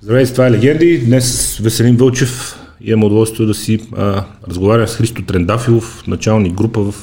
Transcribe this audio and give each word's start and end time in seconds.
Здравейте, 0.00 0.32
това 0.32 0.46
е 0.46 0.50
Легенди. 0.50 0.98
Днес 0.98 1.54
с 1.54 1.58
Веселин 1.58 1.96
Вълчев 1.96 2.58
имам 2.80 3.04
удоволствие 3.04 3.46
да 3.46 3.54
си 3.54 3.80
а, 3.96 4.24
разговарям 4.48 4.88
с 4.88 4.96
Христо 4.96 5.22
Трендафилов, 5.22 6.06
началник 6.06 6.54
група 6.54 6.80
в 6.80 6.94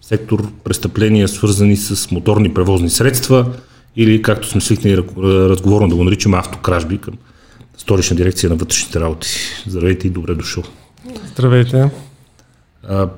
сектор 0.00 0.52
престъпления, 0.64 1.28
свързани 1.28 1.76
с 1.76 2.10
моторни 2.10 2.54
превозни 2.54 2.90
средства 2.90 3.52
или, 3.96 4.22
както 4.22 4.48
сме 4.48 4.60
свикнали 4.60 5.02
разговорно 5.22 5.88
да 5.88 5.96
го 5.96 6.04
наричаме, 6.04 6.38
автокражби 6.38 6.98
към 6.98 7.14
Столична 7.76 8.16
дирекция 8.16 8.50
на 8.50 8.56
вътрешните 8.56 9.00
работи. 9.00 9.28
Здравейте 9.66 10.06
и 10.06 10.10
добре 10.10 10.34
дошъл. 10.34 10.62
Здравейте. 11.32 11.90
А, 12.88 13.08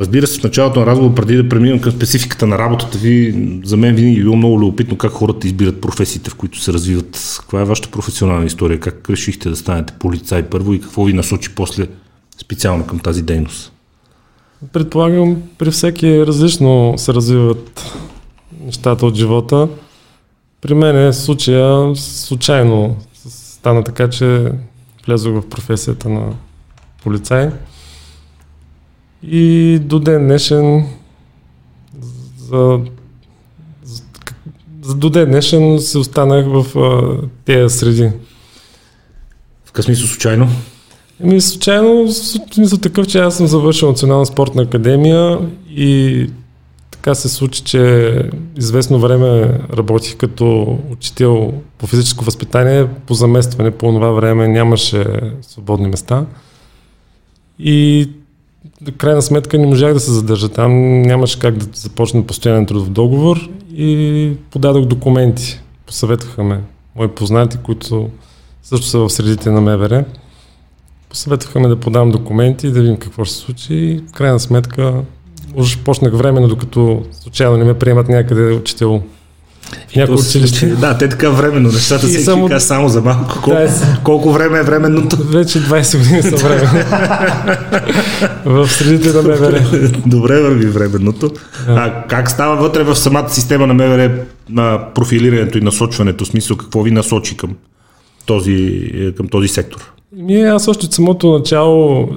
Разбира 0.00 0.26
се, 0.26 0.40
в 0.40 0.44
началото 0.44 0.80
на 0.80 0.86
разговор, 0.86 1.14
преди 1.14 1.36
да 1.36 1.48
преминем 1.48 1.80
към 1.80 1.92
спецификата 1.92 2.46
на 2.46 2.58
работата 2.58 2.98
ви, 2.98 3.48
за 3.64 3.76
мен 3.76 3.94
винаги 3.94 4.20
е 4.20 4.22
било 4.22 4.36
много 4.36 4.60
любопитно 4.60 4.98
как 4.98 5.12
хората 5.12 5.46
избират 5.46 5.80
професиите, 5.80 6.30
в 6.30 6.34
които 6.34 6.60
се 6.60 6.72
развиват. 6.72 7.38
Каква 7.40 7.60
е 7.60 7.64
вашата 7.64 7.90
професионална 7.90 8.44
история? 8.46 8.80
Как 8.80 9.10
решихте 9.10 9.48
да 9.48 9.56
станете 9.56 9.92
полицай 9.98 10.42
първо 10.42 10.74
и 10.74 10.80
какво 10.80 11.04
ви 11.04 11.12
насочи 11.12 11.54
после 11.54 11.86
специално 12.42 12.86
към 12.86 12.98
тази 12.98 13.22
дейност? 13.22 13.72
Предполагам, 14.72 15.42
при 15.58 15.70
всеки 15.70 16.26
различно 16.26 16.94
се 16.96 17.14
развиват 17.14 17.92
нещата 18.64 19.06
от 19.06 19.14
живота. 19.14 19.68
При 20.60 20.74
мен 20.74 21.06
е 21.06 21.12
случая 21.12 21.96
случайно 21.96 22.96
стана 23.28 23.84
така, 23.84 24.10
че 24.10 24.52
влезох 25.06 25.34
в 25.34 25.48
професията 25.48 26.08
на 26.08 26.32
полицай. 27.02 27.50
И 29.22 29.78
до 29.82 29.98
ден 29.98 30.26
днешен 30.26 30.86
за, 32.38 32.80
за, 33.84 34.02
за 34.82 34.94
до 34.94 35.10
ден 35.10 35.28
днешен 35.28 35.80
се 35.80 35.98
останах 35.98 36.46
в 36.46 36.78
а, 36.78 37.16
тези 37.44 37.78
среди. 37.78 38.10
В 39.64 39.66
какъв 39.66 39.84
смисъл 39.84 40.06
случайно? 40.06 40.48
Еми, 41.22 41.40
случайно, 41.40 42.06
в 42.06 42.12
смисъл 42.54 42.78
такъв, 42.78 43.06
че 43.06 43.18
аз 43.18 43.36
съм 43.36 43.46
завършил 43.46 43.88
Национална 43.88 44.26
спортна 44.26 44.62
академия 44.62 45.38
и 45.70 46.26
така 46.90 47.14
се 47.14 47.28
случи, 47.28 47.62
че 47.62 48.14
известно 48.56 48.98
време 48.98 49.60
работих 49.72 50.16
като 50.16 50.78
учител 50.90 51.52
по 51.78 51.86
физическо 51.86 52.24
възпитание, 52.24 52.86
по 53.06 53.14
заместване, 53.14 53.70
по 53.70 53.92
това 53.92 54.10
време 54.10 54.48
нямаше 54.48 55.04
свободни 55.42 55.88
места. 55.88 56.26
И 57.58 58.08
крайна 58.98 59.22
сметка 59.22 59.58
не 59.58 59.66
можах 59.66 59.94
да 59.94 60.00
се 60.00 60.10
задържа 60.10 60.48
там, 60.48 61.02
нямаше 61.02 61.38
как 61.38 61.56
да 61.56 61.66
започна 61.74 62.26
постоянен 62.26 62.66
трудов 62.66 62.90
договор 62.90 63.48
и 63.76 64.32
подадох 64.50 64.84
документи. 64.84 65.60
Посъветваха 65.86 66.44
ме 66.44 66.60
мои 66.96 67.08
познати, 67.08 67.58
които 67.62 68.10
също 68.62 68.86
са 68.86 68.98
в 68.98 69.10
средите 69.10 69.50
на 69.50 69.60
МВР. 69.60 70.04
Посъветваха 71.08 71.60
ме 71.60 71.68
да 71.68 71.80
подам 71.80 72.10
документи, 72.10 72.70
да 72.70 72.80
видим 72.80 72.96
какво 72.96 73.24
ще 73.24 73.34
се 73.34 73.40
случи 73.40 73.74
и 73.74 74.02
в 74.08 74.12
крайна 74.12 74.40
сметка 74.40 74.94
уж 75.54 75.78
почнах 75.78 76.14
временно, 76.14 76.48
докато 76.48 77.02
случайно 77.12 77.56
не 77.56 77.64
ме 77.64 77.78
приемат 77.78 78.08
някъде 78.08 78.52
учител 78.52 79.02
някои 79.96 80.14
училище. 80.14 80.66
Да, 80.66 80.98
те 80.98 81.08
така 81.08 81.30
временно. 81.30 81.72
Нещата 81.72 82.08
се 82.08 82.20
само... 82.20 82.46
Кика, 82.46 82.60
само 82.60 82.88
за 82.88 83.00
малко. 83.00 83.40
Колко, 83.42 83.50
да, 83.50 83.98
колко 84.04 84.32
време 84.32 84.58
е 84.58 84.62
временното? 84.62 85.16
Вече 85.16 85.58
20 85.58 85.98
години 85.98 86.22
са 86.22 86.36
време. 86.36 86.84
в 88.44 88.68
средите 88.68 89.12
на 89.12 89.22
МВР. 89.22 89.64
Добре 90.06 90.40
върви 90.40 90.66
временното. 90.66 91.28
Да. 91.66 91.72
А 91.72 92.04
как 92.08 92.30
става 92.30 92.56
вътре 92.56 92.82
в 92.82 92.96
самата 92.96 93.28
система 93.28 93.66
на 93.66 93.74
МВР 93.74 94.10
на 94.50 94.80
профилирането 94.94 95.58
и 95.58 95.60
насочването? 95.60 96.24
В 96.24 96.28
смисъл 96.28 96.56
какво 96.56 96.82
ви 96.82 96.90
насочи 96.90 97.36
към 97.36 97.50
този, 98.26 98.90
към 99.16 99.28
този 99.28 99.48
сектор? 99.48 99.92
Ми, 100.16 100.42
аз 100.42 100.68
още 100.68 100.86
от 100.86 100.92
самото 100.92 101.32
начало 101.32 102.08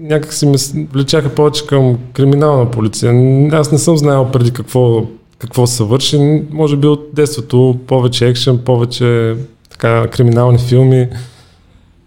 някак 0.00 0.32
си 0.32 0.46
ме 0.46 0.56
влечаха 0.92 1.28
повече 1.28 1.66
към 1.66 1.98
криминална 2.12 2.70
полиция. 2.70 3.12
Аз 3.52 3.72
не 3.72 3.78
съм 3.78 3.96
знаел 3.96 4.28
преди 4.32 4.50
какво 4.50 5.06
какво 5.40 5.66
се 5.66 5.84
върши. 5.84 6.42
Може 6.50 6.76
би 6.76 6.86
от 6.86 7.08
детството 7.12 7.78
повече 7.86 8.28
екшен, 8.28 8.58
повече 8.58 9.36
така 9.70 10.06
криминални 10.06 10.58
филми. 10.58 11.08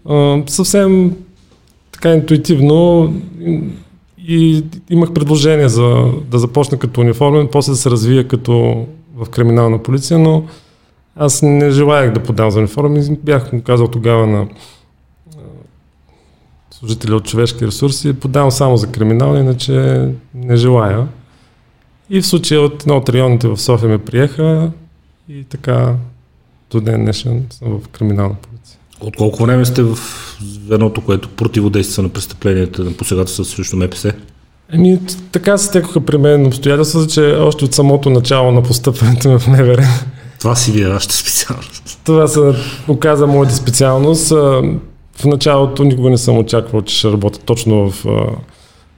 А, 0.08 0.42
съвсем 0.46 1.16
така 1.92 2.12
интуитивно 2.12 3.12
и 4.28 4.64
имах 4.90 5.12
предложение 5.12 5.68
за 5.68 6.12
да 6.30 6.38
започна 6.38 6.78
като 6.78 7.00
униформен, 7.00 7.48
после 7.52 7.72
да 7.72 7.76
се 7.76 7.90
развия 7.90 8.28
като 8.28 8.86
в 9.16 9.30
криминална 9.30 9.82
полиция, 9.82 10.18
но 10.18 10.44
аз 11.16 11.42
не 11.42 11.70
желаях 11.70 12.12
да 12.12 12.22
подам 12.22 12.50
за 12.50 12.58
униформен. 12.58 13.18
Бях 13.22 13.52
му 13.52 13.62
казал 13.62 13.88
тогава 13.88 14.26
на 14.26 14.48
служители 16.70 17.12
от 17.12 17.24
човешки 17.24 17.66
ресурси, 17.66 18.12
подавам 18.12 18.50
само 18.50 18.76
за 18.76 18.86
криминални, 18.86 19.40
иначе 19.40 20.08
не 20.34 20.56
желая. 20.56 21.06
И 22.10 22.20
в 22.20 22.26
случая 22.26 22.60
от 22.60 22.82
едно 22.82 22.96
от 22.96 23.08
районите 23.08 23.48
в 23.48 23.56
София 23.56 23.88
ме 23.88 23.98
приеха 23.98 24.70
и 25.28 25.44
така 25.44 25.94
до 26.70 26.80
ден 26.80 27.04
днешен 27.04 27.46
съм 27.50 27.80
в 27.80 27.88
криминална 27.88 28.34
полиция. 28.34 28.78
От 29.00 29.16
колко 29.16 29.42
време 29.42 29.64
сте 29.64 29.82
в 29.82 29.98
звеното, 30.40 31.00
което 31.00 31.28
противодейства 31.28 32.02
на 32.02 32.08
престъпленията 32.08 32.84
на 32.84 32.92
посегателства 32.92 33.44
срещу 33.44 33.76
МПС? 33.76 34.12
Еми, 34.72 34.98
така 35.32 35.58
се 35.58 35.70
текоха 35.70 36.00
при 36.00 36.18
мен 36.18 36.46
обстоятелства, 36.46 37.06
че 37.06 37.20
още 37.20 37.64
от 37.64 37.74
самото 37.74 38.10
начало 38.10 38.52
на 38.52 38.62
постъпването 38.62 39.38
в 39.38 39.46
МВР. 39.46 39.86
Това 40.40 40.56
си 40.56 40.72
вие 40.72 40.88
вашата 40.88 41.14
специалност. 41.14 42.00
Това 42.04 42.28
се 42.28 42.40
оказа 42.88 43.26
моята 43.26 43.54
специалност. 43.54 44.28
В 45.16 45.24
началото 45.24 45.84
никога 45.84 46.10
не 46.10 46.18
съм 46.18 46.38
очаквал, 46.38 46.82
че 46.82 46.96
ще 46.96 47.12
работя 47.12 47.38
точно 47.38 47.90
в 47.90 48.06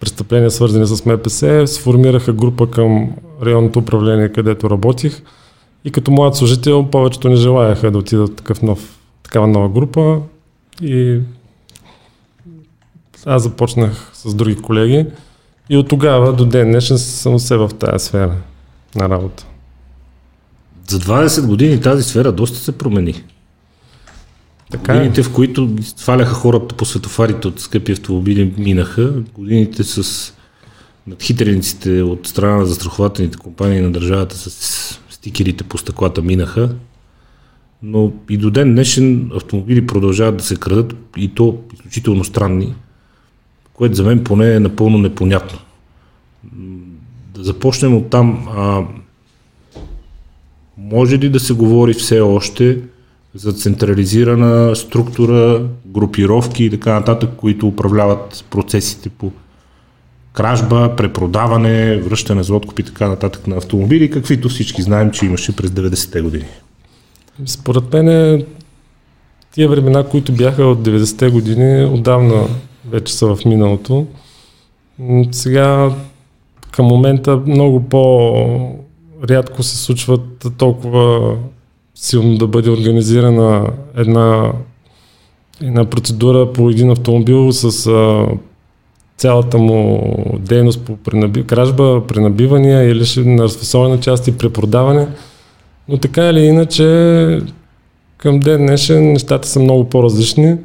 престъпления, 0.01 0.51
свързани 0.51 0.87
с 0.87 1.07
МПС, 1.07 1.67
сформираха 1.67 2.33
група 2.33 2.71
към 2.71 3.13
районното 3.43 3.79
управление, 3.79 4.33
където 4.33 4.71
работих. 4.71 5.23
И 5.85 5.91
като 5.93 6.11
млад 6.11 6.37
служител 6.37 6.87
повечето 6.91 7.29
не 7.29 7.37
желаяха 7.37 7.91
да 7.91 7.99
отидат 7.99 8.37
такъв 8.37 8.63
нов, 8.63 8.99
такава 9.23 9.47
нова 9.47 9.69
група. 9.69 10.21
И 10.83 11.21
аз 13.27 13.43
започнах 13.43 14.11
с 14.15 14.35
други 14.35 14.57
колеги. 14.57 15.07
И 15.71 15.77
от 15.77 15.89
тогава 15.89 16.33
до 16.33 16.45
ден 16.45 16.69
днешен 16.69 16.99
съм 16.99 17.39
се 17.39 17.57
в 17.57 17.71
тази 17.79 18.05
сфера 18.05 18.35
на 18.95 19.09
работа. 19.09 19.47
За 20.89 20.99
20 20.99 21.47
години 21.47 21.81
тази 21.81 22.03
сфера 22.03 22.33
доста 22.33 22.59
се 22.59 22.79
промени. 22.79 23.23
Така 24.71 24.93
е. 24.93 24.97
годините, 24.97 25.23
в 25.23 25.33
които 25.33 25.71
сваляха 25.83 26.35
хората 26.35 26.75
по 26.75 26.85
светофарите 26.85 27.49
от 27.49 27.61
скъпи 27.61 27.93
автомобили, 27.93 28.55
минаха. 28.59 29.23
Годините 29.35 29.85
с 29.85 30.33
надхитрениците 31.07 32.03
от 32.03 32.27
страна 32.27 32.57
на 32.57 32.67
застрахователните 32.67 33.39
компании 33.39 33.81
на 33.81 33.93
държавата 33.93 34.37
с 34.37 35.01
стикерите 35.11 35.65
по 35.65 35.79
стъклата 35.79 36.23
минаха. 36.23 36.75
Но 37.83 38.13
и 38.31 38.37
до 38.37 38.51
ден 38.51 38.73
днешен 38.73 39.31
автомобили 39.35 39.87
продължават 39.87 40.37
да 40.37 40.45
се 40.45 40.57
крадат 40.57 40.97
и 41.17 41.29
то 41.29 41.59
изключително 41.75 42.25
странни, 42.25 42.75
което 43.75 43.95
за 43.95 44.05
мен 44.05 44.25
поне 44.25 44.55
е 44.55 44.61
напълно 44.61 44.99
непонятно. 44.99 45.59
Да 47.35 47.45
започнем 47.45 47.97
от 47.97 48.11
там. 48.11 48.49
А, 48.57 48.85
може 50.79 51.19
ли 51.19 51.29
да 51.29 51.41
се 51.41 51.53
говори 51.53 51.95
все 51.95 52.21
още 52.21 52.79
за 53.37 53.53
централизирана 53.53 54.77
структура, 54.77 55.63
групировки 55.87 56.65
и 56.65 56.71
така 56.71 56.93
нататък, 56.93 57.31
които 57.37 57.69
управляват 57.69 58.45
процесите 58.51 59.09
по 59.09 59.33
кражба, 60.33 60.97
препродаване, 60.97 61.97
връщане 61.97 62.43
за 62.43 62.55
откуп 62.55 62.79
и 62.79 62.83
така 62.83 63.09
нататък 63.09 63.47
на 63.47 63.57
автомобили, 63.57 64.11
каквито 64.11 64.49
всички 64.49 64.83
знаем, 64.83 65.11
че 65.11 65.27
имаше 65.27 65.57
през 65.57 65.71
90-те 65.71 66.21
години. 66.21 66.45
Според 67.47 67.93
мен 67.93 68.45
тия 69.53 69.69
времена, 69.69 70.05
които 70.05 70.33
бяха 70.33 70.65
от 70.65 70.79
90-те 70.79 71.31
години, 71.31 71.85
отдавна 71.85 72.49
вече 72.91 73.15
са 73.15 73.37
в 73.37 73.45
миналото. 73.45 74.07
Сега 75.33 75.95
към 76.71 76.87
момента 76.87 77.37
много 77.37 77.89
по-рядко 77.89 79.63
се 79.63 79.77
случват 79.77 80.47
толкова 80.59 81.37
силно 81.97 82.39
да 82.39 82.47
бъде 82.47 82.71
организирана 82.71 83.67
една, 83.97 84.53
една 85.63 85.85
процедура 85.85 86.53
по 86.53 86.71
един 86.71 86.91
автомобил 86.91 87.53
с 87.53 87.87
а, 87.87 88.27
цялата 89.17 89.59
му 89.59 90.15
дейност 90.39 90.81
по 90.85 90.97
пренаби... 90.97 91.45
кражба, 91.45 92.07
пренабивания 92.07 92.83
или 92.91 93.05
на 93.17 93.43
разфасоване 93.43 94.01
части, 94.01 94.39
препродаване. 94.39 95.09
Но 95.89 95.99
така 95.99 96.29
или 96.29 96.41
иначе, 96.41 97.41
към 98.17 98.41
ден 98.41 98.67
днешен 98.67 99.13
нещата 99.13 99.49
са 99.49 99.61
много 99.61 99.89
по-различни 99.89 100.57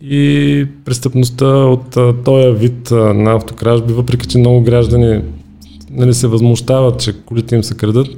и 0.00 0.66
престъпността 0.84 1.46
от 1.46 1.96
а, 1.96 2.22
този 2.24 2.58
вид 2.58 2.90
а, 2.90 3.14
на 3.14 3.32
автокражби, 3.32 3.92
въпреки 3.92 4.26
че 4.26 4.38
много 4.38 4.62
граждани 4.62 5.22
нали, 5.90 6.14
се 6.14 6.26
възмущават, 6.26 7.00
че 7.00 7.22
колите 7.22 7.54
им 7.56 7.64
се 7.64 7.76
крадат, 7.76 8.08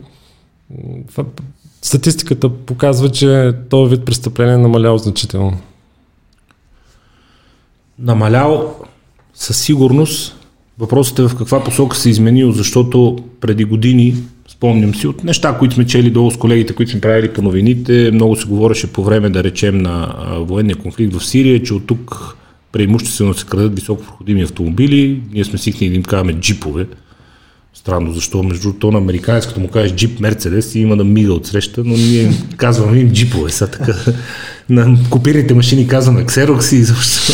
статистиката 1.83 2.49
показва, 2.49 3.11
че 3.11 3.53
този 3.71 3.91
вид 3.91 4.05
престъпление 4.05 4.55
е 4.55 4.59
намалял 4.59 4.99
значително. 4.99 5.59
Намалял 7.99 8.77
със 9.35 9.59
сигурност. 9.59 10.37
Въпросът 10.79 11.19
е 11.19 11.23
в 11.23 11.37
каква 11.37 11.65
посока 11.65 11.97
се 11.97 12.09
е 12.09 12.11
изменил, 12.11 12.53
защото 12.53 13.19
преди 13.41 13.65
години, 13.65 14.15
спомням 14.49 14.95
си, 14.95 15.07
от 15.07 15.25
неща, 15.25 15.59
които 15.59 15.75
сме 15.75 15.87
чели 15.87 16.11
долу 16.11 16.31
с 16.31 16.37
колегите, 16.37 16.75
които 16.75 16.93
сме 16.93 17.01
правили 17.01 17.33
по 17.33 17.43
новините, 17.43 18.11
много 18.15 18.37
се 18.37 18.47
говореше 18.47 18.93
по 18.93 19.05
време, 19.05 19.31
да 19.31 19.45
речем, 19.45 19.79
на 19.79 20.15
военния 20.39 20.77
конфликт 20.77 21.15
в 21.15 21.27
Сирия, 21.27 21.63
че 21.63 21.75
от 21.75 21.87
тук 21.87 22.37
преимуществено 22.73 23.35
се 23.35 23.47
крадат 23.47 23.75
високо 23.75 24.03
проходими 24.03 24.43
автомобили. 24.43 25.23
Ние 25.33 25.45
сме 25.45 25.59
свикнали 25.59 25.91
да 25.91 25.97
им 25.97 26.03
казваме 26.03 26.33
джипове. 26.33 26.87
Странно, 27.81 28.13
защо 28.13 28.43
между 28.43 28.63
другото 28.63 28.91
на 28.91 28.99
американец, 28.99 29.47
като 29.47 29.61
му 29.61 29.69
кажеш 29.69 29.93
джип 29.93 30.21
Мерцедес, 30.21 30.75
има 30.75 30.97
да 30.97 31.05
мига 31.05 31.33
от 31.33 31.47
среща, 31.47 31.83
но 31.85 31.97
ние 31.97 32.33
казваме 32.57 32.99
им 32.99 33.13
джипове. 33.13 33.51
Са 33.51 33.71
така. 33.71 33.95
На 34.69 34.99
копирните 35.11 35.55
машини 35.55 35.89
казваме 35.89 36.25
Xerox 36.25 36.75
и 36.75 36.83
защо. 36.83 37.33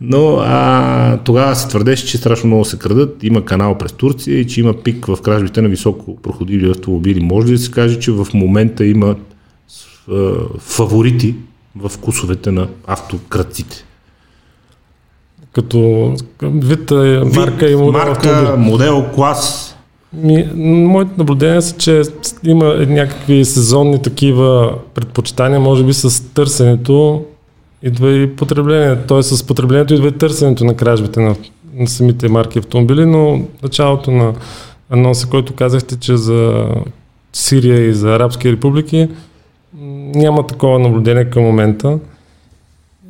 Но 0.00 0.36
а, 0.36 1.18
тогава 1.24 1.56
се 1.56 1.68
твърдеше, 1.68 2.06
че 2.06 2.18
страшно 2.18 2.46
много 2.46 2.64
се 2.64 2.78
крадат, 2.78 3.18
има 3.22 3.44
канал 3.44 3.78
през 3.78 3.92
Турция 3.92 4.40
и 4.40 4.46
че 4.46 4.60
има 4.60 4.82
пик 4.82 5.06
в 5.06 5.18
кражбите 5.22 5.62
на 5.62 5.68
високо 5.68 6.16
проходили 6.16 6.70
автомобили. 6.70 7.20
Може 7.20 7.46
ли 7.46 7.52
да 7.52 7.58
се 7.58 7.70
каже, 7.70 7.98
че 7.98 8.10
в 8.10 8.26
момента 8.34 8.86
има 8.86 9.16
фаворити 10.58 11.34
в 11.76 11.88
вкусовете 11.88 12.50
на 12.50 12.68
автократците? 12.86 13.84
Като 15.56 16.12
вид, 16.42 16.90
марка 17.36 17.70
и 17.70 17.76
модел. 17.76 17.92
Марка, 17.92 18.30
автомобил. 18.30 18.56
модел, 18.56 19.06
клас. 19.14 19.76
Ми, 20.12 20.48
моите 20.54 21.10
наблюдения 21.18 21.62
са, 21.62 21.76
че 21.76 22.02
има 22.44 22.74
някакви 22.88 23.44
сезонни 23.44 24.02
такива 24.02 24.74
предпочитания, 24.94 25.60
може 25.60 25.84
би 25.84 25.92
с 25.92 26.32
търсенето 26.34 27.24
идва 27.82 28.12
и 28.12 28.36
потреблението. 28.36 29.06
Т.е. 29.06 29.22
с 29.22 29.46
потреблението 29.46 29.94
идва 29.94 30.08
и 30.08 30.12
търсенето 30.12 30.64
на 30.64 30.76
кражбите 30.76 31.20
на, 31.20 31.36
на 31.74 31.86
самите 31.86 32.28
марки 32.28 32.58
автомобили, 32.58 33.06
но 33.06 33.42
началото 33.62 34.10
на 34.10 34.34
анонса, 34.90 35.28
който 35.28 35.54
казахте, 35.54 35.96
че 35.96 36.16
за 36.16 36.68
Сирия 37.32 37.80
и 37.80 37.94
за 37.94 38.14
Арабски 38.14 38.52
републики 38.52 39.08
няма 40.14 40.46
такова 40.46 40.78
наблюдение 40.78 41.24
към 41.24 41.42
момента. 41.42 41.98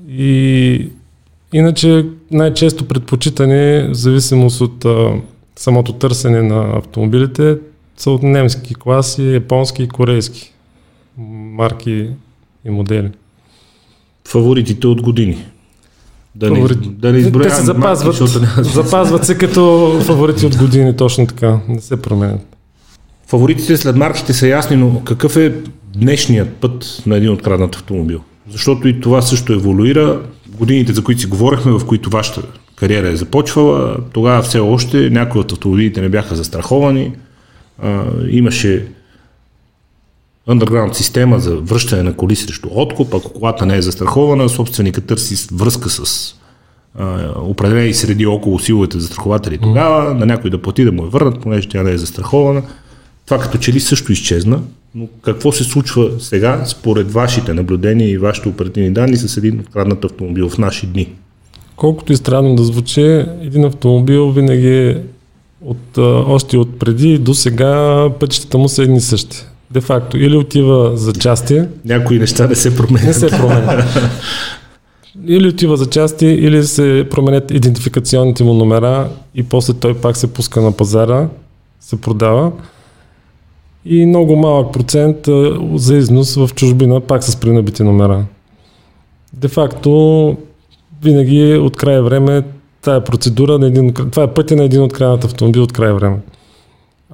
И 0.08 0.90
иначе 1.52 2.06
най-често 2.31 2.88
предпочитане, 2.88 3.88
в 3.88 3.94
зависимост 3.94 4.61
от 4.61 4.84
а, 4.84 5.12
самото 5.56 5.93
търсене 5.93 6.43
на 6.43 6.78
автомобилите, 6.78 7.58
са 7.96 8.11
от 8.11 8.23
немски 8.23 8.75
класи, 8.75 9.32
японски 9.32 9.82
и 9.82 9.88
корейски 9.88 10.52
марки 11.17 12.08
и 12.64 12.70
модели 12.70 13.11
фаворитите 14.28 14.87
от 14.87 15.02
години. 15.02 15.44
Да 16.34 16.50
не, 16.50 16.69
да 16.88 17.12
не 17.12 17.32
Те 17.32 17.50
се 17.50 17.62
запазват, 17.62 18.20
марки, 18.20 18.62
запазват 18.62 19.26
се 19.26 19.38
като 19.38 19.93
фаворити 20.00 20.46
от 20.46 20.56
години, 20.56 20.96
точно 20.96 21.26
така, 21.26 21.61
не 21.69 21.81
се 21.81 22.02
променят. 22.02 22.56
Фаворитите 23.26 23.76
след 23.76 23.96
марките 23.96 24.32
са 24.32 24.49
ясни, 24.49 24.76
но 24.76 25.00
какъв 25.05 25.37
е 25.37 25.55
днешният 25.94 26.56
път 26.56 27.02
на 27.06 27.17
един 27.17 27.31
откраднат 27.31 27.75
автомобил? 27.75 28.20
Защото 28.50 28.88
и 28.88 29.00
това 29.00 29.22
също 29.22 29.52
еволюира. 29.52 30.20
Годините, 30.58 30.93
за 30.93 31.05
които 31.05 31.20
си 31.20 31.26
говорихме, 31.26 31.73
в 31.73 31.87
които 31.87 32.11
вашата 32.11 32.43
кариера 32.76 33.08
е 33.08 33.17
започвала, 33.17 33.97
тогава 34.12 34.43
все 34.43 34.58
още 34.58 35.11
някои 35.11 35.41
от 35.41 35.53
автомобилите 35.53 36.00
не 36.00 36.08
бяха 36.08 36.37
застраховани. 36.37 37.12
А, 37.82 38.05
имаше 38.31 38.87
underground 40.49 40.93
система 40.93 41.41
за 41.41 41.56
връщане 41.56 42.03
на 42.03 42.17
коли 42.17 42.37
срещу 42.37 42.69
откуп, 42.73 43.14
ако 43.14 43.32
колата 43.32 43.67
не 43.67 43.76
е 43.76 43.82
застрахована, 43.82 44.49
собственика 44.49 45.00
търси 45.00 45.47
връзка 45.53 45.91
с 45.91 46.35
а, 46.99 47.32
определени 47.37 47.94
среди 47.94 48.26
около 48.26 48.58
силовете 48.58 49.00
застрахователи 49.00 49.58
тогава, 49.58 50.14
на 50.14 50.26
някой 50.26 50.50
да 50.50 50.62
плати 50.62 50.85
да 50.85 50.93
му 50.93 51.05
я 51.05 51.11
върнат, 51.11 51.41
понеже 51.41 51.69
тя 51.69 51.82
не 51.82 51.91
е 51.91 51.99
застрахована. 51.99 52.62
Това 53.25 53.38
като 53.38 53.58
че 53.58 53.73
ли 53.73 53.81
също 53.81 54.12
изчезна, 54.12 54.61
но 54.96 55.08
какво 55.22 55.52
се 55.52 55.64
случва 55.64 56.10
сега 56.19 56.62
според 56.66 57.12
вашите 57.12 57.54
наблюдения 57.54 58.10
и 58.10 58.19
вашите 58.19 58.48
оперативни 58.48 58.90
данни 58.90 59.16
с 59.16 59.37
един 59.37 59.60
откраднат 59.60 60.04
автомобил 60.04 60.48
в 60.48 60.58
наши 60.58 60.87
дни? 60.87 61.12
Колкото 61.76 62.12
и 62.12 62.16
странно 62.16 62.54
да 62.54 62.64
звучи, 62.64 63.25
един 63.43 63.64
автомобил 63.64 64.31
винаги 64.31 64.69
е 64.69 65.02
от, 65.64 65.98
още 66.28 66.58
от 66.58 66.78
преди 66.78 67.19
до 67.19 67.34
сега 67.34 68.06
пътищата 68.20 68.58
му 68.58 68.69
са 68.69 68.82
едни 68.82 69.00
същи 69.00 69.37
де-факто 69.70 70.19
или 70.19 70.37
отива 70.37 70.96
за 70.96 71.12
части. 71.12 71.62
Някои 71.84 72.19
неща 72.19 72.46
не 72.46 72.54
се 72.54 72.76
променят. 72.76 73.06
Не 73.06 73.12
се 73.12 73.26
променят. 73.26 73.84
или 75.26 75.48
отива 75.48 75.76
за 75.76 75.87
части, 75.87 76.26
или 76.26 76.64
се 76.64 77.06
променят 77.10 77.50
идентификационните 77.50 78.44
му 78.44 78.54
номера 78.54 79.08
и 79.34 79.43
после 79.43 79.72
той 79.72 79.94
пак 79.94 80.16
се 80.16 80.32
пуска 80.32 80.60
на 80.60 80.72
пазара, 80.72 81.28
се 81.81 82.00
продава. 82.00 82.52
И 83.88 84.06
много 84.06 84.36
малък 84.36 84.72
процент 84.72 85.16
за 85.74 85.96
износ 85.96 86.34
в 86.34 86.50
чужбина, 86.54 87.00
пак 87.00 87.24
с 87.24 87.36
пренабити 87.36 87.82
номера. 87.82 88.24
Де-факто, 89.32 90.36
винаги 91.02 91.54
от 91.54 91.76
края 91.76 92.02
време 92.02 92.42
тая 92.82 93.04
процедура 93.04 93.58
на 93.58 93.66
един, 93.66 93.92
това 93.92 94.22
е 94.22 94.34
пътя 94.34 94.56
на 94.56 94.64
един 94.64 94.82
откраднат 94.82 95.24
автомобил 95.24 95.62
от 95.62 95.72
края 95.72 95.94
време. 95.94 96.18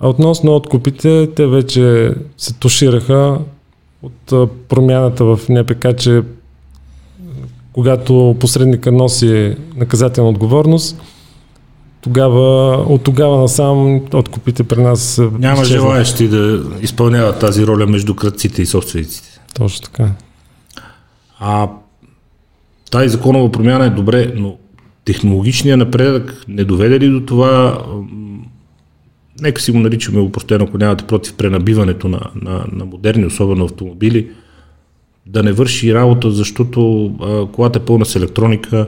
А 0.00 0.08
относно 0.08 0.56
откупите, 0.56 1.28
те 1.36 1.46
вече 1.46 2.14
се 2.36 2.54
тушираха 2.54 3.38
от 4.02 4.50
промяната 4.68 5.24
в 5.24 5.40
НПК, 5.48 5.86
че 5.98 6.22
когато 7.72 8.36
посредника 8.40 8.92
носи 8.92 9.56
наказателна 9.76 10.30
отговорност, 10.30 11.00
тогава, 12.02 12.76
от 12.88 13.02
тогава 13.02 13.40
насам 13.40 14.00
откупите 14.14 14.62
при 14.64 14.82
нас 14.82 15.18
Няма 15.18 15.62
изчезват. 15.62 15.66
желаящи 15.66 16.28
да 16.28 16.62
изпълняват 16.82 17.40
тази 17.40 17.66
роля 17.66 17.86
между 17.86 18.14
кръците 18.14 18.62
и 18.62 18.66
собствениците. 18.66 19.40
Точно 19.54 19.84
така. 19.84 20.10
А 21.38 21.68
тази 22.90 23.08
законова 23.08 23.52
промяна 23.52 23.84
е 23.86 23.90
добре, 23.90 24.32
но 24.36 24.56
технологичният 25.04 25.78
напредък 25.78 26.44
не 26.48 26.64
доведе 26.64 27.00
ли 27.00 27.08
до 27.10 27.26
това 27.26 27.82
нека 29.40 29.62
си 29.62 29.72
го 29.72 29.78
наричаме 29.78 30.20
упростено, 30.20 30.64
ако 30.64 30.78
нямате 30.78 31.06
против 31.06 31.34
пренабиването 31.34 32.08
на, 32.08 32.20
на, 32.42 32.64
на 32.72 32.84
модерни, 32.84 33.26
особено 33.26 33.64
автомобили, 33.64 34.30
да 35.26 35.42
не 35.42 35.52
върши 35.52 35.94
работа, 35.94 36.30
защото 36.30 37.06
а, 37.06 37.46
колата 37.52 37.78
е 37.78 37.84
пълна 37.84 38.04
с 38.04 38.16
електроника, 38.16 38.86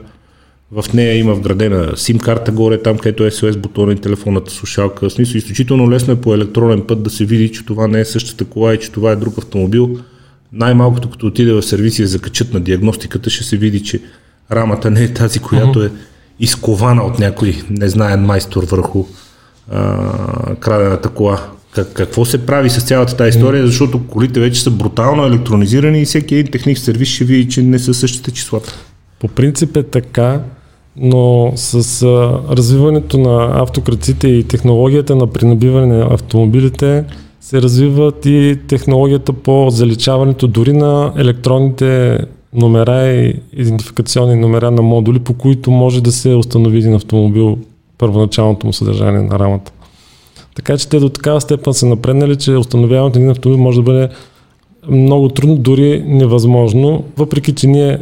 в 0.75 0.93
нея 0.95 1.19
има 1.19 1.35
вградена 1.35 1.93
SIM 1.93 2.21
карта 2.21 2.53
горе, 2.53 2.83
там 2.83 2.99
където 2.99 3.27
е 3.27 3.31
SOS 3.31 3.57
бутона 3.57 3.93
и 3.93 3.97
телефонната 3.97 4.51
слушалка. 4.51 5.09
В 5.09 5.13
смисъл, 5.13 5.39
изключително 5.39 5.91
лесно 5.91 6.13
е 6.13 6.21
по 6.21 6.35
електронен 6.35 6.83
път 6.89 7.03
да 7.03 7.11
се 7.11 7.25
види, 7.25 7.53
че 7.53 7.65
това 7.65 7.89
не 7.89 8.01
е 8.01 8.05
същата 8.05 8.45
кола 8.45 8.75
и 8.75 8.79
че 8.79 8.91
това 8.91 9.13
е 9.13 9.17
друг 9.17 9.39
автомобил. 9.39 9.99
Най-малкото 10.53 11.11
като 11.11 11.27
отиде 11.27 11.53
в 11.53 11.63
сервиси 11.63 12.03
и 12.03 12.07
закачат 12.07 12.53
на 12.53 12.61
диагностиката, 12.61 13.31
ще 13.31 13.45
се 13.45 13.57
види, 13.57 13.83
че 13.83 14.01
рамата 14.53 14.91
не 14.91 15.05
е 15.05 15.15
тази, 15.15 15.39
която 15.39 15.83
е 15.83 15.91
изкована 16.41 17.03
от 17.03 17.19
някой 17.19 17.63
незнаен 17.71 18.21
майстор 18.21 18.67
върху 18.67 19.05
а, 19.71 20.57
крадената 20.61 21.09
кола. 21.09 21.41
Как, 21.75 21.93
какво 21.93 22.25
се 22.25 22.47
прави 22.47 22.71
с 22.71 22.83
цялата 22.83 23.17
тази 23.17 23.39
история, 23.39 23.67
защото 23.67 24.07
колите 24.07 24.41
вече 24.41 24.63
са 24.63 24.71
брутално 24.71 25.27
електронизирани 25.27 26.03
и 26.03 26.05
всеки 26.05 26.35
един 26.35 26.53
техник 26.53 26.79
сервис 26.79 27.09
ще 27.09 27.25
види, 27.25 27.49
че 27.49 27.63
не 27.63 27.79
са 27.79 27.95
същите 27.95 28.31
числата. 28.31 28.75
По 29.21 29.29
принцип 29.29 29.77
е 29.77 29.83
така, 29.83 30.41
но 30.97 31.53
с 31.55 32.03
а, 32.03 32.41
развиването 32.57 33.19
на 33.19 33.63
автокраците 33.63 34.29
и 34.29 34.45
технологията 34.45 35.17
на 35.17 35.27
пренабиване 35.27 35.87
на 35.87 36.07
автомобилите 36.11 37.05
се 37.41 37.63
развиват 37.63 38.27
и 38.27 38.59
технологията 38.69 39.33
по 39.33 39.71
заличаването 39.71 40.47
дори 40.47 40.73
на 40.73 41.13
електронните 41.17 42.19
номера 42.53 43.09
и 43.09 43.35
идентификационни 43.53 44.35
номера 44.37 44.71
на 44.71 44.83
модули, 44.83 45.19
по 45.19 45.35
които 45.35 45.71
може 45.71 46.03
да 46.03 46.13
се 46.13 46.35
установи 46.35 46.79
един 46.79 46.95
автомобил 46.95 47.59
първоначалното 47.99 48.67
му 48.67 48.73
съдържание 48.73 49.23
на 49.23 49.39
рамата. 49.39 49.73
Така 50.55 50.79
че 50.79 50.89
те 50.89 50.99
до 50.99 51.09
такава 51.09 51.41
степен 51.41 51.75
са 51.75 51.87
напреднали, 51.87 52.37
че 52.37 52.57
установяването 52.57 53.19
на 53.19 53.23
един 53.23 53.31
автомобил 53.31 53.63
може 53.63 53.79
да 53.79 53.83
бъде 53.83 54.09
много 54.89 55.29
трудно, 55.29 55.57
дори 55.57 56.03
невъзможно, 56.07 57.05
въпреки 57.17 57.55
че 57.55 57.67
ние 57.67 57.99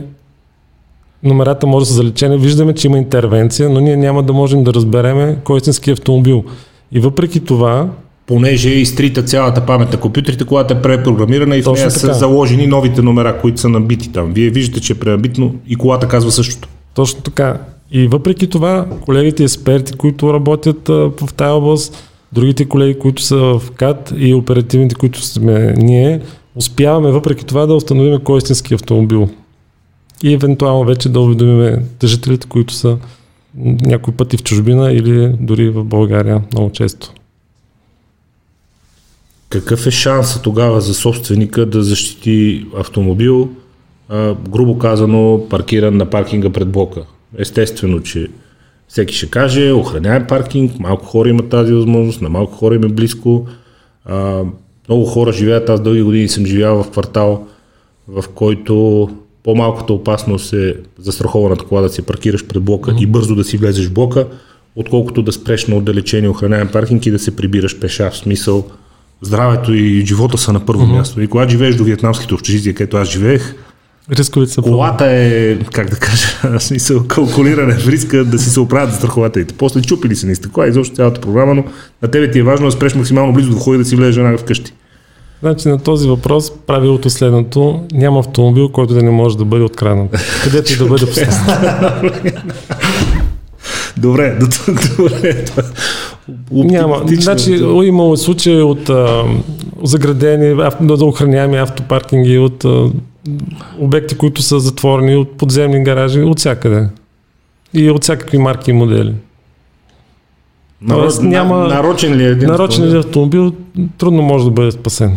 номерата 1.22 1.66
може 1.66 1.82
да 1.82 1.88
са 1.88 1.94
заличени, 1.94 2.38
виждаме, 2.38 2.74
че 2.74 2.86
има 2.86 2.98
интервенция, 2.98 3.70
но 3.70 3.80
ние 3.80 3.96
няма 3.96 4.22
да 4.22 4.32
можем 4.32 4.64
да 4.64 4.74
разбереме 4.74 5.36
кой 5.44 5.56
е 5.56 5.58
истински 5.58 5.90
автомобил. 5.90 6.44
И 6.92 7.00
въпреки 7.00 7.40
това, 7.40 7.88
понеже 8.26 8.70
е 8.70 8.78
изтрита 8.78 9.22
цялата 9.22 9.66
памет 9.66 9.92
на 9.92 10.00
компютрите, 10.00 10.44
когато 10.44 10.74
е 10.74 10.82
препрограмирана 10.82 11.56
и 11.56 11.62
в 11.62 11.72
нея 11.72 11.90
са 11.90 12.14
заложени 12.14 12.66
новите 12.66 13.02
номера, 13.02 13.38
които 13.38 13.60
са 13.60 13.68
набити 13.68 14.12
там. 14.12 14.32
Вие 14.32 14.50
виждате, 14.50 14.80
че 14.80 14.92
е 14.92 14.98
пренабит, 14.98 15.38
но 15.38 15.50
и 15.68 15.76
колата 15.76 16.08
казва 16.08 16.30
същото. 16.30 16.68
Точно 16.94 17.22
така. 17.22 17.58
И 17.90 18.08
въпреки 18.08 18.46
това, 18.46 18.86
колегите 19.00 19.42
експерти, 19.42 19.92
които 19.92 20.34
работят 20.34 20.88
в 20.88 21.34
тази 21.36 21.50
област, 21.50 22.12
другите 22.32 22.64
колеги, 22.64 22.98
които 22.98 23.22
са 23.22 23.36
в 23.36 23.62
КАТ 23.76 24.12
и 24.16 24.34
оперативните, 24.34 24.94
които 24.94 25.22
сме 25.22 25.74
ние, 25.76 26.20
успяваме 26.56 27.10
въпреки 27.10 27.44
това 27.46 27.66
да 27.66 27.74
установим 27.74 28.20
кой 28.24 28.36
е 28.36 28.38
истински 28.38 28.74
автомобил. 28.74 29.28
И 30.22 30.32
евентуално 30.32 30.84
вече 30.84 31.08
да 31.08 31.20
уведомим 31.20 31.76
тъжителите, 31.98 32.48
които 32.48 32.74
са 32.74 32.98
някои 33.54 34.14
пъти 34.14 34.36
в 34.36 34.42
чужбина 34.42 34.92
или 34.92 35.36
дори 35.40 35.70
в 35.70 35.84
България 35.84 36.42
много 36.52 36.72
често. 36.72 37.12
Какъв 39.48 39.86
е 39.86 39.90
шанса 39.90 40.42
тогава 40.42 40.80
за 40.80 40.94
собственика 40.94 41.66
да 41.66 41.82
защити 41.82 42.66
автомобил, 42.76 43.50
а, 44.08 44.34
грубо 44.48 44.78
казано, 44.78 45.46
паркиран 45.50 45.96
на 45.96 46.10
паркинга 46.10 46.50
пред 46.50 46.68
блока? 46.68 47.02
Естествено, 47.38 48.00
че 48.02 48.28
всеки 48.88 49.14
ще 49.14 49.30
каже, 49.30 49.72
охраняем 49.72 50.26
паркинг, 50.26 50.78
малко 50.78 51.04
хора 51.04 51.28
имат 51.28 51.48
тази 51.48 51.72
възможност, 51.72 52.22
на 52.22 52.28
малко 52.28 52.52
хора 52.52 52.74
им 52.74 52.84
е 52.84 52.88
близко. 52.88 53.46
А, 54.04 54.42
много 54.88 55.04
хора 55.04 55.32
живеят, 55.32 55.68
аз 55.68 55.80
дълги 55.80 56.02
години 56.02 56.28
съм 56.28 56.46
живял 56.46 56.82
в 56.82 56.90
квартал, 56.90 57.46
в 58.08 58.24
който 58.34 59.08
по-малката 59.44 59.92
опасност 59.92 60.52
е 60.52 60.74
застрахованата 60.98 61.64
кола 61.64 61.80
да 61.80 61.88
си 61.88 62.02
паркираш 62.02 62.46
пред 62.46 62.62
блока 62.62 62.90
mm-hmm. 62.90 63.02
и 63.02 63.06
бързо 63.06 63.34
да 63.34 63.44
си 63.44 63.56
влезеш 63.56 63.86
в 63.86 63.92
блока, 63.92 64.26
отколкото 64.76 65.22
да 65.22 65.32
спреш 65.32 65.66
на 65.66 65.76
отдалечени 65.76 66.28
охраняем 66.28 66.68
паркинг 66.68 67.06
и 67.06 67.10
да 67.10 67.18
се 67.18 67.36
прибираш 67.36 67.78
пеша 67.78 68.10
в 68.10 68.16
смисъл 68.16 68.66
здравето 69.22 69.74
и 69.74 70.06
живота 70.06 70.38
са 70.38 70.52
на 70.52 70.66
първо 70.66 70.82
mm-hmm. 70.82 70.96
място. 70.96 71.20
И 71.20 71.26
когато 71.26 71.50
живееш 71.50 71.76
до 71.76 71.84
вьетнамските 71.84 72.34
общежития, 72.34 72.74
където 72.74 72.96
аз 72.96 73.08
живеех, 73.08 73.54
Рисковите 74.10 74.52
са 74.52 74.62
Колата 74.62 75.06
е, 75.06 75.58
как 75.58 75.90
да 75.90 75.96
кажа, 75.96 76.60
смисъл, 76.60 77.04
калкулиране 77.04 77.74
в 77.74 77.88
риска 77.88 78.24
да 78.24 78.38
си 78.38 78.50
се 78.50 78.60
оправят 78.60 78.90
застрахователите. 78.90 79.54
После 79.58 79.82
чупили 79.82 80.16
се 80.16 80.26
ни 80.26 80.34
стъкла, 80.34 80.68
изобщо 80.68 80.94
цялата 80.94 81.20
програма, 81.20 81.54
но 81.54 81.64
на 82.02 82.08
тебе 82.08 82.30
ти 82.30 82.38
е 82.38 82.42
важно 82.42 82.66
да 82.66 82.72
спреш 82.72 82.94
максимално 82.94 83.32
близо 83.32 83.50
до 83.50 83.56
входа 83.56 83.74
и 83.74 83.78
да 83.78 83.84
си 83.84 83.96
влезеш 83.96 84.16
веднага 84.16 84.38
вкъщи. 84.38 84.72
Значи 85.42 85.68
на 85.68 85.78
този 85.78 86.08
въпрос 86.08 86.52
правилото 86.66 87.10
следното. 87.10 87.84
Няма 87.92 88.18
автомобил, 88.18 88.68
който 88.68 88.94
да 88.94 89.02
не 89.02 89.10
може 89.10 89.38
да 89.38 89.44
бъде 89.44 89.64
откраднат. 89.64 90.40
Където 90.44 90.72
и 90.72 90.76
да 90.76 90.86
бъде 90.86 91.06
поставен. 91.06 92.12
Добре, 93.96 94.38
до 94.40 94.46
тук, 94.46 94.96
добре. 94.96 95.44
Няма. 96.50 97.02
Значи 97.06 97.52
имало 97.84 98.16
случаи 98.16 98.62
от 98.62 98.88
а, 98.88 99.24
заградени, 99.82 100.62
да 100.80 101.04
охраняеми 101.04 101.56
автопаркинги, 101.56 102.38
от 102.38 102.64
а, 102.64 102.90
обекти, 103.78 104.14
които 104.14 104.42
са 104.42 104.60
затворени, 104.60 105.16
от 105.16 105.36
подземни 105.36 105.84
гаражи, 105.84 106.20
от 106.20 106.38
всякъде. 106.38 106.88
И 107.74 107.90
от 107.90 108.02
всякакви 108.02 108.38
марки 108.38 108.70
и 108.70 108.74
модели. 108.74 109.14
Народ, 110.82 111.02
Тоест, 111.02 111.22
няма, 111.22 111.68
нарочен 111.68 112.14
ли 112.14 112.24
е 112.24 112.28
един 112.28 112.48
нарочен 112.48 112.84
ли 112.84 112.96
е 112.96 112.98
автомобил, 112.98 113.52
трудно 113.98 114.22
може 114.22 114.44
да 114.44 114.50
бъде 114.50 114.72
спасен. 114.72 115.16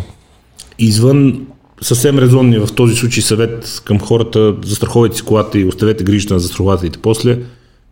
Извън 0.78 1.46
съвсем 1.80 2.18
резонни 2.18 2.58
в 2.58 2.68
този 2.74 2.94
случай 2.94 3.22
съвет 3.22 3.82
към 3.84 4.00
хората, 4.00 4.54
застраховайте 4.64 5.16
си 5.16 5.22
колата 5.22 5.58
и 5.58 5.64
оставете 5.64 6.04
грижата 6.04 6.34
на 6.34 6.40
застрахователите 6.40 6.98
после. 7.02 7.38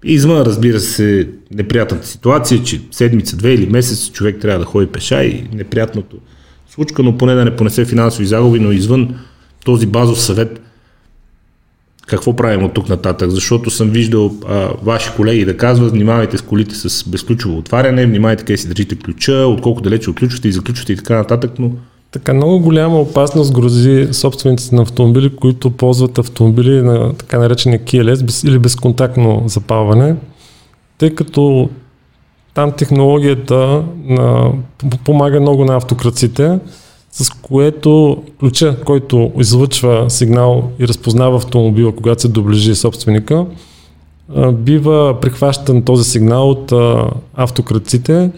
Извън, 0.04 0.42
разбира 0.42 0.80
се, 0.80 1.28
неприятната 1.50 2.06
ситуация, 2.06 2.62
че 2.62 2.80
седмица, 2.90 3.36
две 3.36 3.54
или 3.54 3.66
месец 3.66 4.10
човек 4.10 4.40
трябва 4.40 4.58
да 4.58 4.64
ходи 4.64 4.86
пеша 4.86 5.24
и 5.24 5.48
неприятното 5.52 6.16
случка, 6.70 7.02
но 7.02 7.18
поне 7.18 7.34
да 7.34 7.44
не 7.44 7.56
понесе 7.56 7.84
финансови 7.84 8.26
загуби, 8.26 8.60
но 8.60 8.72
извън 8.72 9.14
този 9.64 9.86
базов 9.86 10.20
съвет, 10.20 10.60
какво 12.06 12.36
правим 12.36 12.64
от 12.64 12.74
тук 12.74 12.88
нататък? 12.88 13.30
Защото 13.30 13.70
съм 13.70 13.90
виждал 13.90 14.34
а, 14.48 14.68
ваши 14.82 15.10
колеги 15.16 15.44
да 15.44 15.56
казват, 15.56 15.90
внимавайте 15.92 16.38
с 16.38 16.42
колите 16.42 16.74
с 16.74 17.08
безключово 17.08 17.58
отваряне, 17.58 18.06
внимавайте 18.06 18.44
къде 18.44 18.56
си 18.56 18.68
държите 18.68 18.96
ключа, 18.96 19.32
отколко 19.32 19.80
далече 19.80 20.10
отключвате 20.10 20.48
и 20.48 20.52
заключвате 20.52 20.92
и 20.92 20.96
така 20.96 21.16
нататък, 21.16 21.50
но 21.58 21.70
така 22.14 22.34
много 22.34 22.58
голяма 22.60 23.00
опасност 23.00 23.52
грози 23.52 24.08
собствениците 24.12 24.74
на 24.74 24.82
автомобили, 24.82 25.36
които 25.36 25.70
ползват 25.70 26.18
автомобили 26.18 26.82
на 26.82 27.14
така 27.14 27.38
наречения 27.38 27.78
KLS 27.78 28.48
или 28.48 28.58
безконтактно 28.58 29.42
запалване, 29.46 30.16
тъй 30.98 31.14
като 31.14 31.68
там 32.54 32.72
технологията 32.72 33.84
на, 34.04 34.52
помага 35.04 35.40
много 35.40 35.64
на 35.64 35.76
автокраците, 35.76 36.58
с 37.12 37.30
което 37.30 38.22
ключа, 38.40 38.76
който 38.84 39.32
излъчва 39.38 40.10
сигнал 40.10 40.70
и 40.78 40.88
разпознава 40.88 41.36
автомобила, 41.36 41.96
когато 41.96 42.22
се 42.22 42.28
доближи 42.28 42.74
собственика, 42.74 43.46
бива 44.52 45.20
прихващан 45.20 45.82
този 45.82 46.10
сигнал 46.10 46.50
от 46.50 46.72
автокраците 47.34 48.30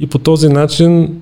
и 0.00 0.06
по 0.06 0.18
този 0.18 0.48
начин 0.48 1.20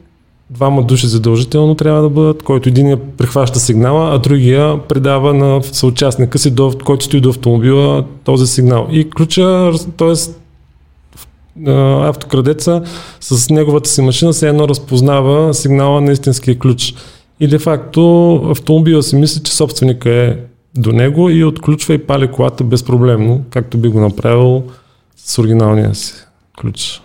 двама 0.54 0.82
души 0.82 1.06
задължително 1.06 1.74
трябва 1.74 2.02
да 2.02 2.08
бъдат, 2.08 2.42
който 2.42 2.68
един 2.68 2.88
я 2.88 2.96
прихваща 2.96 3.60
сигнала, 3.60 4.14
а 4.14 4.18
другия 4.18 4.78
предава 4.88 5.34
на 5.34 5.62
съучастника 5.62 6.38
си, 6.38 6.50
до, 6.50 6.72
който 6.84 7.04
стои 7.04 7.20
до 7.20 7.28
автомобила, 7.28 8.04
този 8.24 8.46
сигнал. 8.46 8.88
И 8.90 9.10
ключа, 9.10 9.72
т.е. 9.96 10.12
автокрадеца 12.08 12.82
с 13.20 13.50
неговата 13.50 13.90
си 13.90 14.02
машина 14.02 14.34
се 14.34 14.48
едно 14.48 14.68
разпознава 14.68 15.54
сигнала 15.54 16.00
на 16.00 16.12
истинския 16.12 16.58
ключ. 16.58 16.94
И 17.40 17.48
де 17.48 17.58
факто 17.58 18.34
автомобила 18.50 19.02
си 19.02 19.16
мисли, 19.16 19.42
че 19.42 19.52
собственика 19.52 20.10
е 20.10 20.36
до 20.76 20.92
него 20.92 21.30
и 21.30 21.44
отключва 21.44 21.94
и 21.94 22.06
пали 22.06 22.28
колата 22.28 22.64
безпроблемно, 22.64 23.42
както 23.50 23.78
би 23.78 23.88
го 23.88 24.00
направил 24.00 24.62
с 25.16 25.38
оригиналния 25.38 25.94
си 25.94 26.14
ключ. 26.60 27.03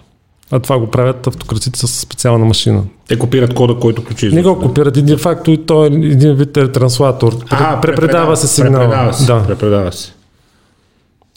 А 0.51 0.59
това 0.59 0.79
го 0.79 0.87
правят 0.87 1.27
автократите 1.27 1.79
с 1.79 1.87
специална 1.87 2.45
машина. 2.45 2.83
Те 3.07 3.19
копират 3.19 3.53
кода, 3.53 3.75
който 3.79 4.03
ключи. 4.03 4.31
Не 4.31 4.43
го 4.43 4.59
копират, 4.59 4.97
един 4.97 5.17
факто 5.17 5.51
и 5.51 5.65
той 5.65 5.85
е 5.85 5.87
един 5.87 6.33
вид 6.33 6.53
транслатор. 6.53 7.35
А, 7.49 7.81
препредава 7.81 8.37
се 8.37 8.47
сигнал. 8.47 8.81
Препредава 8.81 9.13
се, 9.13 9.25
да. 9.25 9.43
препредава 9.47 9.91
се. 9.91 10.13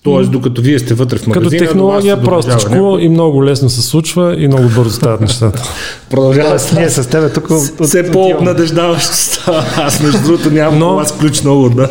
Тоест, 0.05 0.31
докато 0.31 0.63
вие 0.63 0.79
сте 0.79 0.95
вътре 0.95 1.19
в 1.19 1.27
магазина, 1.27 1.51
Като 1.51 1.65
технология 1.65 2.23
простичко 2.23 2.75
някой... 2.75 3.03
и 3.03 3.09
много 3.09 3.45
лесно 3.45 3.71
се 3.71 3.83
случва 3.83 4.37
и 4.39 4.47
много 4.47 4.69
бързо 4.69 4.91
стават 4.91 5.21
нещата. 5.21 5.63
Продължава 6.11 6.59
с 6.59 6.73
ние 6.73 6.91
с 6.91 7.11
теб 7.11 7.35
тук. 7.35 7.51
Все 7.83 8.11
по-обнадеждаващо 8.11 9.15
става. 9.15 9.65
Аз 9.77 10.03
между 10.03 10.23
другото 10.23 10.51
нямам 10.51 10.79
Но, 10.79 10.99
аз 10.99 11.19
ключ 11.19 11.43
много. 11.43 11.71
Да. 11.71 11.91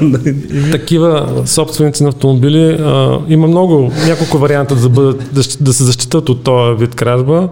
Такива 0.72 1.42
собственици 1.46 2.04
на 2.04 2.10
автомобили 2.10 2.78
а, 2.80 3.20
има 3.30 3.48
много, 3.48 3.92
няколко 4.08 4.38
варианта 4.38 4.76
да, 4.76 4.90
бъдат, 4.90 5.18
да, 5.34 5.42
да 5.60 5.74
се 5.74 5.84
защитат 5.84 6.30
от 6.30 6.44
този 6.44 6.80
вид 6.80 6.96
кражба. 6.96 7.50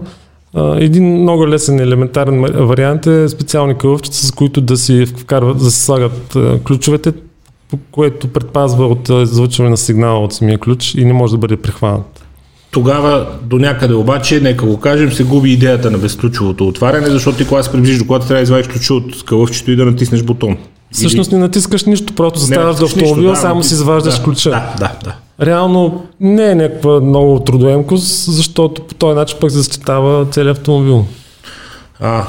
Един 0.76 1.20
много 1.20 1.48
лесен 1.48 1.80
елементарен 1.80 2.40
вариант 2.66 3.06
е 3.06 3.28
специални 3.28 3.74
кълъвчета, 3.74 4.16
с 4.16 4.32
които 4.32 4.60
да 4.60 4.76
си 4.76 5.06
вкарват, 5.06 5.58
да 5.58 5.70
се 5.70 5.84
слагат 5.84 6.36
ключовете, 6.64 7.12
което 7.90 8.28
предпазва 8.28 8.86
от 8.86 9.08
излъчване 9.08 9.70
на 9.70 9.76
сигнала 9.76 10.24
от 10.24 10.32
самия 10.32 10.58
ключ 10.58 10.94
и 10.94 11.04
не 11.04 11.12
може 11.12 11.32
да 11.32 11.38
бъде 11.38 11.56
прихванат. 11.56 12.24
Тогава 12.70 13.26
до 13.42 13.58
някъде 13.58 13.94
обаче, 13.94 14.40
нека 14.40 14.66
го 14.66 14.80
кажем, 14.80 15.12
се 15.12 15.24
губи 15.24 15.52
идеята 15.52 15.90
на 15.90 15.98
безключовото 15.98 16.68
отваряне, 16.68 17.06
защото 17.06 17.38
ти 17.38 17.46
когато 17.46 17.66
се 17.66 17.72
приближиш 17.72 17.98
до 17.98 18.06
колата, 18.06 18.26
трябва 18.26 18.38
да 18.38 18.42
извадиш 18.42 18.68
ключа 18.68 18.94
от 18.94 19.24
кълъвчето 19.24 19.70
и 19.70 19.76
да 19.76 19.86
натиснеш 19.86 20.22
бутон. 20.22 20.56
Всъщност 20.92 21.32
не 21.32 21.38
натискаш 21.38 21.84
нищо, 21.84 22.12
просто 22.12 22.38
заставаш 22.38 22.76
до 22.76 22.84
автомобил, 22.84 23.30
да, 23.30 23.36
само 23.36 23.62
си 23.62 23.74
изваждаш 23.74 24.18
да, 24.18 24.24
ключа. 24.24 24.50
Да, 24.50 24.74
да, 24.78 24.92
да. 25.04 25.46
Реално 25.46 26.06
не 26.20 26.50
е 26.50 26.54
някаква 26.54 27.00
много 27.00 27.40
трудоемкост, 27.40 28.32
защото 28.32 28.82
по 28.86 28.94
този 28.94 29.14
начин 29.14 29.38
пък 29.40 29.50
защитава 29.50 30.24
целият 30.30 30.58
автомобил. 30.58 31.06
А, 32.00 32.26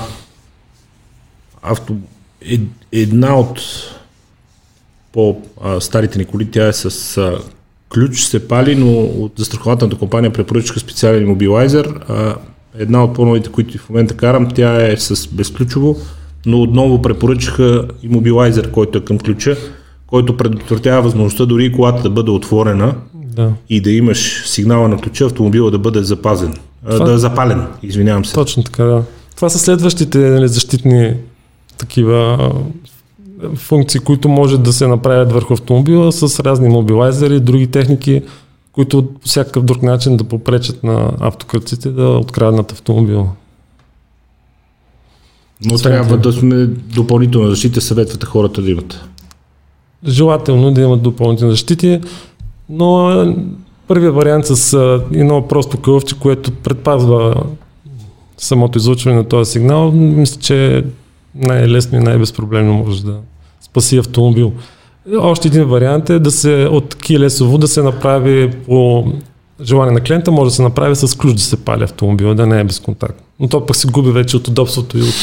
авто... 1.63 1.95
Една 2.91 3.39
от 3.39 3.62
по-старите 5.13 6.18
ни 6.18 6.25
коли, 6.25 6.51
тя 6.51 6.68
е 6.68 6.74
с 6.74 7.18
а, 7.18 7.39
ключ, 7.94 8.22
се 8.22 8.48
пали, 8.48 8.75
но 8.75 9.00
от 9.00 9.34
застрахователната 9.38 9.98
компания 9.98 10.34
препоръчаха 10.34 10.80
специален 10.80 11.24
имобилайзер. 11.24 11.94
А, 12.08 12.36
една 12.77 13.03
от 13.03 13.13
по-новите, 13.13 13.50
които 13.50 13.77
в 13.77 13.89
момента 13.89 14.18
карам, 14.18 14.50
тя 14.56 14.91
е 14.91 14.98
с 14.98 15.27
безключово, 15.27 15.98
но 16.46 16.62
отново 16.62 17.01
препоръчаха 17.01 17.88
имобилайзер, 18.03 18.72
който 18.72 18.98
е 18.98 19.01
към 19.01 19.20
ключа, 19.20 19.58
който 20.08 20.38
предотвратява 20.38 21.01
възможността 21.01 21.46
дори 21.46 21.72
колата 21.72 22.03
да 22.03 22.10
бъде 22.10 22.32
отворена 22.32 22.96
да. 23.13 23.51
и 23.70 23.82
да 23.82 23.91
имаш 23.91 24.44
сигнала 24.46 24.88
на 24.88 24.98
ключа, 24.98 25.25
автомобила 25.25 25.72
да 25.72 25.80
бъде 25.80 26.03
запазен, 26.03 26.53
Това... 26.91 27.06
да 27.06 27.13
е 27.13 27.18
запален, 27.18 27.68
извинявам 27.84 28.25
се. 28.25 28.34
Точно 28.34 28.63
така, 28.63 28.84
да. 28.84 29.03
Това 29.36 29.50
са 29.50 29.60
следващите 29.60 30.18
нали, 30.18 30.48
защитни 30.48 31.13
такива 31.77 32.51
функции, 33.55 34.00
които 34.00 34.29
може 34.29 34.57
да 34.57 34.74
се 34.74 34.88
направят 34.88 35.31
върху 35.31 35.53
автомобила 35.53 36.12
с 36.12 36.39
разни 36.39 36.69
мобилайзери, 36.69 37.39
други 37.39 37.67
техники, 37.67 38.21
които 38.71 39.05
по 39.05 39.27
всякакъв 39.27 39.63
друг 39.63 39.83
начин 39.83 40.17
да 40.17 40.24
попречат 40.24 40.83
на 40.83 41.12
автократците 41.19 41.89
да 41.89 42.07
откраднат 42.07 42.71
автомобила. 42.71 43.27
Но 45.65 45.74
Освен 45.74 45.91
трябва 45.91 46.17
да 46.17 46.33
сме 46.33 46.65
допълнително 46.65 47.50
защита, 47.50 47.81
съветвате 47.81 48.25
хората 48.25 48.62
да 48.62 48.71
имат. 48.71 49.05
Желателно 50.07 50.71
да 50.71 50.81
имат 50.81 51.01
допълнителни 51.01 51.51
защити, 51.51 52.01
но 52.69 53.36
първият 53.88 54.15
вариант 54.15 54.45
с 54.45 54.74
едно 55.13 55.48
просто 55.48 55.77
кълъвче, 55.77 56.19
което 56.19 56.51
предпазва 56.51 57.43
самото 58.38 58.77
излучване 58.77 59.17
на 59.17 59.24
този 59.24 59.51
сигнал, 59.51 59.91
мисля, 59.91 60.41
че 60.41 60.86
най-лесно 61.36 61.98
и 61.98 62.01
най-безпроблемно 62.01 62.74
може 62.74 63.05
да 63.05 63.17
спаси 63.71 63.97
автомобил. 63.97 64.51
Още 65.17 65.47
един 65.47 65.63
вариант 65.63 66.09
е 66.09 66.19
да 66.19 66.31
се 66.31 66.67
от 66.71 66.95
Keyless 66.95 67.57
да 67.57 67.67
се 67.67 67.83
направи 67.83 68.51
по 68.51 69.05
желание 69.61 69.93
на 69.93 70.01
клиента, 70.01 70.31
може 70.31 70.49
да 70.49 70.55
се 70.55 70.61
направи 70.61 70.95
с 70.95 71.17
ключ 71.17 71.33
да 71.33 71.41
се 71.41 71.57
пали 71.57 71.83
автомобила, 71.83 72.35
да 72.35 72.47
не 72.47 72.59
е 72.59 72.63
безконтактно. 72.63 73.25
Но 73.39 73.47
то 73.47 73.65
пък 73.65 73.75
се 73.75 73.87
губи 73.87 74.11
вече 74.11 74.37
от 74.37 74.47
удобството 74.47 74.97
и 74.97 75.01
от... 75.01 75.13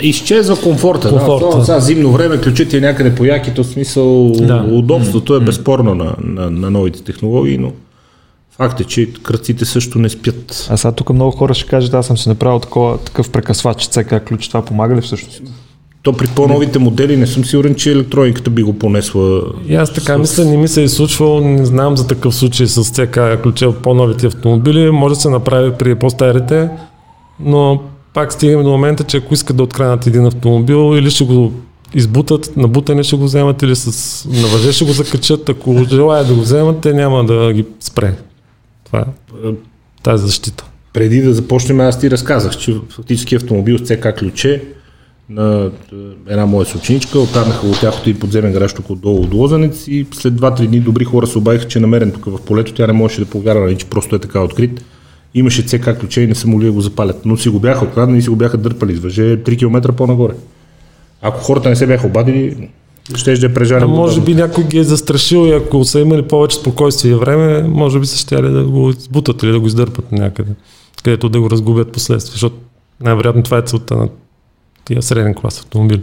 Изчезва 0.00 0.60
комфорта. 0.62 1.10
комфорта. 1.10 1.58
Да, 1.58 1.64
сега 1.64 1.80
зимно 1.80 2.12
време 2.12 2.40
ключите 2.40 2.76
е 2.76 2.80
някъде 2.80 3.14
по 3.14 3.24
якито, 3.24 3.64
смисъл 3.64 4.32
да. 4.32 4.66
удобството 4.72 5.34
е 5.34 5.40
безспорно 5.40 5.94
на, 5.94 6.14
на, 6.24 6.50
на 6.50 6.70
новите 6.70 7.02
технологии, 7.02 7.58
но 7.58 7.72
Факт 8.56 8.80
е, 8.80 8.84
че 8.84 9.12
кръците 9.12 9.64
също 9.64 9.98
не 9.98 10.08
спят. 10.08 10.68
А 10.70 10.76
сега 10.76 10.92
тук 10.92 11.10
много 11.10 11.30
хора 11.30 11.54
ще 11.54 11.68
кажат, 11.68 11.94
аз 11.94 12.06
съм 12.06 12.18
си 12.18 12.28
направил 12.28 12.58
такова, 12.58 12.98
такъв 12.98 13.30
прекъсвач, 13.30 13.86
CK 13.86 14.24
ключ, 14.24 14.48
това 14.48 14.64
помага 14.64 14.96
ли 14.96 15.00
всъщност? 15.00 15.42
То 16.06 16.12
при 16.12 16.26
по-новите 16.26 16.78
модели 16.78 17.16
не 17.16 17.26
съм 17.26 17.44
сигурен, 17.44 17.74
че 17.74 17.92
електрониката 17.92 18.50
би 18.50 18.62
го 18.62 18.78
понесла. 18.78 19.42
И 19.68 19.74
аз 19.74 19.92
така 19.92 20.14
с... 20.14 20.18
мисля, 20.18 20.44
не 20.44 20.56
ми 20.56 20.68
се 20.68 20.82
е 20.82 20.88
случвал, 20.88 21.40
не 21.40 21.66
знам 21.66 21.96
за 21.96 22.06
такъв 22.06 22.34
случай 22.34 22.66
с 22.66 22.84
CK 22.84 23.42
ключа 23.42 23.68
от 23.68 23.82
по-новите 23.82 24.26
автомобили. 24.26 24.90
Може 24.90 25.14
да 25.14 25.20
се 25.20 25.30
направи 25.30 25.72
при 25.78 25.94
по-старите, 25.94 26.68
но 27.40 27.82
пак 28.14 28.32
стигаме 28.32 28.62
до 28.62 28.70
момента, 28.70 29.04
че 29.04 29.16
ако 29.16 29.34
искат 29.34 29.56
да 29.56 29.62
откранат 29.62 30.06
един 30.06 30.26
автомобил 30.26 30.96
или 30.96 31.10
ще 31.10 31.24
го 31.24 31.52
избутат, 31.94 32.56
на 32.56 32.68
бутане 32.68 33.02
ще 33.02 33.16
го 33.16 33.24
вземат 33.24 33.62
или 33.62 33.76
с 33.76 34.24
на 34.28 34.48
въже 34.48 34.72
ще 34.72 34.84
го 34.84 34.92
закачат. 34.92 35.48
Ако 35.48 35.84
желаят 35.84 36.28
да 36.28 36.34
го 36.34 36.40
вземат, 36.40 36.80
те 36.80 36.92
няма 36.92 37.24
да 37.24 37.52
ги 37.52 37.64
спре. 37.80 38.14
Това 38.84 39.00
е 39.00 39.48
тази 40.02 40.26
защита. 40.26 40.64
Преди 40.92 41.22
да 41.22 41.34
започнем, 41.34 41.80
аз 41.80 42.00
ти 42.00 42.10
разказах, 42.10 42.56
че 42.56 42.76
фактически 42.88 43.34
автомобил 43.34 43.78
с 43.78 43.82
ЦК 43.82 44.18
ключе 44.18 44.62
на 45.30 45.70
една 46.28 46.46
моя 46.46 46.66
съученичка, 46.66 47.18
откарнаха 47.18 47.66
от 47.66 47.80
тяхното 47.80 48.10
и 48.10 48.14
подземен 48.14 48.52
гараж 48.52 48.74
тук 48.74 48.90
отдолу 48.90 49.22
от 49.22 49.34
Лозенец 49.34 49.88
и 49.88 50.06
след 50.14 50.34
2-3 50.34 50.66
дни 50.66 50.80
добри 50.80 51.04
хора 51.04 51.26
се 51.26 51.38
обадиха, 51.38 51.68
че 51.68 51.78
е 51.78 51.82
намерен 51.82 52.12
тук 52.12 52.24
в 52.24 52.44
полето, 52.44 52.74
тя 52.74 52.86
не 52.86 52.92
можеше 52.92 53.20
да 53.20 53.30
повярва, 53.30 53.64
нали, 53.64 53.76
че 53.76 53.86
просто 53.86 54.16
е 54.16 54.18
така 54.18 54.40
открит. 54.40 54.84
Имаше 55.34 55.62
ЦК 55.62 55.98
ключе 56.00 56.20
и 56.20 56.26
не 56.26 56.34
са 56.34 56.48
могли 56.48 56.66
да 56.66 56.72
го 56.72 56.80
запалят, 56.80 57.20
но 57.24 57.36
си 57.36 57.48
го 57.48 57.60
бяха 57.60 57.84
откраднали 57.84 58.18
и 58.18 58.22
си 58.22 58.28
го 58.28 58.36
бяха 58.36 58.56
дърпали 58.58 58.96
с 58.96 59.00
въже 59.00 59.22
3 59.22 59.58
км 59.58 59.92
по-нагоре. 59.92 60.34
Ако 61.22 61.40
хората 61.40 61.68
не 61.68 61.76
се 61.76 61.86
бяха 61.86 62.06
обадили, 62.06 62.68
ще 63.14 63.34
да 63.34 63.54
прежаря. 63.54 63.88
Може 63.88 64.20
би 64.20 64.34
някой 64.34 64.64
ги 64.64 64.78
е 64.78 64.84
застрашил 64.84 65.46
и 65.46 65.52
ако 65.52 65.84
са 65.84 66.00
имали 66.00 66.22
повече 66.22 66.56
спокойствие 66.56 67.12
и 67.12 67.14
време, 67.14 67.62
може 67.62 68.00
би 68.00 68.06
са 68.06 68.18
ще 68.18 68.42
да 68.42 68.64
го 68.64 68.90
избутат 68.90 69.42
или 69.42 69.50
да 69.50 69.60
го 69.60 69.66
издърпат 69.66 70.12
някъде, 70.12 70.50
където 71.04 71.28
да 71.28 71.40
го 71.40 71.50
разгубят 71.50 71.92
последствия, 71.92 72.32
защото 72.32 72.56
най-вероятно 73.00 73.42
това 73.42 73.58
е 73.58 73.62
целта 73.62 73.96
на 73.96 74.08
тия 74.86 75.02
среден 75.02 75.34
клас 75.34 75.60
автомобили. 75.60 76.02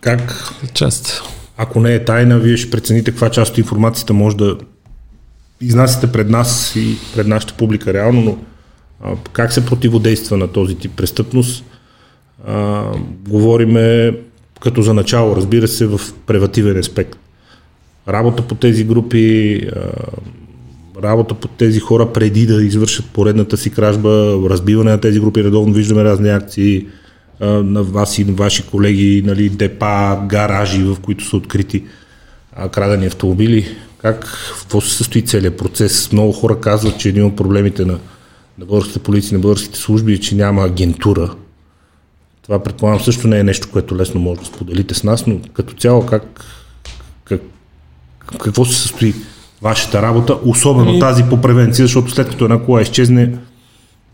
Как? 0.00 0.52
Част. 0.74 1.22
Ако 1.56 1.80
не 1.80 1.94
е 1.94 2.04
тайна, 2.04 2.38
вие 2.38 2.56
ще 2.56 2.70
прецените 2.70 3.10
каква 3.10 3.30
част 3.30 3.52
от 3.52 3.58
информацията 3.58 4.12
може 4.12 4.36
да 4.36 4.58
изнасяте 5.60 6.12
пред 6.12 6.30
нас 6.30 6.76
и 6.76 6.98
пред 7.14 7.26
нашата 7.26 7.54
публика 7.54 7.94
реално, 7.94 8.22
но 8.22 8.38
а, 9.00 9.16
как 9.32 9.52
се 9.52 9.66
противодейства 9.66 10.36
на 10.36 10.48
този 10.48 10.74
тип 10.74 10.92
престъпност? 10.96 11.64
А, 12.46 12.84
говориме 13.28 14.12
като 14.60 14.82
за 14.82 14.94
начало, 14.94 15.36
разбира 15.36 15.68
се, 15.68 15.86
в 15.86 16.00
превативен 16.26 16.78
аспект. 16.78 17.18
Работа 18.08 18.42
по 18.42 18.54
тези 18.54 18.84
групи, 18.84 19.60
работа 21.02 21.34
по 21.34 21.48
тези 21.48 21.80
хора 21.80 22.12
преди 22.12 22.46
да 22.46 22.64
извършат 22.64 23.06
поредната 23.06 23.56
си 23.56 23.70
кражба, 23.70 24.38
разбиване 24.50 24.90
на 24.90 25.00
тези 25.00 25.20
групи, 25.20 25.44
редовно 25.44 25.74
виждаме 25.74 26.04
разни 26.04 26.28
акции 26.30 26.86
на 27.40 27.82
вас 27.82 28.18
и 28.18 28.24
на 28.24 28.32
ваши 28.32 28.66
колеги, 28.66 29.22
нали, 29.26 29.48
депа, 29.48 30.20
гаражи, 30.26 30.82
в 30.82 30.96
които 31.02 31.24
са 31.24 31.36
открити 31.36 31.84
крадени 32.70 33.06
автомобили. 33.06 33.66
Как, 33.98 34.38
какво 34.58 34.80
се 34.80 34.96
състои 34.96 35.22
целият 35.22 35.58
процес? 35.58 36.12
Много 36.12 36.32
хора 36.32 36.60
казват, 36.60 36.98
че 36.98 37.08
един 37.08 37.24
от 37.24 37.36
проблемите 37.36 37.84
на, 37.84 37.98
на 38.58 38.66
българската 38.66 39.00
полиция, 39.00 39.38
на 39.38 39.42
българските 39.42 39.78
служби 39.78 40.12
е, 40.12 40.18
че 40.18 40.34
няма 40.34 40.64
агентура 40.64 41.34
това 42.44 42.62
предполагам 42.62 43.00
също 43.00 43.28
не 43.28 43.38
е 43.38 43.44
нещо, 43.44 43.68
което 43.72 43.96
лесно 43.96 44.20
може 44.20 44.40
да 44.40 44.46
споделите 44.46 44.94
с 44.94 45.04
нас, 45.04 45.26
но 45.26 45.40
като 45.52 45.74
цяло 45.74 46.06
как, 46.06 46.44
как 47.24 47.40
какво 48.42 48.64
се 48.64 48.80
състои 48.80 49.14
вашата 49.64 50.02
работа, 50.02 50.36
особено 50.46 50.94
и... 50.94 50.98
тази 50.98 51.24
по 51.24 51.40
превенция, 51.40 51.86
защото 51.86 52.10
след 52.10 52.28
като 52.28 52.44
една 52.44 52.58
кола 52.58 52.82
изчезне, 52.82 53.32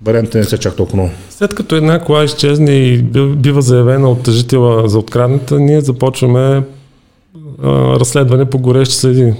вариантите 0.03 0.39
не 0.39 0.45
са 0.45 0.59
чак 0.59 0.77
толкова 0.77 0.97
много. 0.97 1.11
След 1.31 1.55
като 1.55 1.77
една 1.77 1.99
кола 1.99 2.25
изчезне 2.25 2.71
и 2.71 3.03
бива 3.37 3.63
заявена 3.63 4.11
от 4.11 4.23
тъжителя 4.23 4.89
за 4.89 4.99
открадната, 4.99 5.61
ние 5.61 5.81
започваме 5.81 6.41
а, 6.41 6.63
разследване 8.01 8.45
по 8.45 8.59
горещи 8.59 8.95
следи. 8.95 9.35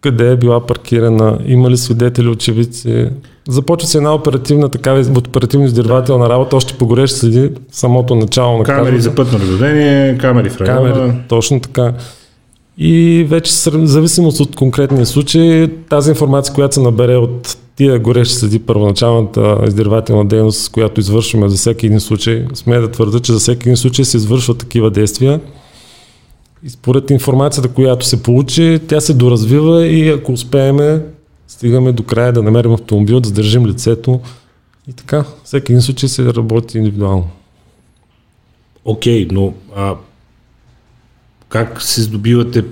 Къде 0.00 0.32
е 0.32 0.36
била 0.36 0.66
паркирана, 0.66 1.38
има 1.46 1.70
ли 1.70 1.76
свидетели, 1.76 2.28
очевидци, 2.28 3.08
Започва 3.48 3.88
се 3.88 3.98
една 3.98 4.14
оперативна 4.14 4.68
такава 4.68 5.04
оперативно 5.18 5.66
издирвателна 5.66 6.28
работа, 6.28 6.56
още 6.56 6.74
по 6.74 6.86
горещ 6.86 7.14
следи 7.14 7.50
самото 7.72 8.14
начало 8.14 8.58
на 8.58 8.64
Камери 8.64 8.84
камерата. 8.84 9.02
за 9.02 9.14
пътно 9.14 9.38
наблюдение, 9.38 10.18
камери 10.18 10.50
в 10.50 10.60
района. 10.60 10.92
Камери, 10.92 11.12
точно 11.28 11.60
така. 11.60 11.92
И 12.82 13.24
вече 13.28 13.52
в 13.52 13.86
зависимост 13.86 14.40
от 14.40 14.56
конкретния 14.56 15.06
случай, 15.06 15.68
тази 15.68 16.10
информация, 16.10 16.54
която 16.54 16.74
се 16.74 16.80
набере 16.80 17.16
от 17.16 17.58
тия 17.76 17.98
горещи 17.98 18.34
следи 18.34 18.58
първоначалната 18.58 19.58
издирвателна 19.66 20.24
дейност, 20.24 20.72
която 20.72 21.00
извършваме 21.00 21.48
за 21.48 21.56
всеки 21.56 21.86
един 21.86 22.00
случай, 22.00 22.46
сме 22.54 22.78
да 22.78 22.90
твърда, 22.90 23.20
че 23.20 23.32
за 23.32 23.38
всеки 23.38 23.68
един 23.68 23.76
случай 23.76 24.04
се 24.04 24.16
извършват 24.16 24.58
такива 24.58 24.90
действия. 24.90 25.40
И 26.64 26.70
според 26.70 27.10
информацията, 27.10 27.68
която 27.68 28.06
се 28.06 28.22
получи, 28.22 28.80
тя 28.88 29.00
се 29.00 29.14
доразвива 29.14 29.86
и 29.86 30.08
ако 30.08 30.32
успееме 30.32 31.02
стигаме 31.48 31.92
до 31.92 32.02
края 32.02 32.32
да 32.32 32.42
намерим 32.42 32.72
автомобил, 32.72 33.20
да 33.20 33.28
задържим 33.28 33.66
лицето 33.66 34.20
и 34.88 34.92
така. 34.92 35.24
Всеки 35.44 35.72
един 35.72 35.82
случай 35.82 36.08
се 36.08 36.34
работи 36.34 36.78
индивидуално. 36.78 37.28
Окей, 38.84 39.26
okay, 39.26 39.32
но 39.32 39.54
а, 39.76 39.94
как 41.50 41.82
се 41.82 42.02
здобивате 42.02 42.64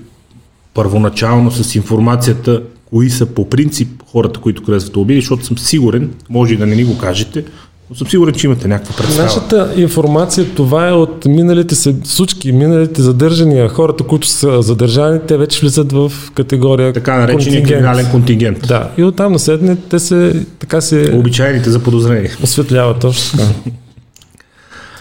първоначално 0.74 1.50
с 1.50 1.74
информацията, 1.74 2.62
кои 2.90 3.10
са 3.10 3.26
по 3.26 3.48
принцип 3.48 3.88
хората, 4.12 4.40
които 4.40 4.62
крадат 4.62 4.82
автомобили, 4.82 5.20
защото 5.20 5.46
съм 5.46 5.58
сигурен, 5.58 6.10
може 6.30 6.54
и 6.54 6.56
да 6.56 6.66
не 6.66 6.76
ни 6.76 6.84
го 6.84 6.98
кажете, 6.98 7.44
но 7.90 7.96
съм 7.96 8.08
сигурен, 8.08 8.34
че 8.34 8.46
имате 8.46 8.68
някаква 8.68 8.96
представа. 8.96 9.22
Нашата 9.22 9.72
информация, 9.76 10.46
това 10.54 10.88
е 10.88 10.92
от 10.92 11.24
миналите 11.24 11.74
случки, 12.04 12.52
миналите 12.52 13.02
задържания. 13.02 13.68
Хората, 13.68 14.04
които 14.04 14.26
са 14.26 14.62
задържани, 14.62 15.20
те 15.28 15.36
вече 15.36 15.60
влизат 15.60 15.92
в 15.92 16.12
категория 16.34 16.92
Така 16.92 17.18
наречения 17.18 17.62
криминален 17.62 18.10
контингент. 18.10 18.58
Да, 18.68 18.90
и 18.98 19.04
оттам 19.04 19.32
на 19.32 19.38
седне 19.38 19.76
те 19.76 19.98
се 19.98 20.46
така 20.58 20.80
се... 20.80 21.12
Обичайните 21.14 21.70
за 21.70 21.78
подозрение. 21.78 22.30
Осветляват 22.42 23.00
точно 23.00 23.38
така. 23.38 23.50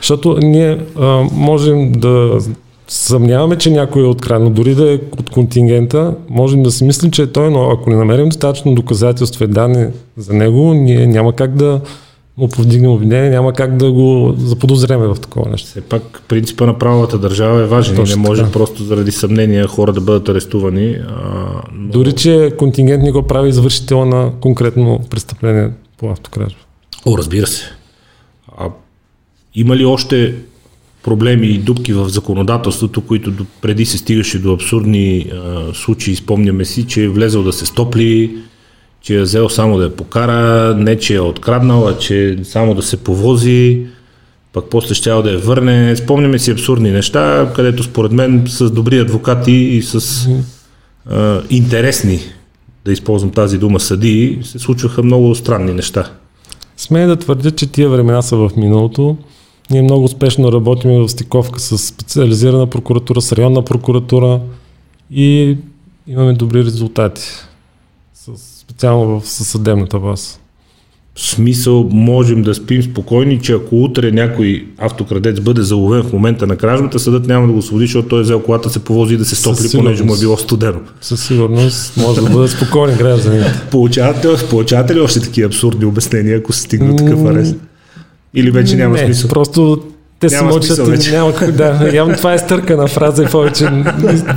Защото 0.02 0.38
ние 0.42 0.80
а, 1.00 1.24
можем 1.32 1.92
да 1.92 2.40
съмняваме, 2.88 3.58
че 3.58 3.71
някой 3.71 4.04
е 4.04 4.08
откраднал, 4.08 4.50
дори 4.50 4.76
да 4.76 4.93
е 4.93 5.00
от 5.19 5.30
контингента, 5.30 6.15
можем 6.30 6.63
да 6.63 6.71
си 6.71 6.84
мислим, 6.84 7.12
че 7.12 7.21
е 7.21 7.28
той, 7.28 7.52
но 7.52 7.71
ако 7.71 7.89
не 7.89 7.95
намерим 7.95 8.30
достатъчно 8.30 8.76
доказателства 8.76 9.45
и 9.45 9.47
данни 9.47 9.88
за 10.17 10.34
него, 10.34 10.73
ние 10.73 11.08
няма 11.08 11.34
как 11.34 11.56
да 11.56 11.82
му 12.38 12.50
повдигнем 12.50 12.91
обвинение, 12.91 13.30
няма 13.30 13.54
как 13.54 13.78
да 13.78 13.91
го 13.91 14.34
заподозреме 14.38 15.08
в 15.08 15.15
такова 15.21 15.52
нещо. 15.52 15.67
Все 15.67 15.82
пак 15.82 16.21
принципа 16.28 16.65
на 16.65 16.80
правовата 16.80 17.17
държава 17.17 17.62
е 17.62 17.65
важен 17.65 17.95
Точно 17.95 18.21
не 18.21 18.28
може 18.28 18.41
така. 18.41 18.54
просто 18.54 18.84
заради 18.84 19.12
съмнения 19.12 19.67
хора 19.67 19.93
да 19.93 20.02
бъдат 20.02 20.30
арестувани. 20.30 20.97
А, 21.08 21.13
но... 21.73 21.91
Дори, 21.91 22.13
че 22.13 22.54
контингент 22.58 23.04
не 23.04 23.12
го 23.12 23.23
прави 23.23 23.50
извършител 23.50 24.06
на 24.06 24.32
конкретно 24.41 25.00
престъпление 25.10 25.69
по 25.97 26.10
автокражба. 26.10 26.60
О, 27.06 27.17
разбира 27.17 27.47
се. 27.47 27.63
А, 28.58 28.69
има 29.56 29.76
ли 29.76 29.86
още 29.86 30.36
проблеми 31.08 31.48
и 31.48 31.58
дупки 31.58 31.93
в 31.93 32.10
законодателството, 32.10 33.02
които 33.02 33.34
преди 33.62 33.86
се 33.86 33.98
стигаше 33.98 34.39
до 34.39 34.54
абсурдни 34.54 35.32
а, 35.34 35.74
случаи. 35.74 36.15
Спомняме 36.15 36.65
си, 36.65 36.88
че 36.88 37.04
е 37.04 37.08
влезъл 37.08 37.43
да 37.43 37.54
се 37.54 37.65
стопли, 37.65 38.38
че 39.02 39.15
е 39.15 39.22
взел 39.22 39.50
само 39.50 39.78
да 39.78 39.84
я 39.84 39.96
покара, 39.96 40.76
не 40.76 41.00
че 41.00 41.15
е 41.15 41.20
откраднал, 41.20 41.88
а 41.88 41.98
че 41.98 42.38
само 42.43 42.74
да 42.74 42.82
се 42.82 42.98
повози, 42.98 43.86
пък 44.54 44.65
после 44.72 44.96
ще 44.96 45.10
да 45.10 45.32
я 45.32 45.38
върне. 45.38 45.96
Спомняме 45.96 46.39
си 46.39 46.52
абсурдни 46.52 46.91
неща, 46.91 47.52
където 47.56 47.84
според 47.84 48.12
мен 48.12 48.43
с 48.48 48.72
добри 48.72 49.00
адвокати 49.00 49.54
и 49.54 49.82
с 49.82 50.28
а, 51.10 51.41
интересни, 51.50 52.20
да 52.86 52.91
използвам 52.91 53.32
тази 53.32 53.58
дума, 53.58 53.80
съдии, 53.80 54.39
се 54.43 54.60
случваха 54.60 55.04
много 55.04 55.36
странни 55.36 55.74
неща. 55.74 56.12
Смея 56.78 57.08
да 57.08 57.15
твърдя, 57.15 57.52
че 57.52 57.72
тия 57.72 57.89
времена 57.89 58.22
са 58.22 58.36
в 58.36 58.52
миналото. 58.58 59.17
Ние 59.71 59.82
много 59.82 60.03
успешно 60.03 60.51
работим 60.51 60.91
в 60.91 61.10
стиковка 61.10 61.60
с 61.60 61.77
специализирана 61.77 62.67
прокуратура, 62.67 63.21
с 63.21 63.32
районна 63.32 63.62
прокуратура 63.62 64.39
и 65.12 65.58
имаме 66.08 66.34
добри 66.34 66.65
резултати 66.65 67.23
специално 68.77 69.19
в 69.21 69.27
съдебната 69.27 69.99
власт. 69.99 70.41
В 71.15 71.21
смисъл, 71.21 71.89
можем 71.91 72.41
да 72.41 72.56
спим 72.56 72.84
спокойни, 72.84 73.39
че 73.39 73.53
ако 73.53 73.84
утре 73.84 74.12
някой 74.12 74.67
автокрадец 74.77 75.39
бъде 75.39 75.62
заловен 75.62 76.03
в 76.03 76.13
момента 76.13 76.47
на 76.47 76.58
кражбата, 76.58 76.99
съдът 76.99 77.27
няма 77.27 77.47
да 77.47 77.53
го 77.53 77.60
освободи, 77.60 77.86
защото 77.86 78.08
той 78.08 78.19
е 78.19 78.23
взел 78.23 78.41
колата 78.41 78.69
се 78.69 78.84
повози 78.84 79.13
и 79.13 79.17
да 79.17 79.25
се 79.25 79.36
стопли, 79.36 79.67
понеже 79.75 80.03
му 80.03 80.15
е 80.15 80.19
било 80.19 80.38
студено. 80.38 80.80
Със 81.01 81.27
сигурност 81.27 81.97
може 81.97 82.21
да 82.21 82.30
бъдат 82.30 82.51
спокойни 82.51 82.97
гражданите. 82.97 83.62
Получавате, 83.71 84.27
получавате 84.49 84.95
ли 84.95 84.99
още 84.99 85.19
такива 85.19 85.47
абсурдни 85.47 85.86
обяснения, 85.86 86.38
ако 86.38 86.53
се 86.53 86.62
стигне 86.62 86.95
такъв 86.95 87.25
арест? 87.25 87.56
Или 88.34 88.52
вече 88.52 88.76
няма 88.76 88.96
не, 88.96 89.06
смисъл? 89.06 89.30
Просто 89.30 89.84
те 90.20 90.30
се 90.30 90.44
мълчат 90.44 91.06
и 91.06 91.12
няма 91.12 91.34
да. 91.52 91.90
Явно 91.94 92.16
това 92.16 92.34
е 92.34 92.38
стъркана 92.38 92.88
фраза 92.88 93.24
и 93.24 93.28
повече 93.28 93.70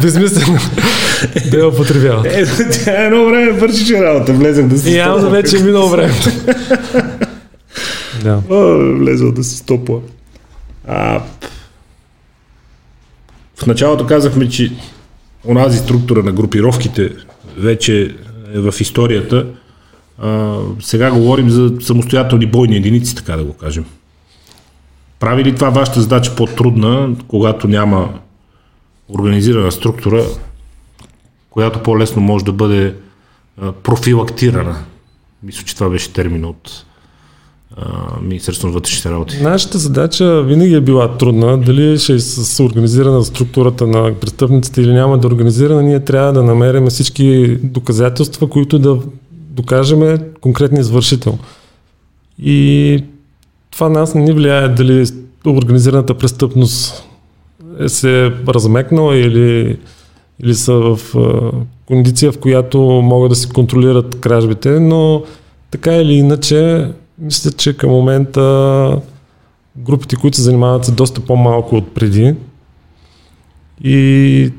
безмислено 0.02 0.58
да 1.50 1.58
я 1.58 1.68
употребяват. 1.68 2.26
Е, 2.26 2.44
тя 2.84 3.04
едно 3.04 3.26
време 3.26 3.52
вършише 3.52 4.02
работа, 4.02 4.32
влезах 4.32 4.66
да 4.66 4.78
се 4.78 4.96
явно 4.96 5.30
вече 5.30 5.56
е 5.56 5.62
минало 5.62 5.88
време. 5.88 6.12
да. 8.22 8.42
О, 8.50 8.78
влезал 8.98 9.32
да 9.32 9.44
се 9.44 9.56
стопла. 9.56 10.00
А, 10.88 11.20
в 13.56 13.66
началото 13.66 14.06
казахме, 14.06 14.48
че 14.48 14.72
онази 15.48 15.78
структура 15.78 16.22
на 16.22 16.32
групировките 16.32 17.10
вече 17.58 18.14
е 18.54 18.60
в 18.60 18.74
историята. 18.80 19.46
Сега 20.80 21.10
говорим 21.10 21.50
за 21.50 21.72
самостоятелни 21.80 22.46
бойни 22.46 22.76
единици, 22.76 23.14
така 23.14 23.36
да 23.36 23.44
го 23.44 23.52
кажем. 23.52 23.84
Прави 25.20 25.44
ли 25.44 25.54
това 25.54 25.70
вашата 25.70 26.00
задача 26.00 26.34
по-трудна, 26.36 27.16
когато 27.28 27.68
няма 27.68 28.08
организирана 29.08 29.72
структура, 29.72 30.24
която 31.50 31.82
по-лесно 31.82 32.22
може 32.22 32.44
да 32.44 32.52
бъде 32.52 32.94
профилактирана? 33.82 34.76
Мисля, 35.42 35.64
че 35.64 35.74
това 35.74 35.90
беше 35.90 36.12
термин 36.12 36.44
от 36.44 36.84
Министерството 38.22 38.66
на 38.66 38.72
вътрешните 38.72 39.10
работи. 39.10 39.42
Нашата 39.42 39.78
задача 39.78 40.42
винаги 40.42 40.74
е 40.74 40.80
била 40.80 41.16
трудна. 41.16 41.58
Дали 41.58 41.98
ще 41.98 42.14
е 42.14 42.18
с 42.18 42.64
организирана 42.64 43.24
структурата 43.24 43.86
на 43.86 44.14
престъпниците 44.14 44.82
или 44.82 44.92
няма 44.92 45.18
да 45.18 45.26
е 45.26 45.30
организирана, 45.30 45.82
ние 45.82 46.00
трябва 46.00 46.32
да 46.32 46.42
намерим 46.42 46.86
всички 46.86 47.58
доказателства, 47.62 48.48
които 48.48 48.78
да 48.78 48.98
докажем 49.60 50.18
конкретния 50.40 50.80
извършител. 50.80 51.38
И 52.42 53.04
това 53.70 53.88
нас 53.88 54.14
не 54.14 54.22
ни 54.22 54.32
влияе 54.32 54.68
дали 54.68 55.06
организираната 55.46 56.14
престъпност 56.14 57.04
е 57.80 57.88
се 57.88 58.32
размекнала 58.48 59.16
или, 59.16 59.78
или 60.42 60.54
са 60.54 60.72
в 60.72 61.00
а, 61.16 61.50
кондиция, 61.86 62.32
в 62.32 62.38
която 62.38 62.80
могат 62.80 63.30
да 63.30 63.36
се 63.36 63.48
контролират 63.48 64.20
кражбите, 64.20 64.80
но 64.80 65.22
така 65.70 65.96
или 65.96 66.12
иначе, 66.12 66.90
мисля, 67.18 67.52
че 67.52 67.76
към 67.76 67.90
момента 67.90 69.00
групите, 69.76 70.16
които 70.16 70.36
се 70.36 70.42
занимават 70.42 70.84
са 70.84 70.92
доста 70.92 71.20
по-малко 71.20 71.76
от 71.76 71.94
преди. 71.94 72.34
И 73.84 74.52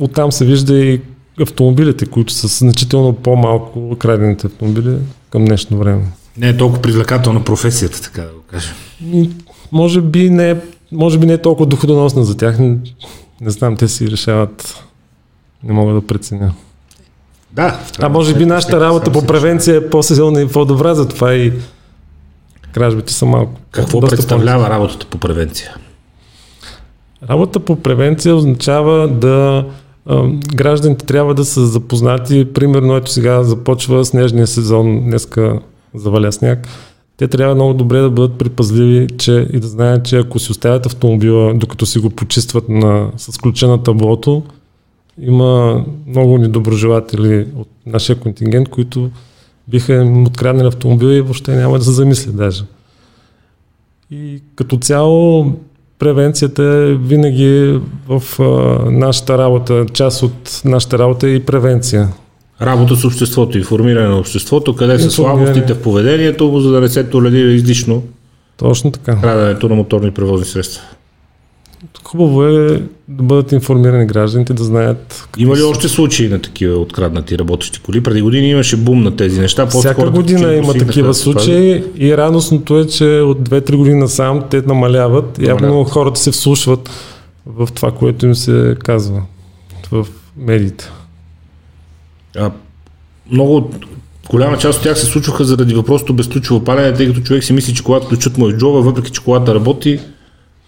оттам 0.00 0.32
се 0.32 0.44
вижда 0.44 0.78
и 0.78 1.00
автомобилите, 1.42 2.06
които 2.06 2.32
са 2.32 2.48
значително 2.48 3.14
по-малко 3.14 3.96
крадените 3.98 4.46
автомобили 4.46 4.96
към 5.30 5.44
днешно 5.44 5.78
време. 5.78 6.02
Не 6.36 6.48
е 6.48 6.56
толкова 6.56 6.82
привлекателна 6.82 7.44
професията, 7.44 8.02
така 8.02 8.22
да 8.22 8.28
го 8.28 8.40
кажем. 8.50 8.74
Може 9.72 10.00
би 10.00 10.30
не, 10.30 10.50
е, 10.50 10.56
може 10.92 11.18
би 11.18 11.26
не 11.26 11.32
е 11.32 11.38
толкова 11.38 11.66
доходоносна 11.66 12.24
за 12.24 12.36
тях. 12.36 12.58
Не, 12.58 12.76
не 13.40 13.50
знам, 13.50 13.76
те 13.76 13.88
си 13.88 14.10
решават. 14.10 14.84
Не 15.64 15.72
мога 15.72 15.94
да 15.94 16.06
преценя. 16.06 16.54
Да. 17.52 17.80
А 17.98 18.08
може 18.08 18.34
би 18.34 18.46
нашата 18.46 18.80
работа 18.80 19.12
по 19.12 19.26
превенция 19.26 19.76
е 19.76 19.90
по-силна 19.90 20.42
и 20.42 20.48
по-добра, 20.48 20.94
затова 20.94 21.34
и 21.34 21.52
кражбите 22.72 23.12
са 23.12 23.26
малко. 23.26 23.60
Какво 23.70 24.00
представлява 24.00 24.70
работата 24.70 25.06
по 25.06 25.18
превенция? 25.18 25.76
Работа 27.30 27.60
по 27.60 27.76
превенция 27.76 28.36
означава 28.36 29.08
да 29.08 29.64
гражданите 30.54 31.06
трябва 31.06 31.34
да 31.34 31.44
са 31.44 31.66
запознати. 31.66 32.52
Примерно, 32.54 32.96
ето 32.96 33.10
сега 33.10 33.42
започва 33.42 34.04
снежния 34.04 34.46
сезон, 34.46 35.00
днеска 35.00 35.60
заваля 35.94 36.32
сняг. 36.32 36.68
Те 37.16 37.28
трябва 37.28 37.54
много 37.54 37.74
добре 37.74 38.00
да 38.00 38.10
бъдат 38.10 38.38
припазливи 38.38 39.08
че, 39.18 39.46
и 39.52 39.60
да 39.60 39.66
знаят, 39.66 40.04
че 40.04 40.18
ако 40.18 40.38
си 40.38 40.50
оставят 40.50 40.86
автомобила, 40.86 41.54
докато 41.54 41.86
си 41.86 41.98
го 41.98 42.10
почистват 42.10 42.68
на, 42.68 43.10
с 43.16 43.38
ключа 43.38 43.68
на 43.68 43.82
таблото, 43.82 44.42
има 45.20 45.84
много 46.06 46.38
недоброжелатели 46.38 47.46
от 47.56 47.68
нашия 47.86 48.20
контингент, 48.20 48.68
които 48.68 49.10
биха 49.68 49.94
им 49.94 50.26
откраднали 50.26 50.66
автомобила 50.66 51.14
и 51.14 51.20
въобще 51.20 51.56
няма 51.56 51.78
да 51.78 51.84
се 51.84 51.90
замислят 51.90 52.36
даже. 52.36 52.64
И 54.10 54.42
като 54.54 54.76
цяло 54.76 55.52
превенцията 56.02 56.62
е 56.62 56.94
винаги 56.94 57.80
в 58.08 58.22
а, 58.40 58.44
нашата 58.90 59.38
работа, 59.38 59.86
част 59.92 60.22
от 60.22 60.62
нашата 60.64 60.98
работа 60.98 61.28
е 61.28 61.30
и 61.30 61.40
превенция. 61.40 62.08
Работа 62.62 62.96
с 62.96 63.04
обществото, 63.04 63.58
информиране 63.58 64.08
на 64.08 64.18
обществото, 64.18 64.76
къде 64.76 64.98
са 64.98 65.10
слабостите 65.10 65.74
в 65.74 65.82
поведението 65.82 66.60
за 66.60 66.70
да 66.70 66.80
не 66.80 66.88
се 66.88 67.04
толерира 67.04 67.50
излишно 67.50 68.02
Точно 68.56 68.92
така. 68.92 69.20
краденето 69.20 69.68
на 69.68 69.74
моторни 69.74 70.10
превозни 70.10 70.46
средства. 70.46 70.82
Хубаво 72.04 72.44
е 72.44 72.82
да 73.08 73.22
бъдат 73.22 73.52
информирани 73.52 74.06
гражданите, 74.06 74.52
да 74.52 74.64
знаят. 74.64 75.28
Има 75.38 75.56
ли 75.56 75.62
още 75.62 75.88
случаи 75.88 76.28
на 76.28 76.38
такива 76.38 76.78
откраднати 76.78 77.38
работещи 77.38 77.80
коли? 77.80 78.02
Преди 78.02 78.22
години 78.22 78.48
имаше 78.50 78.76
бум 78.76 79.02
на 79.02 79.16
тези 79.16 79.40
неща. 79.40 79.66
Всяка 79.66 80.10
година 80.10 80.54
има 80.54 80.74
такива 80.74 81.14
случаи 81.14 81.84
и 81.96 82.16
радостното 82.16 82.78
е, 82.78 82.86
че 82.86 83.04
от 83.04 83.48
2-3 83.48 83.76
години 83.76 84.00
насам 84.00 84.42
те 84.50 84.62
намаляват. 84.62 85.38
Явно 85.38 85.84
хората 85.84 86.20
се 86.20 86.30
вслушват 86.30 86.90
в 87.46 87.68
това, 87.74 87.90
което 87.92 88.26
им 88.26 88.34
се 88.34 88.76
казва 88.84 89.22
в 89.92 90.06
медиите. 90.36 90.90
А, 92.36 92.50
много 93.30 93.70
голяма 94.30 94.58
част 94.58 94.78
от 94.78 94.84
тях 94.84 94.98
се 94.98 95.06
случваха 95.06 95.44
заради 95.44 95.74
въпросото 95.74 96.14
безключово 96.14 96.64
палене, 96.64 96.94
тъй 96.94 97.06
като 97.06 97.20
човек 97.20 97.44
си 97.44 97.52
мисли, 97.52 97.74
че 97.74 97.84
колата 97.84 98.06
ключът 98.06 98.38
му 98.38 98.48
е 98.48 98.52
в 98.52 98.56
джоба, 98.56 98.80
въпреки 98.80 99.10
че 99.10 99.24
колата 99.24 99.54
работи, 99.54 100.00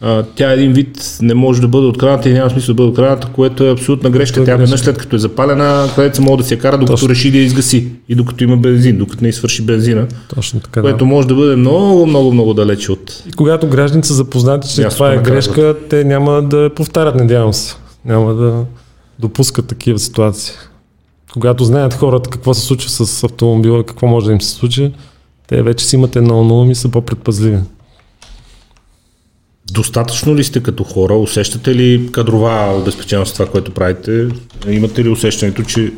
а, 0.00 0.22
тя 0.34 0.52
един 0.52 0.72
вид 0.72 1.18
не 1.22 1.34
може 1.34 1.60
да 1.60 1.68
бъде 1.68 1.86
открадната 1.86 2.30
и 2.30 2.32
няма 2.32 2.50
смисъл 2.50 2.74
да 2.74 2.76
бъде 2.76 2.90
открадната, 2.90 3.28
което 3.32 3.64
е 3.64 3.72
абсолютна 3.72 4.10
грешка. 4.10 4.44
Тя 4.44 4.56
веднъж 4.56 4.80
след 4.80 4.98
като 4.98 5.16
е 5.16 5.18
запалена, 5.18 5.88
където 5.94 6.16
се 6.16 6.36
да 6.36 6.44
се 6.44 6.58
кара, 6.58 6.78
докато 6.78 6.92
Точно. 6.92 7.08
реши 7.08 7.30
да 7.30 7.38
я 7.38 7.44
изгаси 7.44 7.88
и 8.08 8.14
докато 8.14 8.44
има 8.44 8.56
бензин, 8.56 8.98
докато 8.98 9.24
не 9.24 9.32
свърши 9.32 9.62
бензина. 9.62 10.06
Точно 10.34 10.60
така. 10.60 10.80
Което 10.80 10.98
да. 10.98 11.04
може 11.04 11.28
да 11.28 11.34
бъде 11.34 11.56
много, 11.56 12.06
много, 12.06 12.32
много 12.32 12.54
далече 12.54 12.92
от. 12.92 13.22
И 13.28 13.32
когато 13.32 13.66
гражданите 13.66 14.08
са 14.08 14.14
запознати, 14.14 14.74
че 14.74 14.88
това 14.88 15.12
е 15.12 15.18
грешка, 15.18 15.76
те 15.90 16.04
няма 16.04 16.42
да 16.42 16.70
повтарят, 16.76 17.14
надявам 17.14 17.52
се. 17.52 17.74
Няма 18.04 18.34
да 18.34 18.64
допускат 19.18 19.66
такива 19.66 19.98
ситуации 19.98 20.52
когато 21.34 21.64
знаят 21.64 21.94
хората 21.94 22.30
какво 22.30 22.54
се 22.54 22.60
случва 22.60 22.90
с 22.90 23.24
автомобила, 23.24 23.84
какво 23.84 24.06
може 24.06 24.26
да 24.26 24.32
им 24.32 24.40
се 24.40 24.50
случи, 24.50 24.92
те 25.46 25.62
вече 25.62 25.84
си 25.84 25.96
имат 25.96 26.16
едно 26.16 26.44
на 26.44 26.54
ум 26.54 26.70
и 26.70 26.74
са 26.74 26.88
по-предпазливи. 26.88 27.58
Достатъчно 29.72 30.36
ли 30.36 30.44
сте 30.44 30.62
като 30.62 30.84
хора? 30.84 31.14
Усещате 31.14 31.74
ли 31.74 32.08
кадрова 32.12 32.76
обезпеченост 32.76 33.32
това, 33.32 33.46
което 33.46 33.70
правите? 33.70 34.28
Имате 34.68 35.04
ли 35.04 35.08
усещането, 35.08 35.62
че 35.62 35.92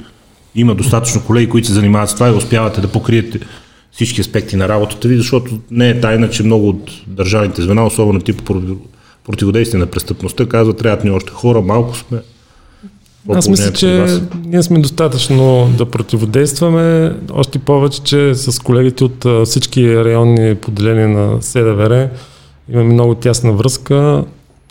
има 0.54 0.74
достатъчно 0.74 1.22
колеги, 1.22 1.48
които 1.48 1.66
се 1.66 1.74
занимават 1.74 2.10
с 2.10 2.14
това 2.14 2.28
и 2.28 2.32
успявате 2.32 2.80
да 2.80 2.88
покриете 2.88 3.40
всички 3.92 4.20
аспекти 4.20 4.56
на 4.56 4.68
работата 4.68 5.08
ви, 5.08 5.16
защото 5.16 5.58
не 5.70 5.88
е 5.88 6.00
тайна, 6.00 6.30
че 6.30 6.42
много 6.42 6.68
от 6.68 6.90
държавните 7.06 7.62
звена, 7.62 7.86
особено 7.86 8.20
тип 8.20 8.50
противодействие 9.24 9.80
на 9.80 9.86
престъпността, 9.86 10.46
казват, 10.46 10.78
трябват 10.78 11.04
ни 11.04 11.10
още 11.10 11.32
хора, 11.32 11.60
малко 11.60 11.96
сме. 11.96 12.18
Аз 13.34 13.48
мисля, 13.48 13.72
че 13.72 14.06
ние 14.44 14.62
сме 14.62 14.78
достатъчно 14.78 15.74
да 15.78 15.86
противодействаме, 15.86 17.12
още 17.32 17.58
повече, 17.58 18.02
че 18.02 18.34
с 18.34 18.62
колегите 18.62 19.04
от 19.04 19.48
всички 19.48 19.96
районни 19.96 20.54
поделения 20.54 21.08
на 21.08 21.42
СДВР 21.42 22.08
имаме 22.72 22.92
много 22.92 23.14
тясна 23.14 23.52
връзка, 23.52 24.24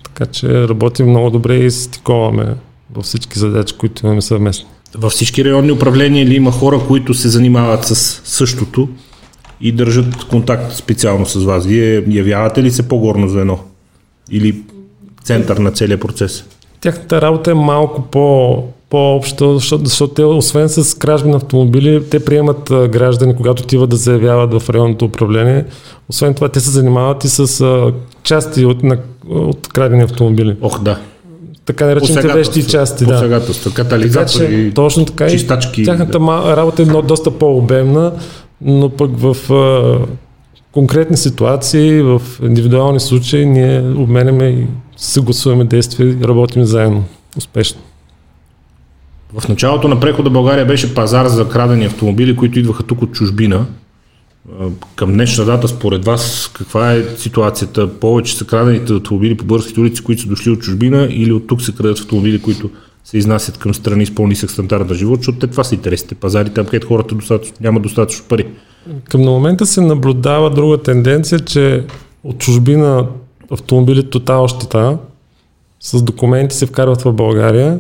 така 0.04 0.26
че 0.26 0.68
работим 0.68 1.10
много 1.10 1.30
добре 1.30 1.56
и 1.56 1.72
стиковаме 1.72 2.56
във 2.94 3.06
всички 3.06 3.40
задачи, 3.40 3.76
които 3.78 4.06
имаме 4.06 4.22
съвместни. 4.22 4.66
Във 4.98 5.12
всички 5.12 5.46
районни 5.46 5.72
управления 5.72 6.26
ли 6.26 6.36
има 6.36 6.52
хора, 6.52 6.80
които 6.88 7.14
се 7.14 7.30
занимават 7.30 7.86
с 7.86 8.22
същото 8.24 8.90
и 9.62 9.72
държат 9.72 10.24
контакт 10.24 10.74
специално 10.74 11.26
с 11.26 11.44
вас? 11.44 11.66
Вие 11.66 12.04
явявате 12.08 12.64
ли 12.64 12.72
се 12.72 12.88
по-горно 12.88 13.30
звено? 13.30 13.60
Или 14.32 14.62
център 15.24 15.58
на 15.58 15.72
целия 15.72 16.00
процес? 16.00 16.46
тяхната 16.86 17.22
работа 17.22 17.52
е 17.52 17.54
малко 17.54 18.02
по, 18.02 18.64
по-обща, 18.90 19.54
защото, 19.54 19.86
защото 19.86 20.14
те, 20.14 20.24
освен 20.24 20.70
с 20.70 20.98
кражби 20.98 21.30
на 21.30 21.38
автомобили, 21.38 22.04
те 22.10 22.26
приемат 22.26 22.72
а, 22.72 22.88
граждани, 22.88 23.36
когато 23.36 23.64
отиват 23.64 23.90
да 23.90 23.96
заявяват 23.96 24.62
в 24.62 24.70
районното 24.70 25.06
управление. 25.06 25.66
Освен 26.10 26.34
това, 26.34 26.50
те 26.50 26.60
се 26.60 26.70
занимават 26.70 27.24
и 27.24 27.28
с 27.28 27.62
а, 27.62 27.94
части 28.24 28.66
от, 28.66 28.84
на, 28.84 28.98
от 29.30 29.68
крадени 29.68 30.04
автомобили. 30.04 30.56
Ох, 30.62 30.80
да. 30.80 31.00
Така 31.66 31.86
наречените 31.86 32.28
вещи 32.28 32.68
части. 32.68 33.06
Да. 33.06 33.42
катализатори, 33.76 34.46
така, 34.46 34.68
че, 34.68 34.72
точно 34.76 35.06
така 35.06 35.30
чистачки. 35.30 35.82
И 35.82 35.86
тяхната 35.86 36.20
да. 36.20 36.58
работа 36.58 36.82
е 36.82 36.86
доста 36.86 37.32
по-обемна, 37.32 38.14
Но 38.62 38.90
пък 38.90 39.12
в 39.20 39.54
а, 39.54 40.00
конкретни 40.72 41.18
ситуации, 41.18 42.02
в 42.02 42.22
индивидуални 42.44 43.00
случаи, 43.00 43.46
ние 43.46 43.94
обменяме 43.98 44.46
и 44.46 44.68
съгласуваме 44.98 45.64
действия 45.64 46.10
и 46.10 46.24
работим 46.24 46.66
заедно 46.66 47.04
успешно. 47.38 47.82
В 49.40 49.48
началото 49.48 49.88
на 49.88 50.00
прехода 50.00 50.30
България 50.30 50.66
беше 50.66 50.96
пазар 50.96 51.26
за 51.28 51.50
крадени 51.50 51.86
автомобили, 51.86 52.36
които 52.36 52.60
идваха 52.60 52.84
тук 52.84 53.02
от 53.02 53.12
чужбина. 53.12 53.66
Към 54.96 55.14
днешна 55.14 55.46
дата, 55.46 55.68
според 55.68 56.06
вас, 56.06 56.52
каква 56.54 56.94
е 56.94 57.04
ситуацията? 57.18 58.00
Повече 58.00 58.38
са 58.38 58.46
крадените 58.46 58.94
автомобили 58.94 59.38
по 59.38 59.46
българските 59.46 59.80
улици, 59.80 60.04
които 60.04 60.22
са 60.22 60.28
дошли 60.28 60.52
от 60.52 60.60
чужбина 60.60 61.08
или 61.12 61.32
от 61.32 61.48
тук 61.48 61.62
се 61.62 61.76
крадат 61.76 62.00
автомобили, 62.00 62.42
които 62.42 62.70
се 63.04 63.18
изнасят 63.18 63.58
към 63.58 63.74
страни 63.74 64.06
с 64.06 64.16
по-нисък 64.16 64.52
стандарт 64.52 64.90
на 64.90 64.96
живот, 64.96 65.20
защото 65.20 65.40
те 65.40 65.48
това 65.48 65.64
са 65.64 65.76
интересите 65.76 66.16
пазари, 66.16 66.50
там 66.50 66.66
където 66.66 66.88
хората 66.88 67.16
достатъчно, 67.16 67.56
няма 67.62 67.80
достатъчно 67.80 68.26
пари. 68.30 68.48
Към 69.10 69.22
на 69.22 69.32
момента 69.32 69.66
се 69.66 69.82
наблюдава 69.82 70.50
друга 70.50 70.78
тенденция, 70.78 71.40
че 71.40 71.84
от 72.24 72.38
чужбина 72.38 73.08
автомобили 73.52 74.10
тотал 74.10 74.48
щита 74.48 74.98
с 75.80 76.02
документи 76.02 76.56
се 76.56 76.66
вкарват 76.66 77.02
в 77.02 77.14
България 77.14 77.80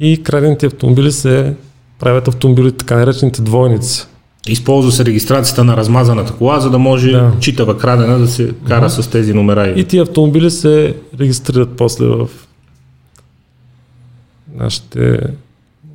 и 0.00 0.22
крадените 0.22 0.66
автомобили 0.66 1.12
се 1.12 1.54
правят 1.98 2.28
автомобили, 2.28 2.72
така 2.72 2.96
наречените 2.96 3.42
двойници. 3.42 4.06
Използва 4.48 4.92
се 4.92 5.04
регистрацията 5.04 5.64
на 5.64 5.76
размазаната 5.76 6.32
кола, 6.32 6.60
за 6.60 6.70
да 6.70 6.78
може 6.78 7.10
да. 7.10 7.32
читава 7.40 7.78
крадена 7.78 8.18
да 8.18 8.28
се 8.28 8.54
кара 8.68 8.88
uh-huh. 8.88 9.00
с 9.00 9.10
тези 9.10 9.34
номера. 9.34 9.68
И 9.68 9.84
тези 9.84 9.98
автомобили 9.98 10.50
се 10.50 10.96
регистрират 11.20 11.76
после 11.76 12.06
в 12.06 12.28
нашите 14.54 15.20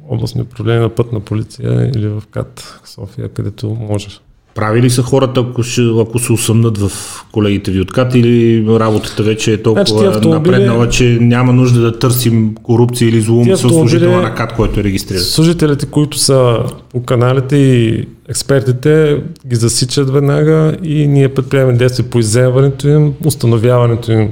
областни 0.10 0.42
управления 0.42 0.82
на 0.82 0.90
пътна 0.90 1.20
полиция 1.20 1.92
или 1.96 2.08
в 2.08 2.24
КАТ 2.32 2.80
София, 2.86 3.30
където 3.30 3.70
можеш. 3.70 4.22
Прави 4.56 4.82
ли 4.82 4.90
са 4.90 5.02
хората, 5.02 5.46
ако, 5.50 5.64
ще, 5.64 5.82
ако 6.02 6.20
се 6.20 6.34
усъмнат 6.34 6.78
в 6.78 6.92
колегите 7.32 7.72
ви 7.72 7.82
от 7.82 7.92
КАТ 7.92 8.16
или 8.16 8.66
работата 8.80 9.24
вече 9.24 9.54
е 9.54 9.62
толкова 9.62 10.12
значи, 10.12 10.28
напреднала, 10.28 10.90
че 10.90 11.18
няма 11.22 11.54
нужда 11.54 11.82
да 11.82 12.00
търсим 12.00 12.56
корупция 12.64 13.10
или 13.10 13.22
злоум 13.22 13.56
с 13.56 13.58
служителя 13.58 14.22
на 14.22 14.36
КАТ, 14.36 14.56
който 14.56 14.80
е 14.80 14.84
регистриран? 14.84 15.24
Служителите, 15.24 15.86
които 15.86 16.18
са 16.18 16.60
по 16.92 17.04
каналите 17.04 17.56
и 17.56 18.08
експертите 18.30 19.22
ги 19.48 19.56
засичат 19.56 20.10
веднага 20.10 20.78
и 20.84 21.08
ние 21.08 21.34
предприемаме 21.34 21.78
действия 21.78 22.10
по 22.10 22.20
изземването 22.20 22.88
им, 22.88 23.14
установяването 23.26 24.12
им, 24.12 24.30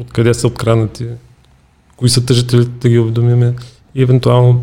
откъде 0.00 0.34
са 0.34 0.46
откранати, 0.46 1.06
кои 1.96 2.08
са 2.08 2.26
тъжителите 2.26 2.70
да 2.80 2.88
ги 2.88 2.98
уведомиме 2.98 3.54
и 3.94 4.02
евентуално 4.02 4.62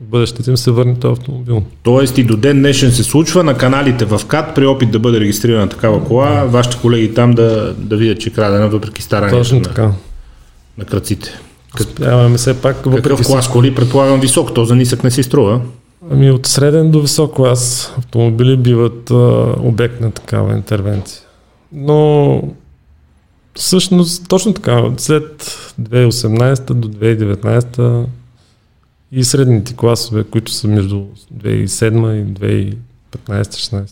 бъдещето 0.00 0.50
им 0.50 0.56
се 0.56 0.70
върне 0.70 0.94
този 0.94 1.12
автомобил. 1.12 1.62
Тоест 1.82 2.18
и 2.18 2.24
до 2.24 2.36
ден 2.36 2.58
днешен 2.58 2.92
се 2.92 3.02
случва 3.02 3.44
на 3.44 3.58
каналите 3.58 4.04
в 4.04 4.20
КАТ, 4.28 4.54
при 4.54 4.66
опит 4.66 4.90
да 4.90 4.98
бъде 4.98 5.20
регистрирана 5.20 5.68
такава 5.68 6.04
кола, 6.04 6.44
вашите 6.44 6.76
колеги 6.80 7.14
там 7.14 7.32
да, 7.32 7.74
да 7.78 7.96
видят, 7.96 8.20
че 8.20 8.28
е 8.28 8.32
крадена 8.32 8.68
въпреки 8.68 9.02
старането 9.02 9.38
Точно 9.38 9.58
на, 9.58 9.62
така. 9.62 9.92
на 10.78 10.84
кръците. 10.84 11.40
Успяваме 11.80 12.36
все 12.36 12.60
пак. 12.60 12.82
Какъв 12.82 13.26
клас 13.26 13.50
коли, 13.50 13.74
предполагам 13.74 14.20
висок, 14.20 14.54
то 14.54 14.64
за 14.64 14.76
нисък 14.76 15.04
не 15.04 15.10
си 15.10 15.22
струва. 15.22 15.60
Ами 16.10 16.30
от 16.30 16.46
среден 16.46 16.90
до 16.90 17.00
висок 17.00 17.34
клас 17.34 17.94
автомобили 17.98 18.56
биват 18.56 19.10
а, 19.10 19.14
обект 19.58 20.00
на 20.00 20.10
такава 20.10 20.52
интервенция. 20.52 21.20
Но 21.72 22.42
всъщност 23.54 24.28
точно 24.28 24.52
така, 24.52 24.84
след 24.96 25.40
2018 25.80 26.72
до 26.72 26.88
2019 26.88 28.04
и 29.12 29.24
средните 29.24 29.76
класове, 29.76 30.24
които 30.24 30.52
са 30.52 30.68
между 30.68 31.04
2007 31.34 32.12
и 32.12 32.76
2015-16. 33.28 33.84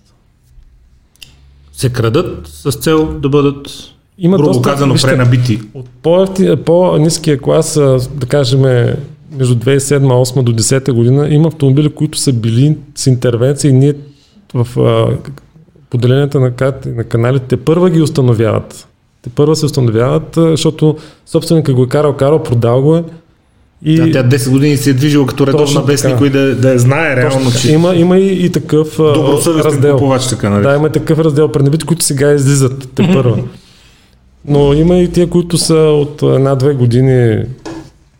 Се 1.72 1.92
крадат 1.92 2.46
с 2.46 2.72
цел 2.72 3.18
да 3.18 3.28
бъдат 3.28 3.68
има 4.18 4.36
грубо 4.36 4.52
доста, 4.52 4.70
казано 4.70 4.92
вижте, 4.92 5.08
пренабити. 5.08 5.60
От 5.74 5.86
по-низкия 6.64 7.38
клас, 7.38 7.74
да 8.14 8.26
кажем 8.28 8.60
между 9.32 9.54
2007-2008 9.54 10.42
до 10.42 10.52
2010 10.52 10.92
година, 10.92 11.28
има 11.28 11.48
автомобили, 11.48 11.88
които 11.88 12.18
са 12.18 12.32
били 12.32 12.76
с 12.94 13.06
интервенция 13.06 13.68
и 13.68 13.72
ние 13.72 13.94
в 14.54 14.80
а, 14.80 15.16
поделенията 15.90 16.40
на, 16.40 16.52
на 16.86 17.04
каналите 17.04 17.56
първа 17.56 17.90
ги 17.90 18.02
установяват. 18.02 18.88
Те 19.22 19.30
първа 19.30 19.56
се 19.56 19.66
установяват, 19.66 20.34
защото 20.34 20.96
собственикът 21.26 21.74
го 21.74 21.82
е 21.82 21.88
карал, 21.88 22.16
карал, 22.16 22.42
продал 22.42 22.82
го 22.82 22.96
е, 22.96 23.04
и... 23.82 23.96
Да, 23.96 24.12
тя 24.12 24.36
10 24.36 24.50
години 24.50 24.76
се 24.76 24.90
е 24.90 24.94
движила 24.94 25.26
като 25.26 25.46
редовна 25.46 25.82
без 25.82 26.04
никой 26.04 26.30
да, 26.30 26.54
да 26.54 26.78
знае 26.78 27.16
реално, 27.16 27.52
че... 27.60 27.72
Има, 27.72 27.94
има 27.94 28.18
и, 28.18 28.44
и 28.44 28.50
такъв 28.50 29.00
раздел. 29.00 29.92
Купувач, 29.92 30.26
така, 30.26 30.50
нали? 30.50 30.62
Да, 30.62 30.74
има 30.74 30.88
и 30.88 30.92
такъв 30.92 31.18
раздел 31.18 31.48
пренебити, 31.48 31.84
които 31.84 32.04
сега 32.04 32.32
излизат 32.32 32.88
те 32.94 33.02
първа. 33.12 33.38
Но 34.44 34.72
има 34.72 34.98
и 34.98 35.08
тия, 35.08 35.26
които 35.26 35.58
са 35.58 35.74
от 35.74 36.22
една-две 36.22 36.74
години 36.74 37.44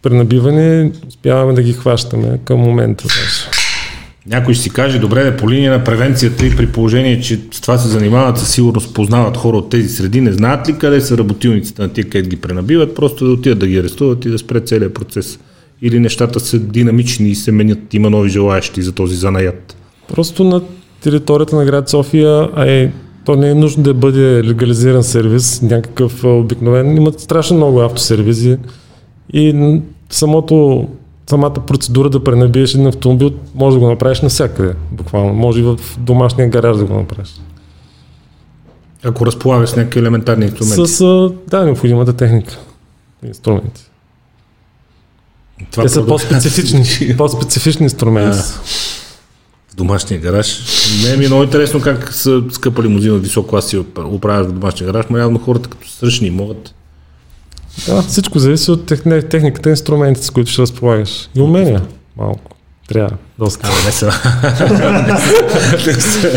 пренабивани, 0.03 0.93
успяваме 1.09 1.53
да 1.53 1.63
ги 1.63 1.73
хващаме 1.73 2.39
към 2.45 2.61
момента. 2.61 3.05
Даже. 3.05 3.59
Някой 4.27 4.55
ще 4.55 4.63
си 4.63 4.71
каже, 4.71 4.99
добре, 4.99 5.25
да 5.25 5.37
по 5.37 5.51
линия 5.51 5.73
на 5.73 5.85
превенцията 5.85 6.47
и 6.47 6.57
при 6.57 6.67
положение, 6.67 7.21
че 7.21 7.41
с 7.51 7.61
това 7.61 7.79
се 7.79 7.89
занимават, 7.89 8.39
със 8.39 8.51
сигурност 8.51 8.95
познават 8.95 9.37
хора 9.37 9.57
от 9.57 9.71
тези 9.71 9.89
среди, 9.89 10.21
не 10.21 10.33
знаят 10.33 10.69
ли 10.69 10.79
къде 10.79 11.01
са 11.01 11.19
работилниците 11.19 11.83
на 11.83 11.89
тия, 11.89 12.05
където 12.05 12.29
ги 12.29 12.37
пренабиват, 12.37 12.95
просто 12.95 13.27
да 13.27 13.33
отидат 13.33 13.59
да 13.59 13.67
ги 13.67 13.79
арестуват 13.79 14.25
и 14.25 14.29
да 14.29 14.39
спре 14.39 14.61
целият 14.61 14.95
процес. 14.95 15.39
Или 15.83 16.01
нещата 16.01 16.41
са 16.41 16.59
динамични 16.59 17.29
и 17.29 17.35
се 17.35 17.53
менят, 17.53 17.95
има 17.95 18.11
нови 18.11 18.31
желаящи 18.31 18.83
за 18.83 18.93
този 18.93 19.17
занаят. 19.17 19.77
Просто 20.09 20.45
на 20.45 20.63
територията 21.01 21.57
на 21.57 21.65
град 21.65 21.89
София, 21.89 22.49
а 22.55 22.67
е, 22.67 22.93
то 23.25 23.37
не 23.37 23.51
е 23.51 23.55
нужно 23.55 23.83
да 23.83 23.95
бъде 23.95 24.45
легализиран 24.45 25.03
сервис, 25.03 25.63
някакъв 25.63 26.25
обикновен. 26.25 26.97
Имат 26.97 27.21
страшно 27.21 27.57
много 27.57 27.81
автосервизи 27.81 28.59
и 29.33 29.81
самото 30.11 30.89
самата 31.31 31.55
процедура 31.55 32.11
да 32.11 32.25
пренабиеш 32.25 32.75
един 32.75 32.87
автомобил, 32.87 33.31
може 33.55 33.77
да 33.77 33.81
го 33.81 33.89
направиш 33.89 34.21
навсякъде, 34.21 34.75
буквално. 34.93 35.35
Може 35.35 35.61
и 35.61 35.63
в 35.63 35.79
домашния 35.99 36.51
гараж 36.51 36.77
да 36.77 36.85
го 36.85 36.95
направиш. 36.95 37.41
Ако 39.05 39.27
разполагаш 39.27 39.71
с 39.71 39.77
някакви 39.77 40.01
елементарни 40.01 40.45
инструменти. 40.45 40.93
С, 40.93 41.31
да, 41.49 41.65
необходимата 41.65 42.13
техника. 42.13 42.59
Инструменти. 43.27 43.88
Това 45.71 45.83
Те 45.83 45.89
са 45.89 46.07
по-специфични, 46.07 46.85
по-специфични 47.17 47.85
инструменти. 47.85 48.39
в 49.73 49.75
домашния 49.77 50.21
гараж. 50.21 50.61
Не 51.05 51.17
ми 51.17 51.25
е 51.25 51.29
много 51.29 51.43
интересно 51.43 51.81
как 51.81 52.15
са 52.15 52.43
скъпа 52.51 52.83
лимузина 52.83 53.15
от 53.15 53.23
висок 53.23 53.51
клас 53.51 53.73
и 53.73 53.79
оправяш 53.99 54.47
в 54.47 54.53
домашния 54.53 54.93
гараж, 54.93 55.07
но 55.11 55.19
явно 55.19 55.39
хората 55.39 55.69
като 55.69 55.89
сръчни 55.89 56.31
могат 56.31 56.75
да, 57.87 58.03
всичко 58.03 58.39
зависи 58.39 58.71
от 58.71 58.87
техниката, 59.31 59.71
инструментите, 59.71 60.27
с 60.27 60.31
които 60.31 60.51
ще 60.51 60.63
разполагаш. 60.63 61.29
И 61.37 61.41
умения 61.41 61.83
малко. 62.17 62.51
Трябва. 62.89 63.17
Доста. 63.39 63.69
не 63.87 63.93
са. 63.93 64.13
не, 65.87 66.01
са 66.01 66.31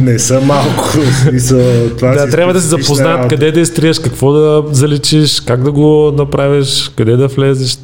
не 0.00 0.18
са 0.18 0.40
малко. 0.40 0.84
Смисъл, 1.28 1.88
това 1.98 2.10
да, 2.10 2.30
трябва 2.30 2.52
да 2.52 2.60
се 2.60 2.66
запознат 2.66 3.28
къде 3.28 3.52
да 3.52 3.60
изтриеш, 3.60 3.98
какво 3.98 4.32
да 4.32 4.64
заличиш, 4.70 5.40
как 5.40 5.62
да 5.62 5.72
го 5.72 6.12
направиш, 6.16 6.90
къде 6.96 7.16
да 7.16 7.28
влезеш. 7.28 7.78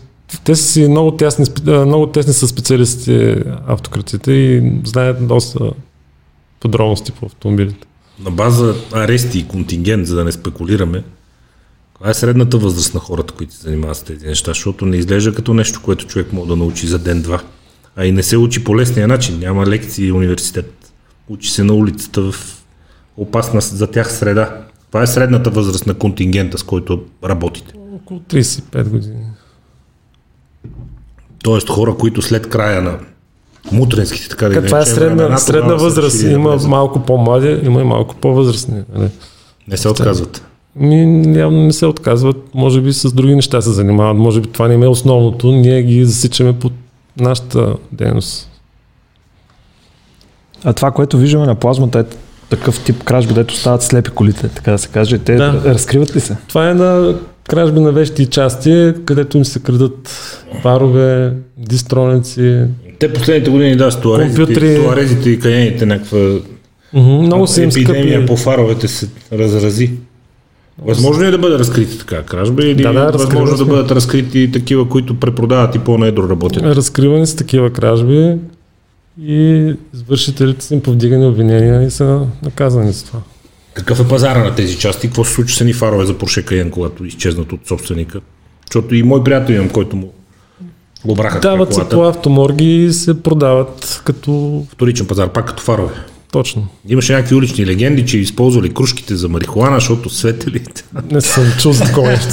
Те 0.45 0.57
са 0.57 0.65
си 0.65 0.89
много 0.89 1.11
тесни, 1.11 1.45
много 1.67 2.07
тесни 2.07 2.33
са 2.33 2.49
специалисти 2.49 3.37
автократите 3.67 4.33
и 4.33 4.73
знаят 4.85 5.27
доста 5.27 5.71
подробности 6.61 7.13
по 7.13 7.27
автомобилите. 7.27 7.87
На 8.21 8.31
база 8.31 8.75
арести 8.93 9.39
и 9.39 9.49
контингент, 9.49 10.07
за 10.07 10.17
да 10.17 10.25
не 10.25 10.33
спекулираме, 10.33 11.03
това 11.95 12.11
е 12.11 12.15
средната 12.15 12.59
възраст 12.59 12.95
на 12.95 13.01
хората, 13.01 13.35
които 13.35 13.55
се 13.55 13.63
занимават 13.63 13.97
с 13.97 14.03
тези 14.03 14.27
неща, 14.27 14.51
защото 14.51 14.87
не 14.87 14.97
изглежда 14.97 15.35
като 15.35 15.55
нещо, 15.55 15.81
което 15.85 16.07
човек 16.07 16.33
може 16.33 16.49
да 16.49 16.57
научи 16.57 16.87
за 16.87 16.99
ден-два. 16.99 17.43
А 17.97 18.07
и 18.07 18.13
не 18.13 18.23
се 18.23 18.37
учи 18.37 18.65
по 18.65 18.77
лесния 18.77 19.09
начин. 19.09 19.39
Няма 19.39 19.67
лекции 19.67 20.07
и 20.07 20.13
университет. 20.13 20.93
Учи 21.29 21.51
се 21.51 21.65
на 21.65 21.75
улицата 21.75 22.33
в 22.33 22.35
опасна 23.17 23.61
за 23.61 23.87
тях 23.87 24.13
среда. 24.13 24.67
Това 24.89 25.03
е 25.03 25.07
средната 25.07 25.51
възраст 25.51 25.87
на 25.87 25.95
контингента, 25.95 26.59
с 26.59 26.63
който 26.63 27.05
работите. 27.25 27.75
Около 27.95 28.21
35 28.21 28.89
години. 28.89 29.17
Тоест 31.43 31.69
хора, 31.69 31.95
които 31.95 32.23
след 32.23 32.49
края 32.49 32.83
на 32.83 32.99
мутренските, 33.73 34.29
така 34.29 34.49
да 34.49 34.67
Това 34.67 34.81
е 34.81 34.87
средна, 34.87 35.37
средна 35.37 35.75
възраст. 35.75 36.23
Има 36.23 36.57
малко 36.57 37.01
по-млади, 37.01 37.61
има 37.63 37.81
и 37.81 37.85
малко 37.85 38.15
по-възрастни. 38.15 38.83
Нали? 38.95 39.09
Не 39.69 39.77
се 39.77 39.89
отказват. 39.89 40.47
Ми, 40.77 41.23
явно 41.39 41.63
не 41.63 41.73
се 41.73 41.87
отказват, 41.87 42.37
може 42.55 42.81
би 42.81 42.93
с 42.93 43.13
други 43.13 43.35
неща 43.35 43.61
се 43.61 43.71
занимават, 43.71 44.17
може 44.17 44.41
би 44.41 44.49
това 44.49 44.69
не 44.69 44.85
е 44.85 44.89
основното, 44.89 45.53
ние 45.53 45.83
ги 45.83 46.05
засичаме 46.05 46.59
под 46.59 46.73
нашата 47.21 47.77
дейност. 47.93 48.51
А 50.65 50.73
това, 50.73 50.91
което 50.91 51.19
виждаме 51.19 51.47
на 51.47 51.55
плазмата 51.55 51.99
е 51.99 52.05
такъв 52.51 52.85
тип 52.85 53.05
кражби, 53.05 53.35
дето 53.35 53.57
стават 53.57 53.83
слепи 53.83 54.11
колите, 54.11 54.49
така 54.49 54.73
да 54.73 54.79
се 54.79 54.89
каже. 54.89 55.19
Те 55.19 55.35
да. 55.35 55.63
разкриват 55.65 56.17
ли 56.17 56.21
се? 56.21 56.37
Това 56.49 56.71
е 56.71 56.75
на 56.75 57.19
кражби 57.49 57.81
на 57.81 57.93
вещи 57.93 58.23
и 58.23 58.27
части, 58.27 58.93
където 59.05 59.39
им 59.39 59.45
се 59.45 59.63
крадат 59.63 60.11
парове, 60.63 61.33
дистроници. 61.57 62.65
Те 62.99 63.13
последните 63.13 63.51
години 63.51 63.77
да, 63.77 63.91
с 63.91 64.01
туарезите, 64.01 64.37
компютри... 64.37 64.77
туарезите 64.77 65.31
и 65.31 65.41
каените 65.41 65.87
някаква 65.87 66.19
Mm-hmm, 66.95 67.21
много 67.21 67.47
се 67.47 67.63
им 67.63 67.69
епидемия 67.69 68.19
скъпи. 68.19 68.27
по 68.27 68.37
фаровете 68.37 68.89
се 68.89 69.09
разрази. 69.33 69.91
Възможно 70.85 71.23
ли 71.23 71.27
е 71.27 71.31
да 71.31 71.39
бъде 71.39 71.59
разкрити 71.59 71.99
така 71.99 72.23
кражба 72.23 72.65
или 72.65 72.83
Да, 72.83 72.93
да, 72.93 73.11
възможно 73.11 73.57
да 73.57 73.65
бъдат 73.65 73.91
разкрити 73.91 74.51
такива, 74.53 74.89
които 74.89 75.21
препродават 75.21 75.75
и 75.75 75.79
по-недро 75.79 76.29
работят? 76.29 76.63
Разкривани 76.63 77.27
са 77.27 77.37
такива 77.37 77.71
кражби 77.71 78.37
и 79.23 79.73
извършителите 79.95 80.65
са 80.65 80.75
им 80.75 80.81
повдигани 80.81 81.27
обвинения 81.27 81.83
и 81.83 81.91
са 81.91 82.21
наказани 82.43 82.93
за 82.93 83.05
това. 83.05 83.21
Какъв 83.75 84.01
е 84.01 84.09
пазара 84.09 84.45
на 84.45 84.55
тези 84.55 84.79
части? 84.79 85.07
Какво 85.07 85.25
се 85.25 85.33
случи 85.33 85.55
с 85.55 85.61
едни 85.61 85.73
фарове 85.73 86.07
за 86.07 86.15
Porsche 86.15 86.45
Cayenne, 86.45 86.71
когато 86.71 87.05
изчезнат 87.05 87.53
от 87.53 87.67
собственика? 87.69 88.21
Защото 88.67 88.95
и 88.95 89.03
мой 89.03 89.25
приятел 89.25 89.55
имам, 89.55 89.69
който 89.69 89.97
му 89.97 90.13
го 91.05 91.15
браха 91.15 91.41
Дават 91.41 91.75
се 91.75 91.89
по 91.89 92.05
автоморги 92.05 92.85
и 92.85 92.93
се 92.93 93.23
продават 93.23 94.03
като 94.05 94.65
Вторичен 94.71 95.07
пазар, 95.07 95.29
пак 95.29 95.47
като 95.47 95.63
фарове. 95.63 95.95
Точно. 96.35 96.67
Имаше 96.89 97.13
някакви 97.13 97.35
улични 97.35 97.67
легенди, 97.67 98.07
че 98.07 98.19
използвали 98.19 98.75
кружките 98.75 99.17
за 99.17 99.29
марихуана, 99.29 99.77
защото 99.77 100.11
светели. 100.11 100.63
Не 101.11 101.21
съм 101.21 101.45
чул 101.61 101.73
за 101.73 101.85
такова 101.85 102.09
нещо. 102.09 102.29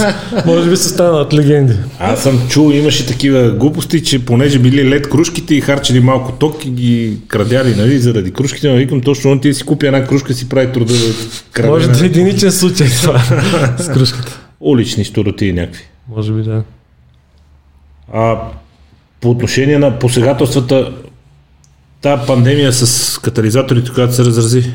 Може 0.45 0.69
би 0.69 0.77
се 0.77 0.89
станат 0.89 1.33
легенди. 1.33 1.73
Аз 1.99 2.23
съм 2.23 2.47
чул, 2.49 2.71
имаше 2.71 3.05
такива 3.05 3.51
глупости, 3.51 4.03
че 4.03 4.25
понеже 4.25 4.59
били 4.59 4.89
лед 4.89 5.09
кружките 5.09 5.55
и 5.55 5.61
харчили 5.61 5.99
малко 5.99 6.31
ток 6.31 6.65
и 6.65 6.69
ги 6.69 7.17
крадяли, 7.27 7.75
нали, 7.75 7.99
заради 7.99 8.31
кружките, 8.31 8.69
но 8.69 8.75
викам 8.75 9.01
точно, 9.01 9.41
ти 9.41 9.53
си 9.53 9.63
купи 9.63 9.85
една 9.85 10.07
кружка, 10.07 10.33
си 10.33 10.49
прави 10.49 10.71
труда 10.71 10.93
да 10.93 11.13
краде. 11.51 11.69
Може 11.69 11.87
да 11.87 12.03
е 12.03 12.05
единичен 12.05 12.51
случай 12.51 12.87
това 13.01 13.19
с 13.77 13.87
кружката. 13.93 14.39
Улични 14.59 15.05
стороти 15.05 15.53
някакви. 15.53 15.83
Може 16.15 16.33
би 16.33 16.41
да. 16.41 16.63
А 18.13 18.37
по 19.21 19.29
отношение 19.29 19.79
на 19.79 19.99
посегателствата, 19.99 20.91
тази 22.01 22.27
пандемия 22.27 22.73
с 22.73 23.17
катализаторите, 23.17 23.91
която 23.93 24.13
се 24.13 24.25
разрази, 24.25 24.71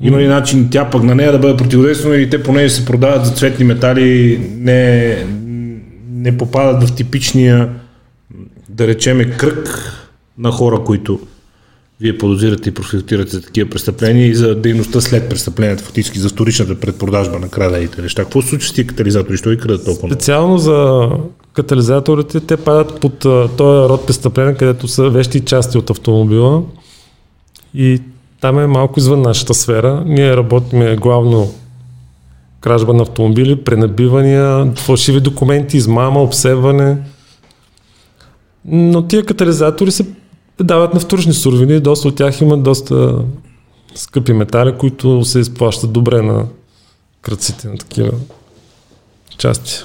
има 0.00 0.18
ли 0.18 0.26
начин 0.26 0.68
тя 0.70 0.90
пък 0.90 1.02
на 1.02 1.14
нея 1.14 1.32
да 1.32 1.38
бъде 1.38 1.56
противодействана 1.56 2.16
или 2.16 2.30
те 2.30 2.42
понеже 2.42 2.74
се 2.74 2.84
продават 2.84 3.26
за 3.26 3.32
цветни 3.32 3.64
метали, 3.64 4.38
не, 4.56 5.26
не 6.10 6.38
попадат 6.38 6.88
в 6.88 6.94
типичния, 6.94 7.68
да 8.68 8.86
речеме, 8.86 9.30
кръг 9.30 9.92
на 10.38 10.50
хора, 10.50 10.84
които 10.84 11.20
вие 12.00 12.18
подозирате 12.18 12.68
и 12.68 12.74
профилтрирате 12.74 13.30
за 13.30 13.42
такива 13.42 13.70
престъпления 13.70 14.26
и 14.26 14.34
за 14.34 14.54
дейността 14.54 15.00
след 15.00 15.28
престъпленията, 15.28 15.82
фактически 15.82 16.18
за 16.18 16.28
вторичната 16.28 16.80
предпродажба 16.80 17.38
на 17.38 17.48
крадените 17.48 18.02
неща. 18.02 18.22
Какво 18.22 18.42
случва 18.42 18.68
с 18.68 18.72
тия 18.72 18.86
катализатори? 18.86 19.36
Що 19.36 19.52
и 19.52 19.58
крадат 19.58 19.84
толкова? 19.84 20.14
Специално 20.14 20.58
за 20.58 21.08
катализаторите, 21.52 22.40
те 22.40 22.56
падат 22.56 23.00
под 23.00 23.18
този 23.56 23.88
род 23.88 24.06
престъпления, 24.06 24.56
където 24.56 24.88
са 24.88 25.10
вещи 25.10 25.40
части 25.40 25.78
от 25.78 25.90
автомобила. 25.90 26.62
И 27.74 28.02
там 28.40 28.58
е 28.58 28.66
малко 28.66 28.98
извън 28.98 29.22
нашата 29.22 29.54
сфера. 29.54 30.02
Ние 30.06 30.36
работиме 30.36 30.96
главно 30.96 31.54
кражба 32.60 32.92
на 32.92 33.02
автомобили, 33.02 33.64
пренабивания, 33.64 34.72
фалшиви 34.74 35.20
документи, 35.20 35.76
измама, 35.76 36.22
обсебване. 36.22 36.98
Но 38.64 39.06
тия 39.06 39.26
катализатори 39.26 39.90
се 39.90 40.06
дават 40.60 40.94
на 40.94 41.00
вторични 41.00 41.32
суровини. 41.32 41.80
Доста 41.80 42.08
от 42.08 42.16
тях 42.16 42.40
имат 42.40 42.62
доста 42.62 43.24
скъпи 43.94 44.32
метали, 44.32 44.74
които 44.78 45.24
се 45.24 45.38
изплащат 45.38 45.92
добре 45.92 46.22
на 46.22 46.44
кръците 47.22 47.68
на 47.68 47.78
такива 47.78 48.12
части. 49.38 49.84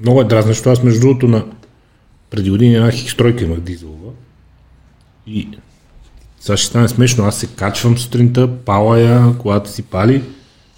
Много 0.00 0.20
е 0.20 0.24
дразнещо. 0.24 0.70
Аз 0.70 0.82
между 0.82 1.00
другото 1.00 1.28
на 1.28 1.44
преди 2.30 2.50
години 2.50 2.74
една 2.74 2.90
хикстройка 2.90 3.44
имах 3.44 3.60
дизелова. 3.60 4.10
И 5.26 5.48
сега 6.40 6.56
ще 6.56 6.66
стане 6.66 6.88
смешно. 6.88 7.24
Аз 7.24 7.38
се 7.38 7.46
качвам 7.46 7.98
сутринта, 7.98 8.48
пала 8.64 9.00
я, 9.00 9.34
колата 9.38 9.70
си 9.70 9.82
пали, 9.82 10.22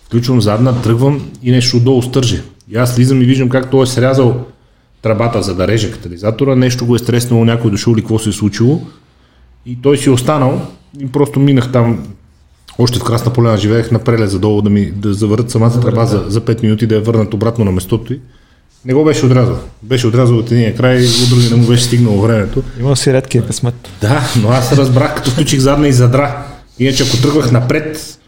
включвам 0.05 0.41
задна, 0.41 0.83
тръгвам 0.83 1.31
и 1.43 1.51
нещо 1.51 1.77
отдолу 1.77 2.03
стърже. 2.03 2.43
И 2.71 2.77
аз 2.77 2.95
слизам 2.95 3.23
и 3.23 3.25
виждам 3.25 3.49
как 3.49 3.71
той 3.71 3.83
е 3.83 3.87
срязал 3.87 4.47
тръбата, 5.03 5.43
за 5.43 5.55
да 5.55 5.69
реже 5.69 5.93
катализатора, 5.93 6.57
нещо 6.57 6.87
го 6.87 6.95
е 6.95 6.99
стреснало, 6.99 7.45
някой 7.45 7.69
е 7.69 7.71
дошъл 7.71 7.93
или 7.93 8.01
какво 8.01 8.19
се 8.19 8.29
е 8.29 8.33
случило. 8.33 8.83
И 9.67 9.83
той 9.83 9.97
си 9.99 10.09
е 10.09 10.13
останал 10.13 10.61
и 11.01 11.07
просто 11.07 11.41
минах 11.41 11.73
там 11.73 12.07
още 12.79 12.99
в 12.99 13.05
Красна 13.05 13.33
поляна 13.33 13.59
живеех 13.59 13.91
на 13.91 13.99
прелеза 13.99 14.39
долу 14.39 14.63
да 14.63 14.71
ми 14.71 14.91
да 14.91 15.15
завърят 15.15 15.51
самата 15.51 15.81
тръба 15.81 16.07
за, 16.07 16.25
за 16.29 16.41
5 16.41 16.63
минути 16.63 16.87
да 16.87 16.95
я 16.95 17.01
върнат 17.01 17.35
обратно 17.35 17.65
на 17.65 17.73
местото 17.73 18.13
й. 18.13 18.21
Не 18.85 18.95
го 18.95 19.05
беше 19.05 19.27
отрязал. 19.27 19.59
Беше 19.83 20.07
отрязал 20.07 20.39
от 20.39 20.51
единия 20.51 20.75
край, 20.75 21.07
от 21.07 21.31
другия 21.31 21.51
не 21.51 21.57
му 21.57 21.67
беше 21.67 21.83
стигнало 21.83 22.21
времето. 22.21 22.63
Има 22.81 22.97
си 22.97 23.13
редкия 23.13 23.47
късмет. 23.47 23.75
Да, 24.01 24.21
но 24.43 24.49
аз 24.49 24.73
разбрах, 24.73 25.15
като 25.15 25.31
включих 25.31 25.61
задна 25.61 25.89
и 25.89 25.93
задра. 25.93 26.47
Иначе 26.79 27.03
ако 27.03 27.17
тръгвах 27.23 27.53
напред, 27.53 28.19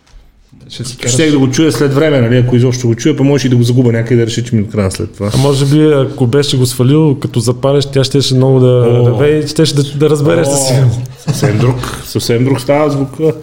Ще 0.68 0.84
си 0.84 0.96
ще 1.06 1.30
да 1.30 1.38
го 1.38 1.50
чуя 1.50 1.72
след 1.72 1.94
време, 1.94 2.20
нали? 2.20 2.36
ако 2.36 2.56
изобщо 2.56 2.86
го 2.86 2.94
чуя, 2.94 3.16
па 3.16 3.24
може 3.24 3.46
и 3.46 3.50
да 3.50 3.56
го 3.56 3.62
загубя 3.62 3.92
някъде 3.92 4.20
да 4.20 4.26
реши, 4.26 4.44
че 4.44 4.54
ми 4.54 4.62
открана 4.62 4.90
след 4.90 5.14
това. 5.14 5.30
А 5.34 5.38
може 5.38 5.66
би, 5.66 5.92
ако 5.92 6.26
беше 6.26 6.56
го 6.56 6.66
свалил, 6.66 7.18
като 7.20 7.40
запалиш, 7.40 7.86
тя 7.86 8.04
щеше 8.04 8.34
много 8.34 8.60
да 8.60 9.02
реве 9.06 9.38
и 9.38 9.48
щеше 9.48 9.74
да, 9.74 9.82
да 9.82 10.10
разбереш 10.10 10.46
със 10.46 10.68
сигурност. 10.68 11.00
съвсем 11.18 11.58
друг, 11.58 12.02
съвсем 12.04 12.44
друг 12.44 12.60
става 12.60 12.90
звука. 12.90 13.34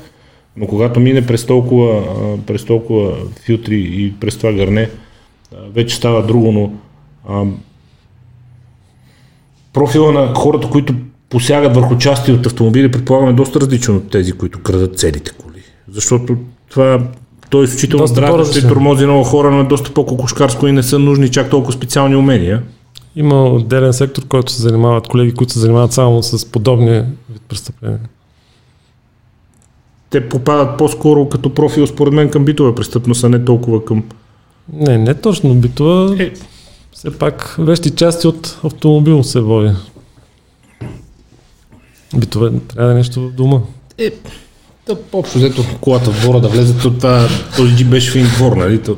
Но 0.58 0.68
когато 0.68 1.00
мине 1.00 1.26
през 1.26 1.46
толкова, 1.46 2.04
през 2.48 2.64
толкова 2.64 3.12
филтри 3.46 3.76
и 3.76 4.14
през 4.20 4.38
това 4.38 4.54
гърне, 4.54 4.90
вече 5.74 5.96
става 5.96 6.24
друго, 6.24 6.52
но 6.52 6.72
а, 7.30 7.44
профила 9.74 10.12
на 10.12 10.34
хората, 10.36 10.70
които 10.70 10.96
посягат 11.30 11.76
върху 11.76 11.98
части 11.98 12.32
от 12.32 12.46
автомобили, 12.46 12.92
предполагаме 12.92 13.34
доста 13.34 13.62
различен 13.62 13.96
от 13.96 14.12
тези, 14.12 14.32
които 14.32 14.60
крадат 14.60 15.00
целите 15.00 15.32
коли. 15.32 15.62
Защото 15.92 16.38
това 16.70 17.00
той 17.50 17.62
е 17.62 17.64
изключително 17.64 18.08
дразнещо 18.08 18.66
и 18.66 18.70
тормози 18.70 19.06
много 19.06 19.24
хора, 19.24 19.52
но 19.52 19.60
е 19.62 19.64
доста 19.64 19.94
по-кокошкарско 19.94 20.68
и 20.68 20.72
не 20.72 20.84
са 20.84 21.00
нужни 21.00 21.30
чак 21.30 21.50
толкова 21.50 21.74
специални 21.74 22.16
умения. 22.16 22.64
Има 23.16 23.44
отделен 23.44 23.94
сектор, 23.94 24.28
който 24.28 24.52
се 24.52 24.62
занимават, 24.62 25.08
колеги, 25.08 25.34
които 25.34 25.54
се 25.54 25.60
занимават 25.60 25.94
само 25.94 26.24
с 26.24 26.52
подобни 26.52 27.04
вид 27.30 27.42
престъпления. 27.48 28.00
Те 30.10 30.30
попадат 30.30 30.78
по-скоро 30.78 31.30
като 31.30 31.54
профил, 31.54 31.88
според 31.88 32.14
мен, 32.14 32.30
към 32.30 32.46
битова 32.46 32.76
престъпност, 32.76 33.24
а 33.24 33.30
не 33.30 33.46
толкова 33.46 33.86
към... 33.86 34.04
Не, 34.74 34.98
не 34.98 35.14
точно 35.14 35.56
битова. 35.56 36.24
Е, 36.24 36.32
Все 36.98 37.18
пак 37.18 37.56
вещи 37.60 37.90
части 37.90 38.28
от 38.28 38.60
автомобил 38.64 39.24
се 39.24 39.40
води. 39.40 39.72
Битове 42.18 42.52
трябва 42.68 42.88
да 42.88 42.94
е 42.94 42.98
нещо 42.98 43.22
в 43.22 43.32
дома. 43.32 43.60
Е, 43.98 44.12
да, 44.88 44.98
общо 45.14 45.38
взето 45.38 45.64
колата 45.82 46.12
в 46.12 46.22
двора 46.22 46.42
да 46.42 46.48
влезе, 46.48 46.78
то 46.78 46.94
това, 46.94 47.28
този 47.58 47.76
джип 47.76 47.88
беше 47.88 48.20
един 48.20 48.32
двор, 48.32 48.58
нали? 48.58 48.84
То, 48.84 48.98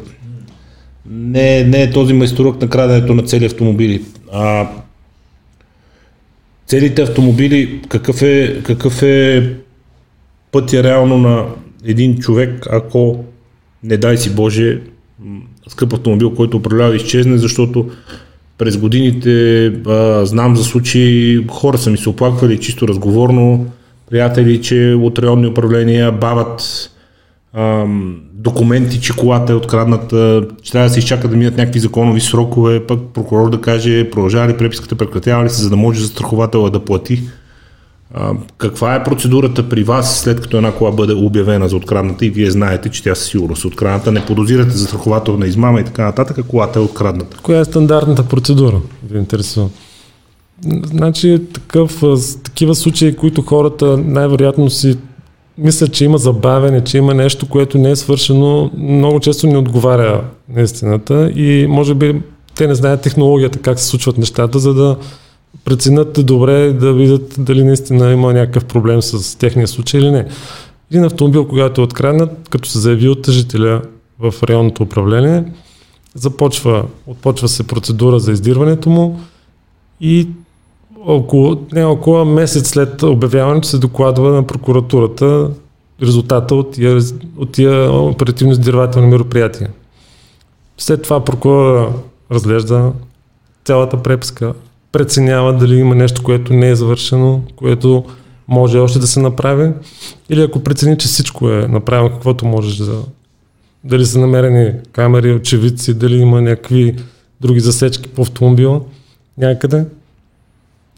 не, 1.09 1.63
не 1.63 1.83
е 1.83 1.91
този 1.91 2.13
майсторък 2.13 2.61
на 2.61 2.69
краденето 2.69 3.13
на 3.13 3.23
цели 3.23 3.45
автомобили. 3.45 4.05
А, 4.33 4.69
целите 6.67 7.01
автомобили, 7.01 7.81
какъв 7.89 8.21
е, 8.21 8.63
какъв 8.63 9.03
е 9.03 9.55
пътя 10.51 10.83
реално 10.83 11.17
на 11.17 11.45
един 11.85 12.19
човек, 12.19 12.67
ако 12.71 13.23
не 13.83 13.97
дай 13.97 14.17
си 14.17 14.35
Боже, 14.35 14.81
скъп 15.69 15.93
автомобил, 15.93 16.33
който 16.33 16.57
управлява 16.57 16.95
изчезне, 16.95 17.37
защото 17.37 17.89
през 18.57 18.77
годините 18.77 19.65
а, 19.65 20.25
знам 20.25 20.55
за 20.55 20.63
случаи, 20.63 21.45
хора 21.49 21.77
са 21.77 21.89
ми 21.89 21.97
се 21.97 22.09
оплаквали 22.09 22.59
чисто 22.59 22.87
разговорно, 22.87 23.65
приятели, 24.09 24.61
че 24.61 24.97
от 25.01 25.19
районни 25.19 25.47
управления 25.47 26.11
бават 26.11 26.89
ам, 27.53 28.21
документи, 28.33 29.01
че 29.01 29.15
колата 29.15 29.53
е 29.53 29.55
открадната, 29.55 30.47
че 30.63 30.71
трябва 30.71 30.87
да 30.87 30.93
се 30.93 30.99
изчака 30.99 31.27
да 31.27 31.35
минат 31.35 31.57
някакви 31.57 31.79
законови 31.79 32.21
срокове, 32.21 32.87
пък 32.87 32.99
прокурор 33.13 33.49
да 33.49 33.61
каже 33.61 34.09
продължава 34.09 34.47
ли 34.47 34.57
преписката, 34.57 34.95
прекратява 34.95 35.45
ли 35.45 35.49
се, 35.49 35.61
за 35.61 35.69
да 35.69 35.75
може 35.75 36.01
застрахователя 36.01 36.69
да 36.69 36.85
плати. 36.85 37.21
Каква 38.57 38.95
е 38.95 39.03
процедурата 39.03 39.69
при 39.69 39.83
вас, 39.83 40.19
след 40.19 40.41
като 40.41 40.57
една 40.57 40.71
кола 40.71 40.91
бъде 40.91 41.13
обявена 41.13 41.69
за 41.69 41.75
открадната 41.75 42.25
и 42.25 42.29
вие 42.29 42.51
знаете, 42.51 42.89
че 42.89 43.03
тя 43.03 43.15
със 43.15 43.27
сигурност 43.27 43.63
е 43.63 43.67
открадната, 43.67 44.11
не 44.11 44.25
подозирате 44.25 44.71
застрахователна 44.71 45.47
измама 45.47 45.79
и 45.79 45.83
така 45.83 46.05
нататък, 46.05 46.45
колата 46.47 46.79
е 46.79 46.81
открадната? 46.81 47.37
Коя 47.43 47.59
е 47.59 47.65
стандартната 47.65 48.23
процедура? 48.23 48.81
Ви 49.11 49.19
интересува. 49.19 49.69
Значи 50.85 51.41
такъв, 51.53 52.03
такива 52.43 52.75
случаи, 52.75 53.15
които 53.15 53.41
хората 53.41 53.97
най-вероятно 53.97 54.69
си 54.69 54.97
мислят, 55.57 55.93
че 55.93 56.05
има 56.05 56.17
забавяне, 56.17 56.83
че 56.83 56.97
има 56.97 57.13
нещо, 57.13 57.49
което 57.49 57.77
не 57.77 57.91
е 57.91 57.95
свършено, 57.95 58.71
много 58.77 59.19
често 59.19 59.47
не 59.47 59.57
отговаря 59.57 60.23
на 60.55 60.61
истината 60.61 61.31
и 61.35 61.67
може 61.69 61.93
би 61.93 62.21
те 62.55 62.67
не 62.67 62.75
знаят 62.75 63.01
технологията, 63.01 63.59
как 63.59 63.79
се 63.79 63.85
случват 63.85 64.17
нещата, 64.17 64.59
за 64.59 64.73
да 64.73 64.97
преценят 65.65 66.25
добре, 66.25 66.73
да 66.73 66.93
видят 66.93 67.35
дали 67.37 67.63
наистина 67.63 68.11
има 68.11 68.33
някакъв 68.33 68.65
проблем 68.65 69.01
с 69.01 69.37
техния 69.37 69.67
случай 69.67 69.99
или 69.99 70.11
не. 70.11 70.27
Един 70.91 71.03
автомобил, 71.03 71.47
когато 71.47 71.81
е 71.81 71.83
откраднат, 71.83 72.49
като 72.49 72.69
се 72.69 72.79
заяви 72.79 73.09
от 73.09 73.21
тъжителя 73.21 73.81
в 74.19 74.33
районното 74.43 74.83
управление, 74.83 75.43
започва, 76.15 76.85
отпочва 77.07 77.47
се 77.47 77.67
процедура 77.67 78.19
за 78.19 78.31
издирването 78.31 78.89
му 78.89 79.19
и 80.01 80.27
около, 81.05 81.65
не 81.71 81.85
около 81.85 82.25
месец 82.25 82.69
след 82.69 83.03
обявяването 83.03 83.67
се 83.67 83.77
докладва 83.77 84.31
на 84.31 84.47
прокуратурата 84.47 85.49
резултата 86.01 86.55
от 86.55 86.71
тия, 86.71 86.99
от 87.37 87.51
тия 87.51 87.91
оперативно-издирвателни 87.91 89.09
мероприятия. 89.09 89.69
След 90.77 91.01
това 91.01 91.25
прокурора 91.25 91.93
разглежда 92.31 92.91
цялата 93.65 93.97
преписка, 93.97 94.53
преценява 94.91 95.57
дали 95.57 95.75
има 95.75 95.95
нещо, 95.95 96.23
което 96.23 96.53
не 96.53 96.69
е 96.69 96.75
завършено, 96.75 97.41
което 97.55 98.03
може 98.47 98.77
още 98.77 98.99
да 98.99 99.07
се 99.07 99.19
направи, 99.19 99.71
или 100.29 100.41
ако 100.41 100.59
прецени, 100.59 100.97
че 100.97 101.07
всичко 101.07 101.49
е 101.49 101.67
направено 101.67 102.09
каквото 102.09 102.45
можеш 102.45 102.77
да... 102.77 102.95
Дали 103.83 104.05
са 104.05 104.19
намерени 104.19 104.71
камери, 104.91 105.33
очевидци, 105.33 105.93
дали 105.93 106.17
има 106.17 106.41
някакви 106.41 106.95
други 107.41 107.59
засечки 107.59 108.09
по 108.09 108.21
автомобила 108.21 108.81
някъде. 109.37 109.85